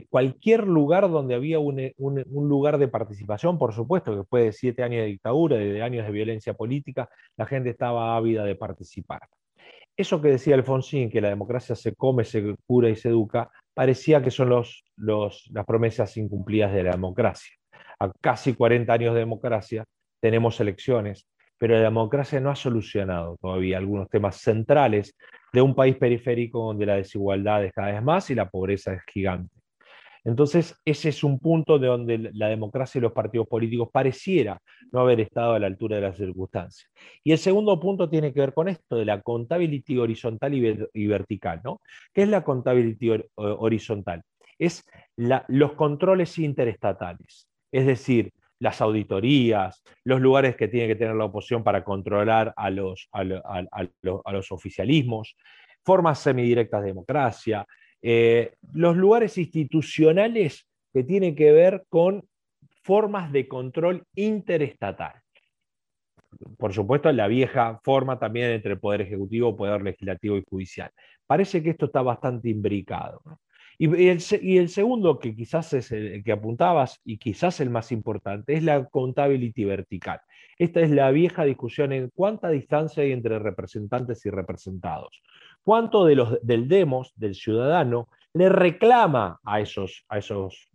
cualquier 0.08 0.66
lugar 0.66 1.10
donde 1.10 1.34
había 1.34 1.58
un, 1.58 1.92
lugar 2.28 2.78
de 2.78 2.86
participación, 2.86 3.58
por 3.58 3.72
supuesto, 3.72 4.12
que 4.12 4.18
después 4.18 4.44
de 4.44 4.52
siete 4.52 4.82
años 4.82 5.00
de 5.00 5.06
dictadura, 5.06 5.56
de 5.56 5.82
años 5.82 6.06
de 6.06 6.12
violencia 6.12 6.54
política, 6.54 7.08
la 7.36 7.46
gente 7.46 7.70
estaba 7.70 8.16
ávida 8.16 8.44
de 8.44 8.54
participar. 8.54 9.22
Eso 9.96 10.20
que 10.20 10.28
decía 10.28 10.56
Alfonsín, 10.56 11.10
que 11.10 11.20
la 11.20 11.30
democracia 11.30 11.74
se 11.74 11.94
come, 11.94 12.24
se 12.24 12.54
cura 12.66 12.90
y 12.90 12.96
se 12.96 13.08
educa, 13.08 13.50
parecía 13.72 14.22
que 14.22 14.30
son 14.30 14.50
los, 14.50 14.84
las 14.96 15.64
promesas 15.66 16.16
incumplidas 16.16 16.72
de 16.72 16.82
la 16.82 16.90
democracia. 16.92 17.54
A 17.98 18.12
casi 18.20 18.54
40 18.54 18.92
años 18.92 19.14
de 19.14 19.20
democracia 19.20 19.84
tenemos 20.20 20.60
elecciones, 20.60 21.26
pero 21.58 21.74
la 21.74 21.82
democracia 21.82 22.40
no 22.40 22.50
ha 22.50 22.56
solucionado 22.56 23.36
todavía 23.40 23.78
algunos 23.78 24.08
temas 24.08 24.36
centrales 24.36 25.16
de 25.52 25.62
un 25.62 25.74
país 25.74 25.96
periférico 25.96 26.66
donde 26.66 26.86
la 26.86 26.96
desigualdad 26.96 27.64
es 27.64 27.72
cada 27.72 27.92
vez 27.92 28.02
más 28.02 28.30
y 28.30 28.34
la 28.34 28.48
pobreza 28.48 28.92
es 28.92 29.02
gigante. 29.06 29.54
Entonces, 30.24 30.74
ese 30.86 31.10
es 31.10 31.22
un 31.22 31.38
punto 31.38 31.78
de 31.78 31.86
donde 31.86 32.30
la 32.32 32.48
democracia 32.48 32.98
y 32.98 33.02
los 33.02 33.12
partidos 33.12 33.46
políticos 33.46 33.90
pareciera 33.92 34.58
no 34.90 35.00
haber 35.00 35.20
estado 35.20 35.52
a 35.52 35.58
la 35.58 35.66
altura 35.66 35.96
de 35.96 36.02
las 36.02 36.16
circunstancias. 36.16 36.90
Y 37.22 37.32
el 37.32 37.38
segundo 37.38 37.78
punto 37.78 38.08
tiene 38.08 38.32
que 38.32 38.40
ver 38.40 38.54
con 38.54 38.68
esto 38.68 38.96
de 38.96 39.04
la 39.04 39.20
contabilidad 39.20 40.02
horizontal 40.02 40.54
y, 40.54 41.06
vertical. 41.06 41.60
¿no? 41.62 41.82
¿Qué 42.14 42.22
es 42.22 42.28
la 42.28 42.42
contabilidad 42.42 43.22
horizontal? 43.36 44.22
Es 44.58 44.86
los 45.16 45.72
controles 45.72 46.38
interestatales. 46.38 47.46
Es 47.70 47.86
decir, 47.86 48.32
las 48.64 48.80
auditorías, 48.80 49.82
los 50.04 50.22
lugares 50.22 50.56
que 50.56 50.68
tiene 50.68 50.88
que 50.88 50.96
tener 50.96 51.14
la 51.14 51.26
oposición 51.26 51.62
para 51.62 51.84
controlar 51.84 52.54
a 52.56 52.70
los, 52.70 53.10
a, 53.12 53.22
los, 53.22 54.52
oficialismos, 54.52 55.36
formas 55.84 56.18
semidirectas 56.20 56.80
de 56.80 56.88
democracia, 56.88 57.66
eh, 58.00 58.54
los 58.72 58.96
lugares 58.96 59.36
institucionales 59.36 60.66
que 60.94 61.04
tienen 61.04 61.36
que 61.36 61.52
ver 61.52 61.84
con 61.90 62.26
formas 62.82 63.30
de 63.32 63.46
control 63.48 64.06
interestatal. 64.14 65.12
Por 66.56 66.72
supuesto, 66.72 67.12
la 67.12 67.28
vieja 67.28 67.80
forma 67.84 68.18
también 68.18 68.50
entre 68.50 68.76
Poder 68.76 69.02
Ejecutivo, 69.02 69.54
Poder 69.54 69.82
Legislativo 69.82 70.38
y 70.38 70.44
Judicial. 70.48 70.90
Parece 71.26 71.62
que 71.62 71.70
esto 71.70 71.86
está 71.86 72.00
bastante 72.00 72.48
imbricado. 72.48 73.20
Y 73.78 74.08
el, 74.08 74.68
segundo, 74.68 75.18
que 75.18 75.34
quizás 75.34 75.72
es 75.72 75.90
el 75.90 76.22
que 76.22 76.32
apuntabas 76.32 77.00
y 77.04 77.18
quizás 77.18 77.60
el 77.60 77.70
más 77.70 77.90
importante, 77.92 78.54
es 78.54 78.62
la 78.62 78.84
contabilidad 78.84 79.68
vertical. 79.68 80.20
Esta 80.58 80.80
es 80.80 80.90
la 80.90 81.10
vieja 81.10 81.44
discusión 81.44 81.92
en 81.92 82.10
cuánta 82.14 82.48
distancia 82.48 83.02
hay 83.02 83.12
entre 83.12 83.38
representantes 83.38 84.24
y 84.26 84.30
representados. 84.30 85.22
Cuánto 85.64 86.04
de 86.04 86.14
los, 86.14 86.38
del 86.42 86.68
demos, 86.68 87.12
del 87.16 87.34
ciudadano, 87.34 88.08
le 88.32 88.48
reclama 88.48 89.40
a 89.44 89.60
esos, 89.60 90.04
a 90.08 90.18
esos 90.18 90.68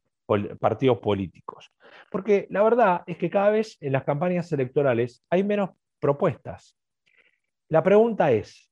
partidos 0.59 0.99
políticos. 0.99 1.71
Porque 2.11 2.47
la 2.49 2.63
verdad 2.63 3.01
es 3.07 3.17
que 3.17 3.29
cada 3.29 3.49
vez 3.49 3.77
en 3.81 3.93
las 3.93 4.03
campañas 4.03 4.51
electorales 4.51 5.23
hay 5.29 5.43
menos 5.43 5.71
propuestas. 5.99 6.75
La 7.69 7.83
pregunta 7.83 8.31
es, 8.31 8.69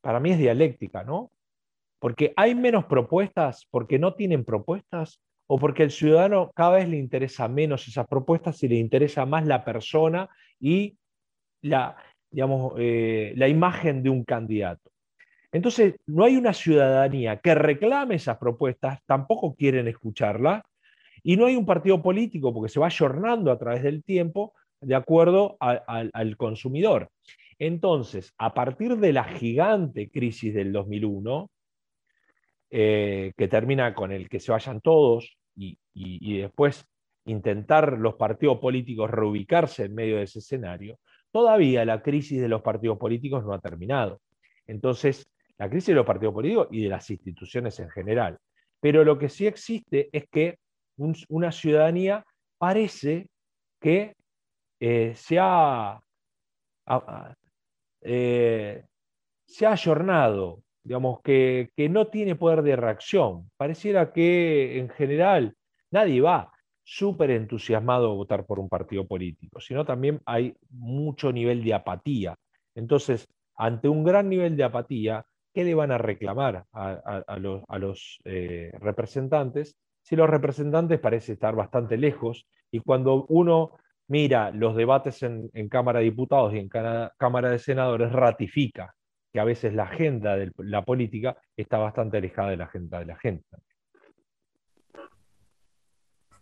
para 0.00 0.20
mí 0.20 0.30
es 0.30 0.38
dialéctica, 0.38 1.02
¿no? 1.02 1.30
Porque 1.98 2.32
hay 2.36 2.54
menos 2.54 2.84
propuestas, 2.84 3.66
porque 3.70 3.98
no 3.98 4.14
tienen 4.14 4.44
propuestas, 4.44 5.20
o 5.46 5.58
porque 5.58 5.84
el 5.84 5.90
ciudadano 5.90 6.50
cada 6.54 6.76
vez 6.76 6.88
le 6.88 6.96
interesa 6.96 7.48
menos 7.48 7.86
esas 7.86 8.06
propuestas 8.06 8.62
y 8.62 8.68
le 8.68 8.76
interesa 8.76 9.26
más 9.26 9.46
la 9.46 9.64
persona 9.64 10.28
y 10.58 10.96
la, 11.62 11.96
digamos, 12.30 12.74
eh, 12.78 13.32
la 13.36 13.48
imagen 13.48 14.02
de 14.02 14.10
un 14.10 14.24
candidato. 14.24 14.90
Entonces, 15.52 15.94
no 16.06 16.24
hay 16.24 16.36
una 16.36 16.52
ciudadanía 16.52 17.38
que 17.38 17.54
reclame 17.54 18.16
esas 18.16 18.38
propuestas, 18.38 18.98
tampoco 19.06 19.54
quieren 19.54 19.88
escucharlas, 19.88 20.62
y 21.22 21.36
no 21.36 21.46
hay 21.46 21.56
un 21.56 21.66
partido 21.66 22.02
político 22.02 22.52
porque 22.52 22.68
se 22.68 22.80
va 22.80 22.86
ayornando 22.86 23.50
a 23.50 23.58
través 23.58 23.82
del 23.82 24.04
tiempo 24.04 24.52
de 24.80 24.94
acuerdo 24.94 25.56
al 25.60 26.36
consumidor. 26.36 27.08
Entonces, 27.58 28.34
a 28.38 28.52
partir 28.52 28.96
de 28.98 29.12
la 29.12 29.24
gigante 29.24 30.10
crisis 30.10 30.54
del 30.54 30.72
2001, 30.72 31.50
eh, 32.70 33.32
que 33.36 33.48
termina 33.48 33.94
con 33.94 34.12
el 34.12 34.28
que 34.28 34.40
se 34.40 34.52
vayan 34.52 34.80
todos 34.80 35.36
y, 35.54 35.78
después 36.40 36.84
intentar 37.24 37.98
los 37.98 38.14
partidos 38.14 38.58
políticos 38.58 39.10
reubicarse 39.10 39.84
en 39.84 39.94
medio 39.94 40.16
de 40.16 40.24
ese 40.24 40.40
escenario, 40.40 40.98
todavía 41.32 41.84
la 41.84 42.02
crisis 42.02 42.40
de 42.40 42.48
los 42.48 42.62
partidos 42.62 42.98
políticos 42.98 43.44
no 43.44 43.52
ha 43.52 43.58
terminado. 43.58 44.20
Entonces, 44.66 45.28
la 45.58 45.68
crisis 45.68 45.88
de 45.88 45.94
los 45.94 46.06
partidos 46.06 46.34
políticos 46.34 46.68
y 46.70 46.82
de 46.82 46.88
las 46.88 47.08
instituciones 47.10 47.78
en 47.80 47.90
general. 47.90 48.38
Pero 48.80 49.04
lo 49.04 49.18
que 49.18 49.28
sí 49.28 49.46
existe 49.46 50.08
es 50.12 50.26
que 50.30 50.58
una 51.28 51.52
ciudadanía 51.52 52.24
parece 52.58 53.28
que 53.80 54.14
eh, 54.80 55.12
se, 55.14 55.38
ha, 55.40 56.00
eh, 58.02 58.84
se 59.46 59.66
ha 59.66 59.72
ayornado, 59.72 60.62
digamos, 60.86 61.20
que, 61.22 61.70
que, 61.76 61.88
no 61.88 62.06
tiene 62.06 62.36
poder 62.36 62.62
de 62.62 62.76
reacción. 62.76 63.50
Pareciera 63.56 64.12
que 64.12 64.78
en 64.78 64.88
general 64.88 65.56
nadie 65.90 66.20
va 66.20 66.52
súper 66.84 67.32
entusiasmado 67.32 68.12
a 68.12 68.14
votar 68.14 68.46
por 68.46 68.60
un 68.60 68.68
partido 68.68 69.04
político, 69.04 69.58
sino 69.60 69.84
también 69.84 70.20
hay 70.24 70.54
mucho 70.70 71.32
nivel 71.32 71.64
de 71.64 71.74
apatía. 71.74 72.36
Entonces, 72.76 73.26
ante 73.56 73.88
un 73.88 74.04
gran 74.04 74.28
nivel 74.28 74.56
de 74.56 74.62
apatía, 74.62 75.26
¿qué 75.52 75.64
le 75.64 75.74
van 75.74 75.90
a 75.90 75.98
reclamar 75.98 76.66
a, 76.72 77.38
los, 77.38 78.20
eh, 78.24 78.70
representantes? 78.78 79.76
Si 80.02 80.14
los 80.14 80.30
representantes 80.30 81.00
parecen 81.00 81.32
estar 81.32 81.56
bastante 81.56 81.96
lejos 81.96 82.46
y 82.70 82.78
cuando 82.78 83.26
uno 83.28 83.72
mira 84.06 84.52
los 84.52 84.76
debates 84.76 85.24
en, 85.24 85.50
Cámara 85.68 85.98
de 85.98 86.04
Diputados 86.04 86.54
y 86.54 86.58
en 86.58 86.68
Cámara 86.68 87.50
de 87.50 87.58
Senadores, 87.58 88.12
ratifica 88.12 88.95
que 89.36 89.40
a 89.40 89.44
veces 89.44 89.74
la 89.74 89.82
agenda 89.82 90.34
de 90.34 90.50
la 90.56 90.82
política 90.82 91.36
está 91.54 91.76
bastante 91.76 92.16
alejada 92.16 92.52
de 92.52 92.56
la 92.56 92.64
agenda 92.64 93.00
de 93.00 93.04
la 93.04 93.16
gente. 93.16 93.44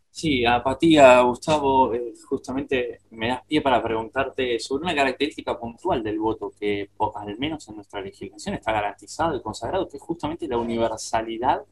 Sí, 0.08 0.46
apatía, 0.46 1.20
Gustavo, 1.22 1.92
eh, 1.92 2.12
justamente 2.24 3.00
me 3.10 3.30
das 3.30 3.44
pie 3.48 3.60
para 3.62 3.82
preguntarte 3.82 4.60
sobre 4.60 4.84
una 4.84 4.94
característica 4.94 5.58
puntual 5.58 6.04
del 6.04 6.20
voto 6.20 6.52
que, 6.56 6.90
al 7.16 7.36
menos 7.36 7.68
en 7.68 7.74
nuestra 7.74 8.00
legislación, 8.00 8.54
está 8.54 8.70
garantizado 8.70 9.36
y 9.36 9.42
consagrado, 9.42 9.88
que 9.88 9.96
es 9.96 10.02
justamente 10.04 10.46
la 10.46 10.58
universalidad 10.58 11.64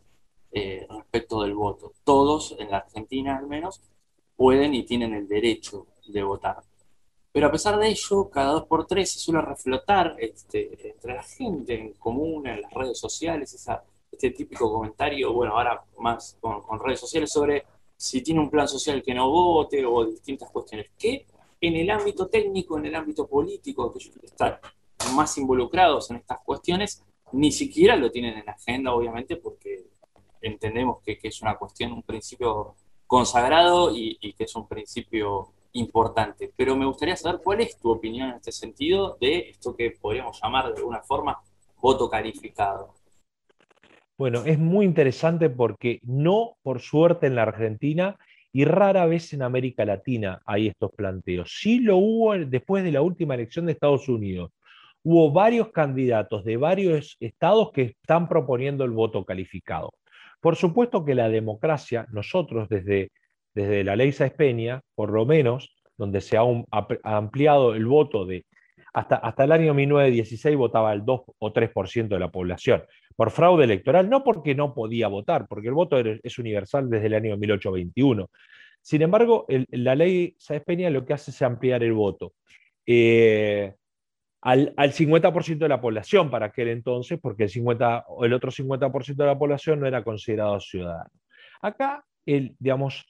eh, 0.50 0.88
respecto 0.90 1.40
del 1.42 1.54
voto. 1.54 1.92
Todos, 2.02 2.56
en 2.58 2.68
la 2.68 2.78
Argentina 2.78 3.36
al 3.36 3.46
menos, 3.46 3.80
pueden 4.34 4.74
y 4.74 4.82
tienen 4.82 5.14
el 5.14 5.28
derecho 5.28 5.86
de 6.04 6.24
votar. 6.24 6.64
Pero 7.32 7.46
a 7.46 7.50
pesar 7.50 7.78
de 7.78 7.88
ello, 7.88 8.28
cada 8.28 8.52
dos 8.52 8.66
por 8.66 8.86
tres 8.86 9.12
se 9.12 9.18
suele 9.18 9.40
reflotar 9.40 10.16
este, 10.18 10.90
entre 10.90 11.14
la 11.14 11.22
gente 11.22 11.74
en 11.74 11.92
común, 11.94 12.46
en 12.46 12.60
las 12.60 12.72
redes 12.72 12.98
sociales, 12.98 13.54
esa, 13.54 13.82
este 14.10 14.30
típico 14.30 14.70
comentario, 14.70 15.32
bueno, 15.32 15.56
ahora 15.56 15.82
más 15.98 16.36
con 16.40 16.78
redes 16.80 17.00
sociales 17.00 17.32
sobre 17.32 17.64
si 18.02 18.20
tiene 18.20 18.40
un 18.40 18.50
plan 18.50 18.66
social 18.66 19.00
que 19.00 19.14
no 19.14 19.30
vote 19.30 19.86
o 19.86 20.04
distintas 20.04 20.50
cuestiones, 20.50 20.90
que 20.98 21.24
en 21.60 21.76
el 21.76 21.88
ámbito 21.88 22.26
técnico, 22.26 22.76
en 22.76 22.86
el 22.86 22.96
ámbito 22.96 23.28
político, 23.28 23.92
que 23.92 24.00
están 24.26 24.58
más 25.14 25.38
involucrados 25.38 26.10
en 26.10 26.16
estas 26.16 26.40
cuestiones, 26.44 27.04
ni 27.30 27.52
siquiera 27.52 27.94
lo 27.94 28.10
tienen 28.10 28.38
en 28.38 28.46
la 28.46 28.52
agenda, 28.52 28.92
obviamente, 28.92 29.36
porque 29.36 29.86
entendemos 30.40 31.00
que, 31.04 31.16
es 31.22 31.42
una 31.42 31.56
cuestión, 31.56 31.92
un 31.92 32.02
principio 32.02 32.74
consagrado 33.06 33.92
y, 33.94 34.34
que 34.36 34.44
es 34.44 34.56
un 34.56 34.66
principio 34.66 35.52
importante. 35.72 36.52
Pero 36.56 36.76
me 36.76 36.86
gustaría 36.86 37.16
saber 37.16 37.40
cuál 37.42 37.60
es 37.60 37.78
tu 37.78 37.90
opinión 37.90 38.30
en 38.30 38.36
este 38.36 38.52
sentido 38.52 39.16
de 39.20 39.50
esto 39.50 39.74
que 39.76 39.92
podríamos 39.92 40.40
llamar 40.42 40.72
de 40.72 40.78
alguna 40.78 41.02
forma 41.02 41.40
voto 41.80 42.08
calificado. 42.08 42.94
Bueno, 44.16 44.44
es 44.44 44.58
muy 44.58 44.84
interesante 44.84 45.50
porque 45.50 46.00
no, 46.04 46.56
por 46.62 46.80
suerte, 46.80 47.26
en 47.26 47.34
la 47.34 47.42
Argentina 47.42 48.18
y 48.52 48.64
rara 48.64 49.06
vez 49.06 49.32
en 49.32 49.42
América 49.42 49.84
Latina 49.84 50.42
hay 50.44 50.68
estos 50.68 50.92
planteos. 50.92 51.56
Sí 51.58 51.80
lo 51.80 51.96
hubo 51.96 52.36
después 52.36 52.84
de 52.84 52.92
la 52.92 53.00
última 53.00 53.34
elección 53.34 53.66
de 53.66 53.72
Estados 53.72 54.08
Unidos. 54.08 54.52
Hubo 55.02 55.32
varios 55.32 55.70
candidatos 55.70 56.44
de 56.44 56.56
varios 56.56 57.16
estados 57.18 57.72
que 57.72 57.82
están 57.82 58.28
proponiendo 58.28 58.84
el 58.84 58.90
voto 58.90 59.24
calificado. 59.24 59.92
Por 60.40 60.56
supuesto 60.56 61.04
que 61.04 61.14
la 61.14 61.28
democracia, 61.28 62.06
nosotros 62.12 62.68
desde, 62.68 63.10
desde 63.54 63.84
la 63.84 63.96
ley 63.96 64.12
Sáez 64.12 64.34
Peña, 64.34 64.82
por 64.94 65.10
lo 65.10 65.26
menos, 65.26 65.74
donde 65.96 66.20
se 66.20 66.36
ha, 66.36 66.42
ampliado 67.02 67.74
el 67.74 67.86
voto 67.86 68.24
de 68.24 68.44
hasta, 68.94 69.16
hasta, 69.16 69.44
el 69.44 69.52
año 69.52 69.72
1916 69.72 70.56
votaba 70.56 70.92
el 70.92 71.04
2 71.04 71.22
o 71.38 71.52
3% 71.52 72.08
de 72.08 72.18
la 72.18 72.30
población 72.30 72.82
por 73.16 73.30
fraude 73.30 73.64
electoral, 73.64 74.08
no 74.08 74.24
porque 74.24 74.54
no 74.54 74.74
podía 74.74 75.08
votar, 75.08 75.46
porque 75.48 75.68
el 75.68 75.74
voto 75.74 75.98
es 75.98 76.38
universal 76.38 76.88
desde 76.90 77.06
el 77.06 77.14
año 77.14 77.36
1821. 77.36 78.28
Sin 78.80 79.02
embargo, 79.02 79.46
la 79.48 79.94
ley 79.94 80.34
Sáez 80.38 80.62
Peña 80.64 80.90
lo 80.90 81.04
que 81.04 81.12
hace 81.12 81.30
es 81.30 81.40
ampliar 81.42 81.84
el 81.84 81.92
voto 81.92 82.32
eh, 82.86 83.74
al, 84.40 84.74
50% 84.74 85.58
de 85.58 85.68
la 85.68 85.80
población 85.80 86.30
para 86.30 86.46
aquel 86.46 86.68
entonces, 86.68 87.18
porque 87.20 87.44
el, 87.44 87.48
50, 87.48 88.06
el 88.22 88.32
otro 88.32 88.50
50% 88.50 89.14
de 89.14 89.26
la 89.26 89.38
población 89.38 89.80
no 89.80 89.86
era 89.86 90.02
considerado 90.02 90.58
ciudadano. 90.58 91.10
Acá, 91.60 92.04
el, 92.26 92.56
digamos, 92.58 93.06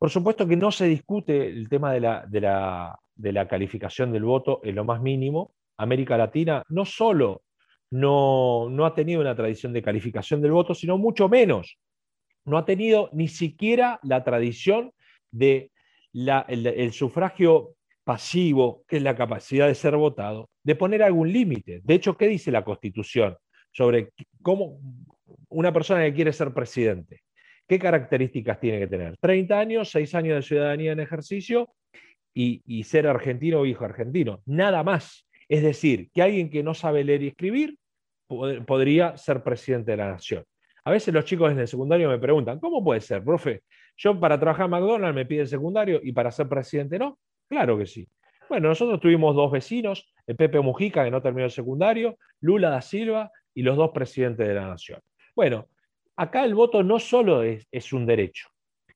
por 0.00 0.08
supuesto 0.08 0.48
que 0.48 0.56
no 0.56 0.72
se 0.72 0.86
discute 0.86 1.46
el 1.46 1.68
tema 1.68 1.92
de 1.92 2.00
la, 2.00 2.24
de 2.26 2.40
la, 2.40 2.98
de 3.14 3.32
la 3.34 3.46
calificación 3.46 4.10
del 4.12 4.24
voto 4.24 4.60
en 4.64 4.76
lo 4.76 4.82
más 4.82 5.02
mínimo. 5.02 5.52
América 5.76 6.16
Latina 6.16 6.62
no 6.70 6.86
solo 6.86 7.42
no, 7.90 8.86
ha 8.86 8.94
tenido 8.94 9.20
una 9.20 9.36
tradición 9.36 9.74
de 9.74 9.82
calificación 9.82 10.40
del 10.40 10.52
voto, 10.52 10.74
sino 10.74 10.96
mucho 10.96 11.28
menos. 11.28 11.76
No 12.46 12.56
ha 12.56 12.64
tenido 12.64 13.10
ni 13.12 13.28
siquiera 13.28 14.00
la 14.02 14.24
tradición 14.24 14.90
de 15.30 15.70
el, 16.14 16.92
sufragio 16.94 17.74
pasivo, 18.02 18.84
que 18.88 18.96
es 18.96 19.02
la 19.02 19.14
capacidad 19.14 19.66
de 19.66 19.74
ser 19.74 19.96
votado, 19.96 20.48
de 20.64 20.76
poner 20.76 21.02
algún 21.02 21.30
límite. 21.30 21.82
De 21.84 21.92
hecho, 21.92 22.16
¿qué 22.16 22.26
dice 22.26 22.50
la 22.50 22.64
Constitución 22.64 23.36
sobre 23.70 24.14
cómo 24.40 24.78
una 25.50 25.74
persona 25.74 26.04
que 26.04 26.14
quiere 26.14 26.32
ser 26.32 26.54
presidente? 26.54 27.20
¿Qué 27.70 27.78
características 27.78 28.58
tiene 28.58 28.80
que 28.80 28.88
tener? 28.88 29.16
30 29.18 29.56
años, 29.56 29.90
6 29.92 30.16
años 30.16 30.34
de 30.34 30.42
ciudadanía 30.42 30.90
en 30.90 30.98
ejercicio 30.98 31.72
y, 32.34 32.82
ser 32.82 33.06
argentino 33.06 33.60
o 33.60 33.64
hijo 33.64 33.84
argentino. 33.84 34.42
Nada 34.44 34.82
más. 34.82 35.28
Es 35.48 35.62
decir, 35.62 36.10
que 36.12 36.20
alguien 36.20 36.50
que 36.50 36.64
no 36.64 36.74
sabe 36.74 37.04
leer 37.04 37.22
y 37.22 37.28
escribir 37.28 37.78
podría 38.66 39.16
ser 39.16 39.44
presidente 39.44 39.92
de 39.92 39.98
la 39.98 40.10
nación. 40.10 40.42
A 40.82 40.90
veces 40.90 41.14
los 41.14 41.24
chicos 41.24 41.52
en 41.52 41.60
el 41.60 41.68
secundario 41.68 42.08
me 42.08 42.18
preguntan, 42.18 42.58
¿cómo 42.58 42.82
puede 42.82 43.00
ser, 43.00 43.22
profe? 43.22 43.62
Yo 43.96 44.18
para 44.18 44.36
trabajar 44.40 44.64
en 44.64 44.72
McDonald's 44.72 45.14
me 45.14 45.26
pide 45.26 45.42
el 45.42 45.46
secundario 45.46 46.00
y 46.02 46.10
para 46.10 46.32
ser 46.32 46.48
presidente 46.48 46.98
no. 46.98 47.20
Claro 47.48 47.78
que 47.78 47.86
sí. 47.86 48.04
Bueno, 48.48 48.70
nosotros 48.70 48.98
tuvimos 48.98 49.36
dos 49.36 49.52
vecinos, 49.52 50.12
el 50.26 50.34
Pepe 50.34 50.58
Mujica, 50.58 51.04
que 51.04 51.12
no 51.12 51.22
terminó 51.22 51.44
el 51.44 51.52
secundario, 51.52 52.18
Lula 52.40 52.68
da 52.68 52.80
Silva 52.80 53.30
y 53.54 53.62
los 53.62 53.76
dos 53.76 53.92
presidentes 53.92 54.48
de 54.48 54.54
la 54.54 54.66
nación. 54.66 54.98
Bueno, 55.36 55.68
acá 56.20 56.44
el 56.44 56.54
voto 56.54 56.82
no 56.82 56.98
solo 56.98 57.42
es, 57.42 57.92
un 57.94 58.04
derecho. 58.04 58.48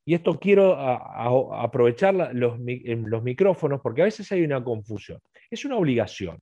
Y 0.04 0.12
esto 0.12 0.38
quiero 0.38 0.78
aprovechar 0.78 2.14
los, 2.34 2.58
los 2.58 3.22
micrófonos 3.22 3.80
porque 3.80 4.02
a 4.02 4.04
veces 4.04 4.30
hay 4.30 4.42
una 4.42 4.62
confusión. 4.62 5.18
Es 5.50 5.64
una 5.64 5.76
obligación. 5.76 6.38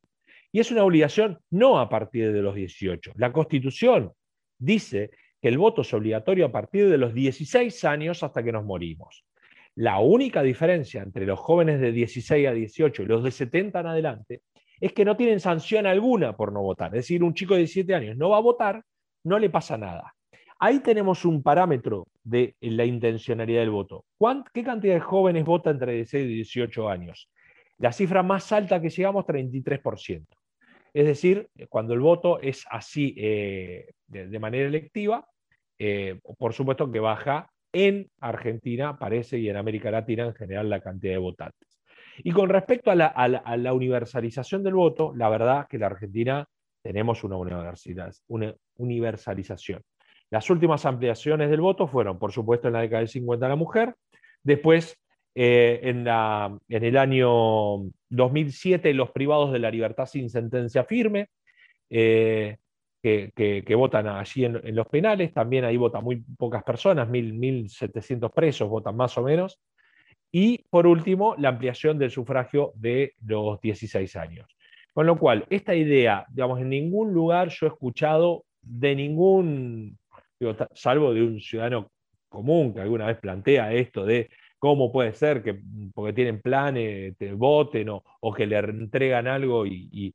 Y 0.50 0.58
es 0.58 0.72
una 0.72 0.82
obligación 0.82 1.38
no 1.50 1.78
a 1.78 1.88
partir 1.88 2.32
de 2.32 2.42
los 2.42 2.56
18. 2.56 3.12
La 3.14 3.32
Constitución 3.32 4.12
dice 4.58 5.10
que 5.40 5.48
el 5.48 5.56
voto 5.56 5.82
es 5.82 5.94
obligatorio 5.94 6.46
a 6.46 6.52
partir 6.52 6.90
de 6.90 6.98
los 6.98 7.14
16 7.14 7.84
años 7.84 8.24
hasta 8.24 8.42
que 8.42 8.50
nos 8.50 8.64
morimos. 8.64 9.24
La 9.76 10.00
única 10.00 10.42
diferencia 10.42 11.00
entre 11.00 11.26
los 11.26 11.38
jóvenes 11.38 11.80
de 11.80 11.92
16 11.92 12.48
a 12.48 12.52
18 12.52 13.02
y 13.04 13.06
los 13.06 13.22
de 13.22 13.30
70 13.30 13.80
en 13.80 13.86
adelante 13.86 14.42
es 14.80 14.92
que 14.92 15.04
no 15.04 15.16
tienen 15.16 15.38
sanción 15.38 15.86
alguna 15.86 16.36
por 16.36 16.52
no 16.52 16.60
votar. 16.60 16.88
Es 16.88 17.04
decir, 17.04 17.22
un 17.22 17.34
chico 17.34 17.54
de 17.54 17.60
17 17.60 17.94
años 17.94 18.16
no 18.16 18.30
va 18.30 18.38
a 18.38 18.40
votar, 18.40 18.82
no 19.24 19.38
le 19.38 19.48
pasa 19.48 19.78
nada. 19.78 20.12
Ahí 20.64 20.78
tenemos 20.78 21.24
un 21.24 21.42
parámetro 21.42 22.06
de 22.22 22.54
la 22.60 22.84
intencionalidad 22.84 23.62
del 23.62 23.70
voto. 23.70 24.04
¿Qué 24.54 24.62
cantidad 24.62 24.94
de 24.94 25.00
jóvenes 25.00 25.44
vota 25.44 25.70
entre 25.70 25.94
16 25.94 26.24
y 26.24 26.34
18 26.34 26.88
años? 26.88 27.28
La 27.78 27.90
cifra 27.90 28.22
más 28.22 28.52
alta 28.52 28.80
que 28.80 28.88
llegamos, 28.88 29.26
33%. 29.26 30.24
Es 30.94 31.04
decir, 31.04 31.48
cuando 31.68 31.94
el 31.94 32.00
voto 32.00 32.40
es 32.40 32.64
así 32.70 33.12
eh, 33.18 33.88
de, 34.06 34.38
manera 34.38 34.68
electiva, 34.68 35.26
eh, 35.80 36.20
por 36.38 36.52
supuesto 36.52 36.92
que 36.92 37.00
baja 37.00 37.50
en 37.72 38.08
Argentina, 38.20 38.96
parece, 38.96 39.40
y 39.40 39.48
en 39.48 39.56
América 39.56 39.90
Latina 39.90 40.26
en 40.26 40.34
general 40.34 40.70
la 40.70 40.80
cantidad 40.80 41.14
de 41.14 41.18
votantes. 41.18 41.80
Y 42.18 42.30
con 42.30 42.48
respecto 42.48 42.92
a 42.92 42.94
la, 42.94 43.72
universalización 43.74 44.62
del 44.62 44.74
voto, 44.74 45.12
la 45.16 45.28
verdad 45.28 45.66
que 45.68 45.78
en 45.78 45.82
Argentina 45.82 46.46
tenemos 46.84 47.24
una 47.24 47.36
universalización. 48.76 49.82
Las 50.32 50.48
últimas 50.48 50.86
ampliaciones 50.86 51.50
del 51.50 51.60
voto 51.60 51.86
fueron, 51.86 52.18
por 52.18 52.32
supuesto, 52.32 52.66
en 52.66 52.72
la 52.72 52.80
década 52.80 53.00
del 53.00 53.08
50 53.08 53.48
la 53.48 53.54
mujer, 53.54 53.94
después 54.42 54.98
eh, 55.34 55.78
en, 55.82 56.08
el 56.84 56.96
año 56.96 57.28
2007 58.08 58.94
los 58.94 59.10
privados 59.10 59.52
de 59.52 59.58
la 59.58 59.70
libertad 59.70 60.06
sin 60.06 60.30
sentencia 60.30 60.84
firme, 60.84 61.28
eh, 61.90 62.56
que, 63.02 63.74
votan 63.76 64.06
allí 64.06 64.46
en, 64.46 64.74
los 64.74 64.86
penales, 64.86 65.34
también 65.34 65.66
ahí 65.66 65.76
votan 65.76 66.02
muy 66.02 66.24
pocas 66.38 66.64
personas, 66.64 67.10
1.700 67.10 68.32
presos 68.32 68.70
votan 68.70 68.96
más 68.96 69.18
o 69.18 69.22
menos, 69.22 69.60
y 70.30 70.64
por 70.70 70.86
último, 70.86 71.34
la 71.36 71.50
ampliación 71.50 71.98
del 71.98 72.10
sufragio 72.10 72.72
de 72.76 73.16
los 73.26 73.60
16 73.60 74.16
años. 74.16 74.48
Con 74.94 75.04
lo 75.04 75.18
cual, 75.18 75.44
esta 75.50 75.74
idea, 75.74 76.24
digamos, 76.30 76.58
en 76.58 76.70
ningún 76.70 77.12
lugar 77.12 77.50
yo 77.50 77.66
he 77.66 77.68
escuchado 77.68 78.46
de 78.62 78.94
ningún, 78.94 79.98
salvo 80.74 81.12
de 81.14 81.22
un 81.22 81.40
ciudadano 81.40 81.90
común 82.28 82.72
que 82.72 82.80
alguna 82.80 83.06
vez 83.06 83.18
plantea 83.18 83.72
esto 83.72 84.04
de 84.04 84.30
cómo 84.58 84.90
puede 84.90 85.12
ser 85.12 85.42
que 85.42 85.60
porque 85.94 86.12
tienen 86.12 86.40
planes 86.40 87.16
te 87.18 87.32
voten 87.34 87.88
o, 87.90 88.32
que 88.34 88.46
le 88.46 88.58
entregan 88.58 89.26
algo 89.26 89.66
y, 89.66 90.14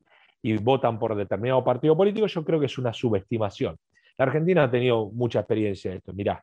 votan 0.62 0.98
por 0.98 1.14
determinado 1.16 1.62
partido 1.62 1.98
político, 1.98 2.26
yo 2.26 2.46
creo 2.46 2.58
que 2.58 2.68
es 2.68 2.78
una 2.78 2.94
subestimación. 2.94 3.78
La 4.18 4.26
Argentina 4.26 4.64
ha 4.64 4.72
tenido 4.72 5.10
mucha 5.10 5.40
experiencia 5.40 5.92
de 5.92 5.98
esto. 5.98 6.14
Mirá, 6.14 6.42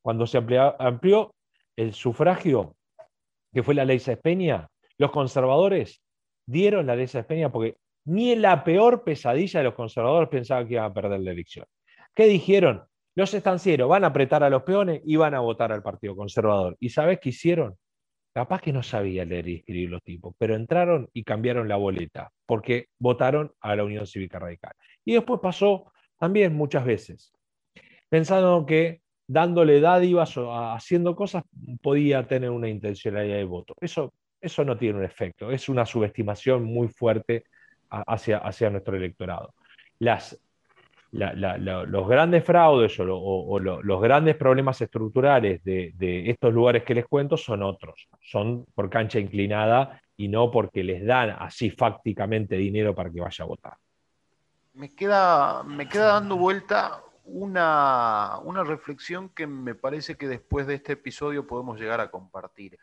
cuando 0.00 0.26
se 0.26 0.38
amplió 0.38 1.34
el 1.76 1.92
sufragio, 1.92 2.74
que 3.52 3.62
fue 3.62 3.74
la 3.74 3.84
ley 3.84 4.00
Peña, 4.22 4.68
los 4.96 5.10
conservadores 5.10 6.02
dieron 6.46 6.86
la 6.86 6.96
ley 6.96 7.06
Peña 7.28 7.52
porque 7.52 7.76
ni 8.06 8.32
en 8.32 8.40
la 8.40 8.64
peor 8.64 9.04
pesadilla 9.04 9.60
de 9.60 9.64
los 9.64 9.74
conservadores 9.74 10.30
pensaban 10.30 10.66
que 10.66 10.74
iban 10.74 10.86
a 10.86 10.94
perder 10.94 11.20
la 11.20 11.32
elección. 11.32 11.66
¿Qué 12.14 12.24
dijeron? 12.24 12.84
Los 13.14 13.34
estancieros 13.34 13.88
van 13.88 14.04
a 14.04 14.08
apretar 14.08 14.42
a 14.42 14.50
los 14.50 14.62
peones 14.62 15.02
y 15.04 15.16
van 15.16 15.34
a 15.34 15.40
votar 15.40 15.70
al 15.72 15.82
Partido 15.82 16.16
Conservador. 16.16 16.76
¿Y 16.80 16.88
sabes 16.88 17.20
qué 17.20 17.28
hicieron? 17.28 17.76
Capaz 18.32 18.62
que 18.62 18.72
no 18.72 18.82
sabía 18.82 19.26
leer 19.26 19.48
y 19.48 19.56
escribir 19.56 19.90
los 19.90 20.02
tipos, 20.02 20.34
pero 20.38 20.54
entraron 20.54 21.08
y 21.12 21.22
cambiaron 21.22 21.68
la 21.68 21.76
boleta 21.76 22.32
porque 22.46 22.86
votaron 22.98 23.52
a 23.60 23.76
la 23.76 23.84
Unión 23.84 24.06
Cívica 24.06 24.38
Radical. 24.38 24.72
Y 25.04 25.12
después 25.12 25.40
pasó 25.40 25.92
también 26.18 26.54
muchas 26.54 26.86
veces, 26.86 27.32
pensando 28.08 28.64
que 28.64 29.02
dándole 29.26 29.80
dádivas 29.80 30.36
o 30.38 30.52
haciendo 30.72 31.14
cosas, 31.14 31.44
podía 31.82 32.26
tener 32.26 32.50
una 32.50 32.68
intencionalidad 32.68 33.36
de 33.36 33.44
voto. 33.44 33.74
Eso, 33.80 34.14
eso 34.40 34.64
no 34.64 34.78
tiene 34.78 34.98
un 34.98 35.04
efecto, 35.04 35.50
es 35.50 35.68
una 35.68 35.84
subestimación 35.84 36.64
muy 36.64 36.88
fuerte 36.88 37.44
hacia, 37.90 38.38
hacia 38.38 38.70
nuestro 38.70 38.96
electorado. 38.96 39.54
Las, 39.98 40.40
los 41.12 42.08
grandes 42.08 42.42
fraudes 42.44 42.98
o, 42.98 43.58
los 43.58 44.00
grandes 44.00 44.36
problemas 44.36 44.80
estructurales 44.80 45.62
de, 45.62 45.92
de, 45.94 46.30
estos 46.30 46.52
lugares 46.52 46.84
que 46.84 46.94
les 46.94 47.06
cuento 47.06 47.36
son 47.36 47.62
otros, 47.62 48.08
son 48.22 48.64
por 48.74 48.88
cancha 48.88 49.18
inclinada 49.18 50.00
y 50.16 50.28
no 50.28 50.50
porque 50.50 50.82
les 50.82 51.04
dan 51.04 51.30
así 51.38 51.70
fácticamente 51.70 52.56
dinero 52.56 52.94
para 52.94 53.10
que 53.10 53.20
vaya 53.20 53.44
a 53.44 53.48
votar. 53.48 53.74
Me 54.74 54.94
queda, 54.94 55.62
me 55.64 55.86
queda 55.86 56.14
dando 56.14 56.36
vuelta 56.36 57.02
una, 57.24 58.38
una 58.42 58.64
reflexión 58.64 59.28
que 59.28 59.46
me 59.46 59.74
parece 59.74 60.16
que 60.16 60.26
después 60.26 60.66
de 60.66 60.74
este 60.74 60.94
episodio 60.94 61.46
podemos 61.46 61.78
llegar 61.78 62.00
a 62.00 62.10
compartir. 62.10 62.78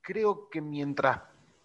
Creo 0.00 0.48
que 0.48 0.62
mientras 0.62 1.20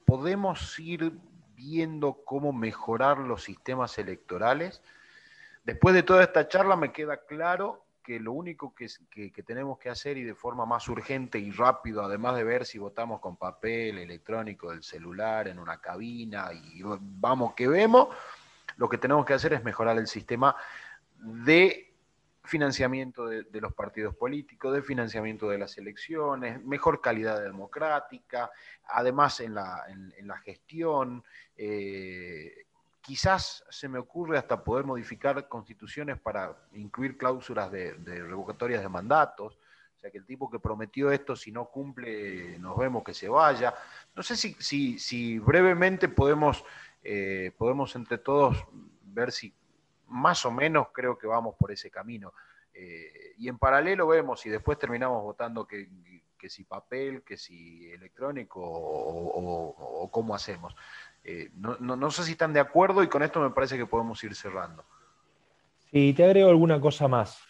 podemos 0.06 0.78
ir 0.80 1.14
viendo 1.56 2.24
cómo 2.26 2.54
mejorar 2.54 3.18
los 3.18 3.44
sistemas 3.44 3.98
electorales, 3.98 4.82
después 5.64 5.96
de 5.96 6.04
toda 6.04 6.24
esta 6.24 6.48
charla 6.48 6.76
me 6.76 6.92
queda 6.92 7.26
claro 7.26 7.86
que 8.06 8.20
lo 8.20 8.34
único 8.34 8.76
que, 8.76 8.88
tenemos 9.44 9.80
que 9.80 9.90
hacer 9.90 10.18
y 10.18 10.24
de 10.24 10.36
forma 10.36 10.66
más 10.68 10.88
urgente 10.88 11.40
y 11.40 11.50
rápido, 11.50 12.04
además 12.04 12.36
de 12.36 12.44
ver 12.44 12.66
si 12.66 12.78
votamos 12.78 13.20
con 13.20 13.36
papel 13.36 13.98
electrónico 13.98 14.70
del 14.70 14.84
celular 14.84 15.48
en 15.48 15.58
una 15.58 15.82
cabina 15.82 16.52
y 16.54 16.84
vamos 16.84 17.56
que 17.56 17.68
vemos, 17.68 18.10
lo 18.78 18.88
que 18.90 19.00
tenemos 19.00 19.26
que 19.26 19.34
hacer 19.34 19.54
es 19.54 19.64
mejorar 19.64 19.98
el 19.98 20.06
sistema 20.06 20.56
de 21.18 21.85
financiamiento 22.46 23.28
de, 23.28 23.62
los 23.62 23.74
partidos 23.74 24.16
políticos, 24.16 24.74
de 24.74 24.82
financiamiento 24.82 25.50
de 25.50 25.58
las 25.58 25.78
elecciones, 25.78 26.64
mejor 26.64 27.02
calidad 27.02 27.42
democrática, 27.42 28.52
además 28.88 29.40
en 29.40 29.56
la, 29.56 29.84
gestión. 30.44 31.24
Eh, 31.58 32.66
quizás 33.02 33.64
se 33.70 33.88
me 33.88 34.00
ocurre 34.00 34.38
hasta 34.38 34.64
poder 34.64 34.86
modificar 34.86 35.48
constituciones 35.48 36.20
para 36.20 36.56
incluir 36.74 37.18
cláusulas 37.18 37.72
de, 37.72 37.94
revocatorias 38.04 38.82
de 38.82 38.90
mandatos. 38.90 39.58
O 39.98 40.00
sea, 40.02 40.12
que 40.12 40.18
el 40.18 40.26
tipo 40.26 40.50
que 40.50 40.60
prometió 40.60 41.12
esto, 41.12 41.36
si 41.36 41.52
no 41.52 41.66
cumple, 41.66 42.58
nos 42.60 42.78
vemos 42.78 43.04
que 43.04 43.14
se 43.14 43.30
vaya. 43.30 43.74
No 44.16 44.24
sé 44.24 44.36
si, 44.36 45.00
si, 45.00 45.40
brevemente 45.40 46.08
podemos, 46.08 46.64
eh, 47.04 47.52
podemos 47.58 47.96
entre 47.96 48.18
todos 48.18 48.66
ver 49.04 49.32
si 49.32 49.54
más 50.08 50.46
o 50.46 50.52
menos 50.52 50.88
creo 50.94 51.18
que 51.18 51.28
vamos 51.28 51.56
por 51.56 51.72
ese 51.72 51.90
camino. 51.90 52.34
Eh, 52.74 53.34
y 53.38 53.48
en 53.48 53.58
paralelo 53.58 54.08
vemos 54.08 54.46
y 54.46 54.50
después 54.50 54.78
terminamos 54.78 55.24
votando 55.24 55.66
que, 55.66 55.88
si 56.48 56.64
papel, 56.64 57.24
que 57.24 57.38
si 57.38 57.90
electrónico 57.92 58.62
o, 58.62 60.10
cómo 60.12 60.36
hacemos. 60.36 60.76
Eh, 61.24 61.50
no, 61.56 62.12
sé 62.12 62.24
si 62.24 62.34
están 62.34 62.54
de 62.54 62.60
acuerdo 62.60 63.02
y 63.02 63.08
con 63.08 63.24
esto 63.24 63.40
me 63.40 63.50
parece 63.50 63.78
que 63.78 63.86
podemos 63.86 64.24
ir 64.24 64.36
cerrando. 64.36 64.84
Sí, 65.92 66.14
te 66.14 66.24
agrego 66.24 66.50
alguna 66.50 66.80
cosa 66.80 67.08
más. 67.08 67.42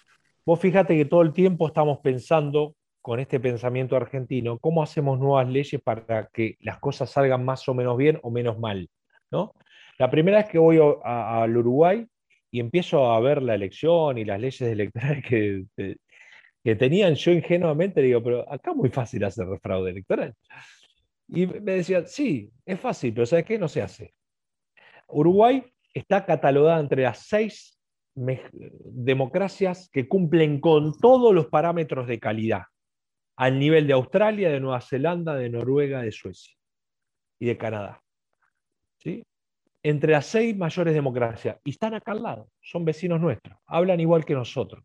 Vos 0.45 0.59
fíjate 0.59 0.95
que 0.95 1.05
todo 1.05 1.23
el 1.23 1.33
tiempo 1.33 1.67
estamos 1.67 1.99
pensando 1.99 2.75
con 3.01 3.19
este 3.19 3.39
pensamiento 3.39 3.95
argentino, 3.95 4.59
cómo 4.59 4.81
hacemos 4.81 5.19
nuevas 5.19 5.47
leyes 5.47 5.81
para 5.81 6.27
que 6.27 6.57
las 6.61 6.79
cosas 6.79 7.09
salgan 7.09 7.43
más 7.43 7.67
o 7.67 7.73
menos 7.73 7.97
bien 7.97 8.19
o 8.23 8.31
menos 8.31 8.57
mal. 8.59 8.89
¿no? 9.31 9.53
La 9.97 10.09
primera 10.09 10.37
vez 10.37 10.47
que 10.47 10.57
voy 10.57 10.79
al 11.03 11.57
Uruguay, 11.57 12.07
y 12.55 12.61
empiezo 12.61 13.11
a 13.11 13.19
ver 13.19 13.41
la 13.43 13.53
elección 13.53 14.17
y 14.17 14.23
las 14.23 14.39
leyes 14.39 14.61
electorales 14.61 15.25
que, 15.25 15.65
que, 16.63 16.75
tenían, 16.75 17.15
yo 17.15 17.31
ingenuamente 17.31 18.01
digo, 18.01 18.23
pero 18.23 18.49
acá 18.49 18.71
es 18.71 18.77
muy 18.77 18.89
fácil 18.89 19.25
hacer 19.25 19.45
fraude 19.61 19.91
electoral. 19.91 20.33
Y 21.27 21.47
me 21.47 21.73
decían, 21.73 22.07
sí, 22.07 22.49
es 22.65 22.79
fácil, 22.79 23.13
pero 23.13 23.25
¿sabes 23.25 23.43
qué? 23.43 23.59
No 23.59 23.67
se 23.67 23.81
hace. 23.81 24.13
Uruguay 25.09 25.65
está 25.93 26.25
catalogada 26.25 26.79
entre 26.79 27.03
las 27.03 27.19
seis 27.27 27.77
democracias 28.15 29.89
que 29.91 30.07
cumplen 30.07 30.61
con 30.61 30.97
todos 30.97 31.35
los 31.35 31.47
parámetros 31.47 32.07
de 32.07 32.19
calidad, 32.19 32.63
al 33.35 33.59
nivel 33.59 33.85
de 33.85 33.93
Australia, 33.93 34.49
de 34.49 34.61
Nueva 34.61 34.79
Zelanda, 34.79 35.35
de 35.35 35.49
Noruega, 35.49 36.01
de 36.01 36.13
Suecia 36.13 36.55
y 37.37 37.47
de 37.47 37.57
Canadá. 37.57 38.01
¿Sí? 38.99 39.23
Entre 39.87 40.13
las 40.13 40.25
seis 40.25 40.57
mayores 40.57 40.95
democracias 40.95 41.59
y 41.63 41.69
están 41.69 41.93
acá 41.93 42.13
al 42.13 42.23
lado, 42.23 42.49
son 42.59 42.83
vecinos 42.85 43.21
nuestros, 43.21 43.55
hablan 43.67 43.99
igual 43.99 44.25
que 44.25 44.33
nosotros. 44.33 44.83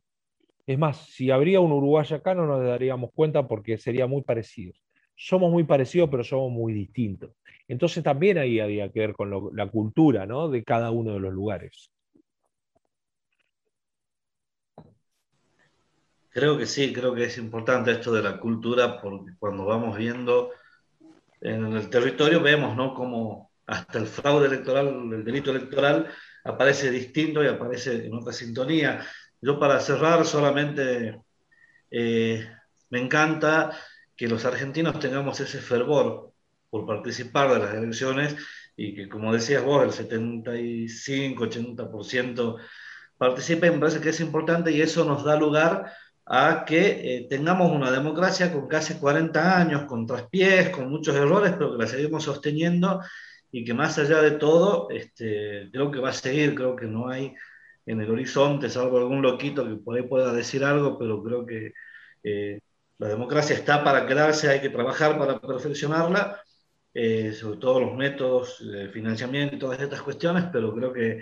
Es 0.67 0.79
más, 0.79 1.07
si 1.07 1.31
habría 1.31 1.61
un 1.61 1.73
Uruguay 1.73 2.07
acá 2.13 2.35
no 2.35 2.45
nos 2.45 2.63
daríamos 2.63 3.11
cuenta 3.15 3.49
porque 3.49 3.79
sería 3.79 4.07
muy 4.07 4.21
parecido. 4.21 4.75
Somos 5.17 5.51
muy 5.51 5.65
parecidos, 5.65 6.11
pero 6.11 6.23
somos 6.23 6.53
muy 6.53 6.75
distintos. 6.75 7.31
Entonces 7.67 8.05
también 8.05 8.37
ahí 8.37 8.61
había 8.61 8.93
que 8.93 9.01
ver 9.01 9.15
con 9.15 9.57
la 9.57 9.71
cultura 9.71 10.27
¿no? 10.27 10.51
de 10.51 10.63
cada 10.65 10.91
uno 10.91 11.15
de 11.15 11.21
los 11.21 11.33
lugares. 11.33 11.91
Creo 16.29 16.59
que 16.59 16.67
sí, 16.67 16.93
creo 16.93 17.15
que 17.15 17.25
es 17.25 17.39
importante 17.39 17.93
esto 17.93 18.13
de 18.13 18.23
la 18.23 18.39
cultura 18.39 19.01
porque 19.01 19.33
cuando 19.39 19.65
vamos 19.65 19.97
viendo 19.97 20.51
en 21.41 21.73
el 21.73 21.89
territorio 21.89 22.43
vemos 22.43 22.77
¿no? 22.77 22.93
cómo 22.93 23.50
hasta 23.71 23.99
el 23.99 24.07
fraude 24.07 24.47
electoral, 24.47 24.89
el 25.13 25.25
delito 25.25 25.51
electoral, 25.53 26.09
aparece 26.45 26.91
distinto 26.91 27.45
y 27.45 27.47
aparece 27.47 28.07
en 28.07 28.15
otra 28.15 28.33
sintonía. 28.33 29.07
Yo 29.41 29.61
para 29.61 29.79
cerrar 29.79 30.27
solamente 30.27 31.21
eh, 31.91 32.51
me 32.91 33.01
encanta 33.01 33.71
que 34.17 34.27
los 34.27 34.45
argentinos 34.45 34.99
tengamos 34.99 35.39
ese 35.39 35.59
fervor 35.59 36.33
por 36.69 36.85
participar 36.85 37.53
de 37.53 37.61
las 37.61 37.73
elecciones 37.75 38.35
y 38.77 38.93
que, 38.95 39.09
como 39.09 39.33
decías 39.33 39.63
vos, 39.63 39.85
el 39.85 39.93
75-80% 40.09 42.57
participen, 43.17 43.75
me 43.75 43.81
parece 43.81 44.01
que 44.01 44.09
es 44.09 44.19
importante 44.21 44.73
y 44.73 44.81
eso 44.81 45.05
nos 45.05 45.23
da 45.25 45.37
lugar 45.37 45.93
a 46.27 46.65
que 46.65 47.19
eh, 47.19 47.27
tengamos 47.31 47.71
una 47.71 47.93
democracia 47.93 48.53
con 48.53 48.67
casi 48.67 48.95
40 48.95 49.59
años, 49.59 49.85
con 49.85 50.07
traspiés, 50.07 50.71
con 50.71 50.91
muchos 50.91 51.15
errores, 51.15 51.53
pero 51.53 51.71
que 51.73 51.79
la 51.79 51.87
seguimos 51.87 52.25
sosteniendo 52.25 53.01
y 53.53 53.65
que 53.65 53.75
más 53.75 53.99
allá 53.99 54.23
de 54.23 54.33
todo, 54.33 54.91
este, 54.91 55.69
creo 55.73 55.91
que 55.91 56.01
va 56.01 56.11
a 56.11 56.13
seguir, 56.13 56.55
creo 56.55 56.77
que 56.77 56.87
no 56.87 57.09
hay 57.09 57.35
en 57.87 58.01
el 58.01 58.11
horizonte, 58.11 58.71
salvo 58.71 58.99
algún 58.99 59.23
loquito 59.23 59.65
que 59.67 59.77
por 59.77 60.09
pueda 60.09 60.33
decir 60.33 60.65
algo, 60.65 60.99
pero 60.99 61.23
creo 61.23 61.47
que 61.47 61.73
eh, 62.23 62.61
la 62.99 63.09
democracia 63.09 63.57
está 63.57 63.83
para 63.83 64.07
quedarse, 64.07 64.49
hay 64.51 64.61
que 64.61 64.71
trabajar 64.71 65.19
para 65.19 65.41
perfeccionarla, 65.41 66.41
eh, 66.95 67.33
sobre 67.33 67.59
todo 67.59 67.81
los 67.81 67.95
métodos 67.97 68.59
de 68.67 68.89
financiamiento 68.91 69.57
y 69.57 69.59
todas 69.59 69.81
estas 69.81 70.03
cuestiones, 70.03 70.45
pero 70.53 70.75
creo 70.75 70.93
que 70.93 71.21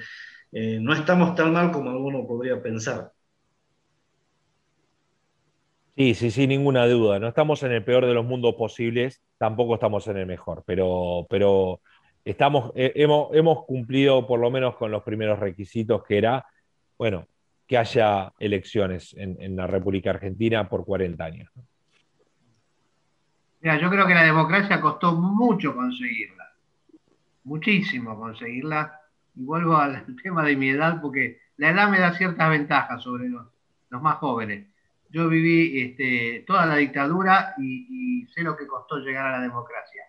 eh, 0.53 0.79
no 0.81 0.93
estamos 0.95 1.35
tan 1.35 1.53
mal 1.53 1.71
como 1.73 1.91
alguno 1.91 2.27
podría 2.27 2.61
pensar. 2.63 3.13
Sí, 5.97 6.15
sí, 6.15 6.31
sin 6.31 6.51
ninguna 6.51 6.87
duda. 6.87 7.19
No 7.19 7.27
estamos 7.29 7.63
en 7.65 7.73
el 7.73 7.85
peor 7.85 8.07
de 8.07 8.15
los 8.15 8.25
mundos 8.25 8.55
posibles, 8.55 9.21
tampoco 9.37 9.75
estamos 9.75 10.07
en 10.07 10.17
el 10.19 10.27
mejor, 10.27 10.63
pero, 10.65 11.27
pero 11.29 11.81
estamos, 12.31 12.73
eh, 12.75 12.93
hemos, 12.95 13.35
hemos 13.35 13.65
cumplido 13.65 14.27
por 14.27 14.39
lo 14.39 14.51
menos 14.51 14.77
con 14.77 14.91
los 14.91 15.03
primeros 15.03 15.39
requisitos, 15.39 16.05
que 16.05 16.19
era, 16.19 16.47
bueno, 16.99 17.27
que 17.67 17.79
haya 17.79 18.33
elecciones 18.39 19.15
en, 19.17 19.57
la 19.57 19.67
República 19.67 20.11
Argentina 20.11 20.69
por 20.69 20.85
40 20.85 21.25
años. 21.25 21.51
Mira, 23.61 23.79
yo 23.79 23.91
creo 23.91 24.07
que 24.07 24.15
la 24.15 24.25
democracia 24.25 24.81
costó 24.81 25.15
mucho 25.15 25.75
conseguirla, 25.75 26.53
muchísimo 27.45 28.19
conseguirla 28.19 29.01
y 29.35 29.45
vuelvo 29.45 29.77
al 29.77 30.05
tema 30.23 30.45
de 30.45 30.57
mi 30.57 30.71
edad, 30.71 31.01
porque 31.01 31.41
la 31.57 31.71
edad 31.71 31.91
me 31.91 31.99
da 31.99 32.15
ciertas 32.15 32.49
ventajas 32.51 33.03
sobre 33.03 33.29
los, 33.29 33.47
más 33.91 34.17
jóvenes. 34.17 34.67
Yo 35.11 35.29
viví 35.29 35.81
este, 35.81 36.45
toda 36.47 36.67
la 36.67 36.77
dictadura 36.77 37.55
y, 37.59 38.27
sé 38.35 38.43
lo 38.43 38.57
que 38.57 38.67
costó 38.67 38.99
llegar 38.99 39.27
a 39.27 39.39
la 39.39 39.41
democracia. 39.41 40.03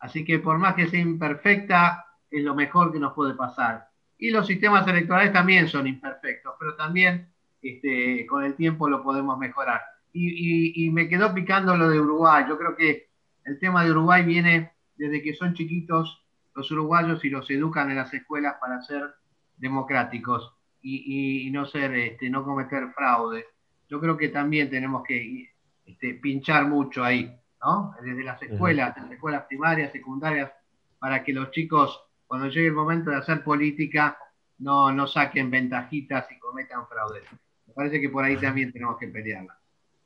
Así 0.00 0.24
que 0.24 0.38
por 0.38 0.58
más 0.58 0.74
que 0.74 0.88
sea 0.88 1.00
imperfecta, 1.00 2.06
es 2.30 2.42
lo 2.42 2.54
mejor 2.54 2.92
que 2.92 2.98
nos 2.98 3.14
puede 3.14 3.34
pasar. 3.34 3.88
Y 4.18 4.30
los 4.30 4.46
sistemas 4.46 4.86
electorales 4.86 5.32
también 5.32 5.68
son 5.68 5.86
imperfectos, 5.86 6.54
pero 6.58 6.76
también 6.76 7.28
este, 7.62 8.26
con 8.26 8.44
el 8.44 8.54
tiempo 8.54 8.88
lo 8.88 9.02
podemos 9.02 9.38
mejorar. 9.38 9.80
Y, 10.12 10.86
y, 10.86 10.90
me 10.90 11.08
quedó 11.08 11.32
picando 11.34 11.76
lo 11.76 11.88
de 11.90 12.00
Uruguay. 12.00 12.44
Yo 12.48 12.58
creo 12.58 12.74
que 12.74 13.08
el 13.44 13.58
tema 13.58 13.84
de 13.84 13.90
Uruguay 13.90 14.24
viene 14.24 14.72
desde 14.96 15.22
que 15.22 15.34
son 15.34 15.54
chiquitos 15.54 16.24
los 16.54 16.70
uruguayos 16.72 17.24
y 17.24 17.30
los 17.30 17.48
educan 17.50 17.90
en 17.90 17.96
las 17.96 18.12
escuelas 18.12 18.56
para 18.60 18.82
ser 18.82 19.14
democráticos 19.56 20.52
y, 20.82 21.48
no 21.52 21.66
ser, 21.66 21.94
este, 21.94 22.30
no 22.30 22.44
cometer 22.44 22.90
fraude. 22.94 23.44
Yo 23.88 24.00
creo 24.00 24.16
que 24.16 24.28
también 24.28 24.70
tenemos 24.70 25.02
que 25.04 25.52
este, 25.86 26.14
pinchar 26.14 26.66
mucho 26.66 27.04
ahí, 27.04 27.32
¿no? 27.62 27.94
Desde 28.02 28.22
las 28.24 28.42
escuelas, 28.42 28.96
las 28.96 29.10
escuelas 29.10 29.44
primarias, 29.48 29.92
secundarias, 29.92 30.52
para 30.98 31.22
que 31.22 31.32
los 31.32 31.50
chicos, 31.50 32.00
cuando 32.26 32.48
llegue 32.48 32.68
el 32.68 32.72
momento 32.72 33.10
de 33.10 33.16
hacer 33.16 33.42
política, 33.42 34.18
no, 34.58 34.90
no 34.92 35.06
saquen 35.06 35.50
ventajitas 35.50 36.30
y 36.32 36.38
cometan 36.38 36.86
fraude. 36.88 37.22
Me 37.66 37.72
parece 37.72 38.00
que 38.00 38.08
por 38.08 38.24
ahí 38.24 38.36
también 38.36 38.72
tenemos 38.72 38.98
que 38.98 39.08
pelearla. 39.08 39.58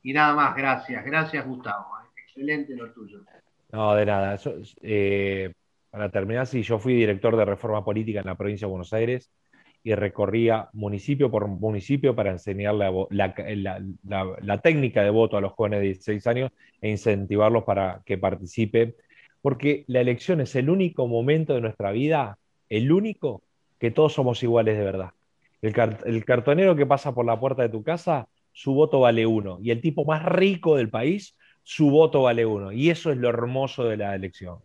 Y 0.02 0.12
nada 0.12 0.34
más, 0.34 0.54
gracias. 0.56 1.04
Gracias, 1.04 1.46
Gustavo. 1.46 1.86
¿eh? 1.98 2.20
Excelente 2.26 2.74
lo 2.74 2.92
tuyo. 2.92 3.20
No, 3.70 3.94
de 3.94 4.04
nada. 4.04 4.38
Eh, 4.82 5.52
para 5.90 6.10
terminar, 6.10 6.46
sí, 6.46 6.62
yo 6.62 6.78
fui 6.78 6.94
director 6.94 7.36
de 7.36 7.44
reforma 7.44 7.84
política 7.84 8.20
en 8.20 8.26
la 8.26 8.34
provincia 8.34 8.66
de 8.66 8.70
Buenos 8.70 8.92
Aires 8.92 9.30
y 9.84 9.94
recorría 9.94 10.68
municipio 10.72 11.30
por 11.30 11.48
municipio 11.48 12.14
para 12.14 12.30
enseñar 12.30 12.74
la, 12.74 14.60
técnica 14.62 15.02
de 15.02 15.10
voto 15.10 15.36
a 15.36 15.40
los 15.40 15.52
jóvenes 15.52 15.80
de 15.80 15.86
16 15.86 16.26
años 16.28 16.50
e 16.80 16.90
incentivarlos 16.90 17.64
para 17.64 18.02
que 18.06 18.16
participen, 18.16 18.94
porque 19.40 19.84
la 19.88 20.00
elección 20.00 20.40
es 20.40 20.54
el 20.54 20.70
único 20.70 21.08
momento 21.08 21.54
de 21.54 21.60
nuestra 21.60 21.90
vida, 21.90 22.38
el 22.68 22.92
único 22.92 23.42
que 23.80 23.90
todos 23.90 24.12
somos 24.12 24.42
iguales 24.42 24.78
de 24.78 24.84
verdad. 24.84 25.10
El, 25.62 25.74
el 26.06 26.24
cartonero 26.24 26.76
que 26.76 26.86
pasa 26.86 27.12
por 27.12 27.26
la 27.26 27.38
puerta 27.38 27.62
de 27.62 27.68
tu 27.68 27.82
casa, 27.82 28.28
su 28.52 28.74
voto 28.74 29.00
vale 29.00 29.26
uno, 29.26 29.58
y 29.60 29.72
el 29.72 29.80
tipo 29.80 30.04
más 30.04 30.24
rico 30.24 30.76
del 30.76 30.90
país, 30.90 31.36
su 31.64 31.90
voto 31.90 32.22
vale 32.22 32.46
uno, 32.46 32.70
y 32.70 32.90
eso 32.90 33.10
es 33.10 33.16
lo 33.18 33.28
hermoso 33.28 33.84
de 33.84 33.96
la 33.96 34.14
elección. 34.14 34.58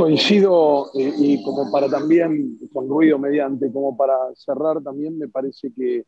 Coincido 0.00 0.86
eh, 0.94 1.12
y 1.18 1.42
como 1.42 1.70
para 1.70 1.86
también, 1.86 2.58
con 2.72 2.88
ruido 2.88 3.18
mediante, 3.18 3.70
como 3.70 3.94
para 3.98 4.14
cerrar 4.34 4.82
también, 4.82 5.18
me 5.18 5.28
parece 5.28 5.70
que 5.76 5.98
eh, 5.98 6.06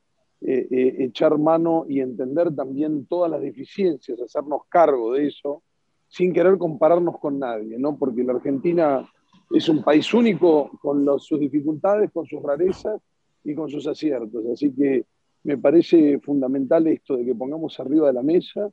eh, 0.70 0.96
echar 1.00 1.36
mano 1.36 1.84
y 1.86 2.00
entender 2.00 2.56
también 2.56 3.04
todas 3.04 3.30
las 3.30 3.42
deficiencias, 3.42 4.18
hacernos 4.18 4.62
cargo 4.70 5.12
de 5.12 5.26
eso, 5.26 5.62
sin 6.08 6.32
querer 6.32 6.56
compararnos 6.56 7.18
con 7.18 7.38
nadie, 7.38 7.78
¿no? 7.78 7.98
Porque 7.98 8.24
la 8.24 8.32
Argentina 8.32 9.06
es 9.50 9.68
un 9.68 9.84
país 9.84 10.14
único 10.14 10.70
con 10.80 11.06
sus 11.20 11.38
dificultades, 11.38 12.10
con 12.12 12.24
sus 12.24 12.42
rarezas 12.42 12.98
y 13.44 13.54
con 13.54 13.68
sus 13.68 13.86
aciertos. 13.86 14.42
Así 14.50 14.72
que 14.72 15.04
me 15.44 15.58
parece 15.58 16.18
fundamental 16.20 16.86
esto 16.86 17.18
de 17.18 17.26
que 17.26 17.34
pongamos 17.34 17.78
arriba 17.78 18.06
de 18.06 18.14
la 18.14 18.22
mesa, 18.22 18.70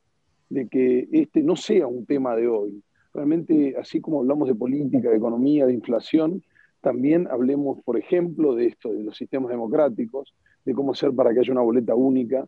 de 0.48 0.66
que 0.66 1.10
este 1.12 1.42
no 1.42 1.56
sea 1.56 1.86
un 1.86 2.06
tema 2.06 2.34
de 2.34 2.48
hoy, 2.48 2.82
realmente, 3.12 3.76
así 3.78 4.00
como 4.00 4.20
hablamos 4.20 4.48
de 4.48 4.54
política, 4.54 5.10
de 5.10 5.16
economía, 5.16 5.66
de 5.66 5.74
inflación, 5.74 6.42
también 6.80 7.28
hablemos, 7.30 7.82
por 7.82 7.98
ejemplo, 7.98 8.54
de 8.54 8.66
esto, 8.66 8.92
de 8.92 9.02
los 9.02 9.16
sistemas 9.16 9.50
democráticos, 9.50 10.34
de 10.64 10.74
cómo 10.74 10.92
hacer 10.92 11.12
para 11.12 11.32
que 11.32 11.40
haya 11.40 11.52
una 11.52 11.62
boleta 11.62 11.94
única 11.94 12.46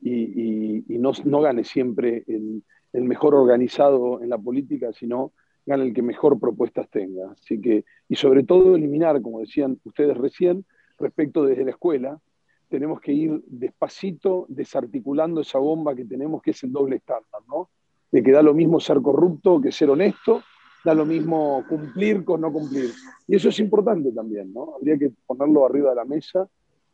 y, 0.00 0.84
no, 0.98 1.40
gane 1.40 1.64
siempre 1.64 2.24
el, 2.26 2.62
el, 2.92 3.04
mejor 3.04 3.34
organizado 3.34 4.22
en 4.22 4.28
la 4.28 4.38
política, 4.38 4.92
sino 4.92 5.32
gane 5.66 5.84
el 5.84 5.94
que 5.94 6.02
mejor 6.02 6.38
propuestas 6.38 6.88
tenga. 6.90 7.32
Así 7.32 7.60
que, 7.60 7.84
y 8.08 8.16
sobre 8.16 8.42
todo 8.44 8.76
eliminar, 8.76 9.20
como 9.22 9.40
decían 9.40 9.78
ustedes 9.84 10.16
recién, 10.16 10.64
respecto 10.98 11.44
desde 11.44 11.64
la 11.64 11.70
escuela, 11.70 12.20
tenemos 12.68 13.00
que 13.00 13.12
ir 13.12 13.42
despacito 13.46 14.46
desarticulando 14.48 15.40
esa 15.40 15.58
bomba 15.58 15.94
que 15.94 16.04
tenemos, 16.04 16.42
que 16.42 16.50
es 16.52 16.62
el 16.64 16.72
doble 16.72 16.96
estándar, 16.96 17.42
¿no? 17.48 17.70
De 18.14 18.22
que 18.22 18.30
da 18.30 18.42
lo 18.42 18.54
mismo 18.54 18.78
ser 18.78 19.02
corrupto 19.02 19.60
que 19.60 19.72
ser 19.72 19.90
honesto, 19.90 20.40
da 20.84 20.94
lo 20.94 21.04
mismo 21.04 21.64
cumplir 21.68 22.24
con 22.24 22.42
no 22.42 22.52
cumplir. 22.52 22.92
Y 23.26 23.34
eso 23.34 23.48
es 23.48 23.58
importante 23.58 24.12
también, 24.12 24.54
¿no? 24.54 24.76
Habría 24.76 24.96
que 24.96 25.10
ponerlo 25.26 25.66
arriba 25.66 25.90
de 25.90 25.96
la 25.96 26.04
mesa 26.04 26.48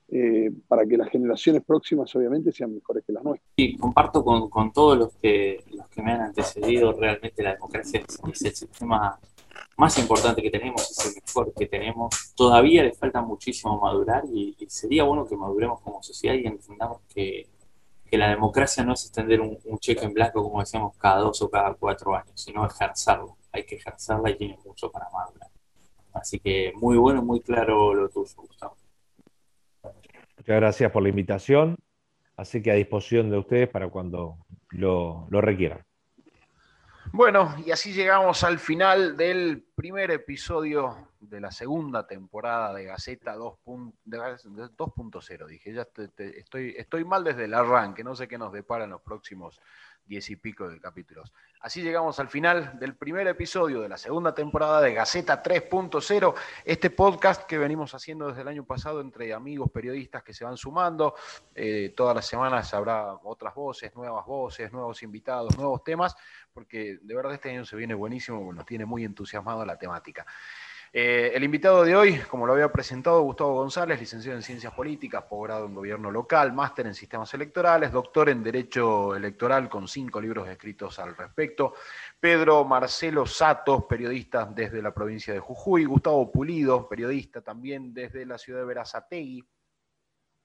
eh, 0.08 0.50
para 0.66 0.86
que 0.86 0.96
las 0.96 1.10
generaciones 1.10 1.62
próximas 1.62 2.16
obviamente 2.16 2.52
sean 2.52 2.72
mejores 2.72 3.04
que 3.04 3.12
las 3.12 3.22
nuestras. 3.22 3.52
Sí, 3.54 3.76
comparto 3.76 4.24
con, 4.24 4.48
con 4.48 4.72
todos 4.72 4.96
los 4.96 5.12
que, 5.16 5.62
los 5.74 5.86
que 5.90 6.00
me 6.00 6.12
han 6.12 6.22
antecedido, 6.22 6.94
realmente 6.94 7.42
la 7.42 7.52
democracia 7.52 8.00
es, 8.00 8.18
el 8.24 8.54
sistema 8.54 9.20
más 9.76 9.98
importante 9.98 10.40
que 10.40 10.50
tenemos, 10.50 10.90
es 10.90 11.06
el 11.06 11.22
mejor 11.22 11.52
que 11.52 11.66
tenemos. 11.66 12.32
Todavía 12.34 12.82
le 12.82 12.94
falta 12.94 13.20
muchísimo 13.20 13.78
madurar 13.78 14.24
y 14.32 14.56
sería 14.68 15.04
bueno 15.04 15.26
que 15.26 15.36
maduremos 15.36 15.82
como 15.82 16.02
sociedad 16.02 16.34
y 16.36 16.46
entendamos 16.46 17.02
que 17.14 17.46
que 18.10 18.18
la 18.18 18.28
democracia 18.28 18.84
no 18.84 18.94
es 18.94 19.04
extender 19.04 19.40
un, 19.40 19.58
cheque 19.78 20.04
en 20.04 20.12
blanco, 20.12 20.42
como 20.42 20.60
decíamos, 20.60 20.96
cada 20.98 21.20
dos 21.20 21.40
o 21.42 21.50
cada 21.50 21.74
cuatro 21.74 22.16
años, 22.16 22.32
sino 22.34 22.66
ejercerlo. 22.66 23.36
Hay 23.52 23.64
que 23.64 23.76
ejercerla 23.76 24.30
y 24.30 24.36
tiene 24.36 24.58
mucho 24.64 24.90
para 24.90 25.06
madurar. 25.10 25.48
Así 26.12 26.40
que 26.40 26.72
muy 26.74 26.96
bueno, 26.98 27.22
muy 27.22 27.40
claro 27.40 27.94
lo 27.94 28.08
tuyo, 28.08 28.34
Gustavo. 28.36 28.76
Muchas 29.82 30.56
gracias 30.56 30.90
por 30.90 31.02
la 31.02 31.08
invitación. 31.08 31.76
Así 32.36 32.62
que 32.62 32.72
a 32.72 32.74
disposición 32.74 33.30
de 33.30 33.38
ustedes 33.38 33.68
para 33.68 33.88
cuando 33.88 34.38
lo, 34.70 35.26
lo 35.30 35.40
requieran. 35.40 35.84
Bueno, 37.12 37.56
y 37.66 37.72
así 37.72 37.92
llegamos 37.92 38.44
al 38.44 38.60
final 38.60 39.16
del 39.16 39.64
primer 39.74 40.12
episodio 40.12 41.08
de 41.18 41.40
la 41.40 41.50
segunda 41.50 42.06
temporada 42.06 42.72
de 42.72 42.84
Gaceta 42.84 43.36
2.0. 43.36 45.46
Dije, 45.48 45.72
ya 45.72 45.82
estoy, 45.82 46.74
estoy 46.76 47.04
mal 47.04 47.24
desde 47.24 47.46
el 47.46 47.54
arranque, 47.54 48.04
no 48.04 48.14
sé 48.14 48.28
qué 48.28 48.38
nos 48.38 48.52
depara 48.52 48.84
en 48.84 48.90
los 48.90 49.02
próximos 49.02 49.60
diez 50.06 50.28
y 50.30 50.36
pico 50.36 50.68
de 50.68 50.80
capítulos. 50.80 51.32
Así 51.60 51.82
llegamos 51.82 52.18
al 52.18 52.28
final 52.28 52.78
del 52.78 52.96
primer 52.96 53.26
episodio 53.28 53.80
de 53.82 53.88
la 53.88 53.98
segunda 53.98 54.34
temporada 54.34 54.80
de 54.80 54.94
Gaceta 54.94 55.42
3.0, 55.42 56.34
este 56.64 56.90
podcast 56.90 57.44
que 57.44 57.58
venimos 57.58 57.94
haciendo 57.94 58.28
desde 58.28 58.40
el 58.40 58.48
año 58.48 58.64
pasado 58.64 59.00
entre 59.00 59.34
amigos 59.34 59.70
periodistas 59.70 60.22
que 60.22 60.32
se 60.32 60.44
van 60.44 60.56
sumando. 60.56 61.14
Eh, 61.54 61.92
todas 61.94 62.16
las 62.16 62.26
semanas 62.26 62.72
habrá 62.72 63.12
otras 63.24 63.54
voces, 63.54 63.94
nuevas 63.94 64.24
voces, 64.24 64.72
nuevos 64.72 65.02
invitados, 65.02 65.56
nuevos 65.56 65.84
temas, 65.84 66.16
porque 66.52 66.98
de 67.02 67.14
verdad 67.14 67.34
este 67.34 67.50
año 67.50 67.64
se 67.64 67.76
viene 67.76 67.94
buenísimo, 67.94 68.52
nos 68.52 68.64
tiene 68.64 68.86
muy 68.86 69.04
entusiasmado 69.04 69.64
la 69.64 69.76
temática. 69.76 70.26
Eh, 70.92 71.30
el 71.36 71.44
invitado 71.44 71.84
de 71.84 71.94
hoy, 71.94 72.18
como 72.28 72.48
lo 72.48 72.54
había 72.54 72.72
presentado, 72.72 73.22
Gustavo 73.22 73.54
González, 73.54 74.00
licenciado 74.00 74.36
en 74.36 74.42
Ciencias 74.42 74.72
Políticas, 74.74 75.22
posgrado 75.22 75.66
en 75.66 75.74
Gobierno 75.74 76.10
Local, 76.10 76.52
máster 76.52 76.84
en 76.88 76.94
Sistemas 76.94 77.32
Electorales, 77.32 77.92
doctor 77.92 78.28
en 78.28 78.42
Derecho 78.42 79.14
Electoral 79.14 79.68
con 79.68 79.86
cinco 79.86 80.20
libros 80.20 80.48
escritos 80.48 80.98
al 80.98 81.16
respecto. 81.16 81.74
Pedro 82.18 82.64
Marcelo 82.64 83.24
Satos, 83.24 83.84
periodista 83.84 84.46
desde 84.46 84.82
la 84.82 84.92
provincia 84.92 85.32
de 85.32 85.38
Jujuy. 85.38 85.84
Gustavo 85.84 86.32
Pulido, 86.32 86.88
periodista 86.88 87.40
también 87.40 87.94
desde 87.94 88.26
la 88.26 88.36
ciudad 88.36 88.58
de 88.58 88.66
Verazategui. 88.66 89.44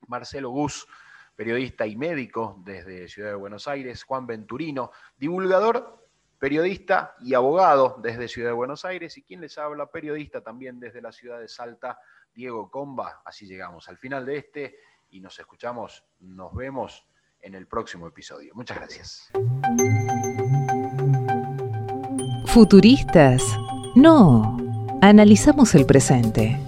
Marcelo 0.07 0.51
Gus, 0.51 0.87
periodista 1.35 1.87
y 1.87 1.95
médico 1.95 2.61
desde 2.63 3.07
Ciudad 3.07 3.29
de 3.29 3.35
Buenos 3.35 3.67
Aires. 3.67 4.03
Juan 4.03 4.27
Venturino, 4.27 4.91
divulgador 5.17 6.04
periodista 6.45 7.15
y 7.21 7.33
abogado 7.33 7.97
desde 8.03 8.27
Ciudad 8.27 8.49
de 8.49 8.53
Buenos 8.53 8.85
Aires 8.85 9.17
y 9.17 9.23
quien 9.23 9.41
les 9.41 9.57
habla, 9.57 9.87
periodista 9.87 10.41
también 10.41 10.79
desde 10.79 11.01
la 11.01 11.11
ciudad 11.11 11.39
de 11.39 11.47
Salta, 11.47 11.97
Diego 12.35 12.69
Comba. 12.69 13.23
Así 13.25 13.47
llegamos 13.47 13.89
al 13.89 13.97
final 13.97 14.27
de 14.27 14.37
este 14.37 14.75
y 15.09 15.21
nos 15.21 15.39
escuchamos, 15.39 16.03
nos 16.19 16.53
vemos 16.53 17.03
en 17.41 17.55
el 17.55 17.65
próximo 17.65 18.05
episodio. 18.05 18.53
Muchas 18.53 18.77
gracias. 18.77 19.31
Futuristas, 22.45 23.41
no, 23.95 24.55
analizamos 25.01 25.73
el 25.73 25.87
presente. 25.87 26.59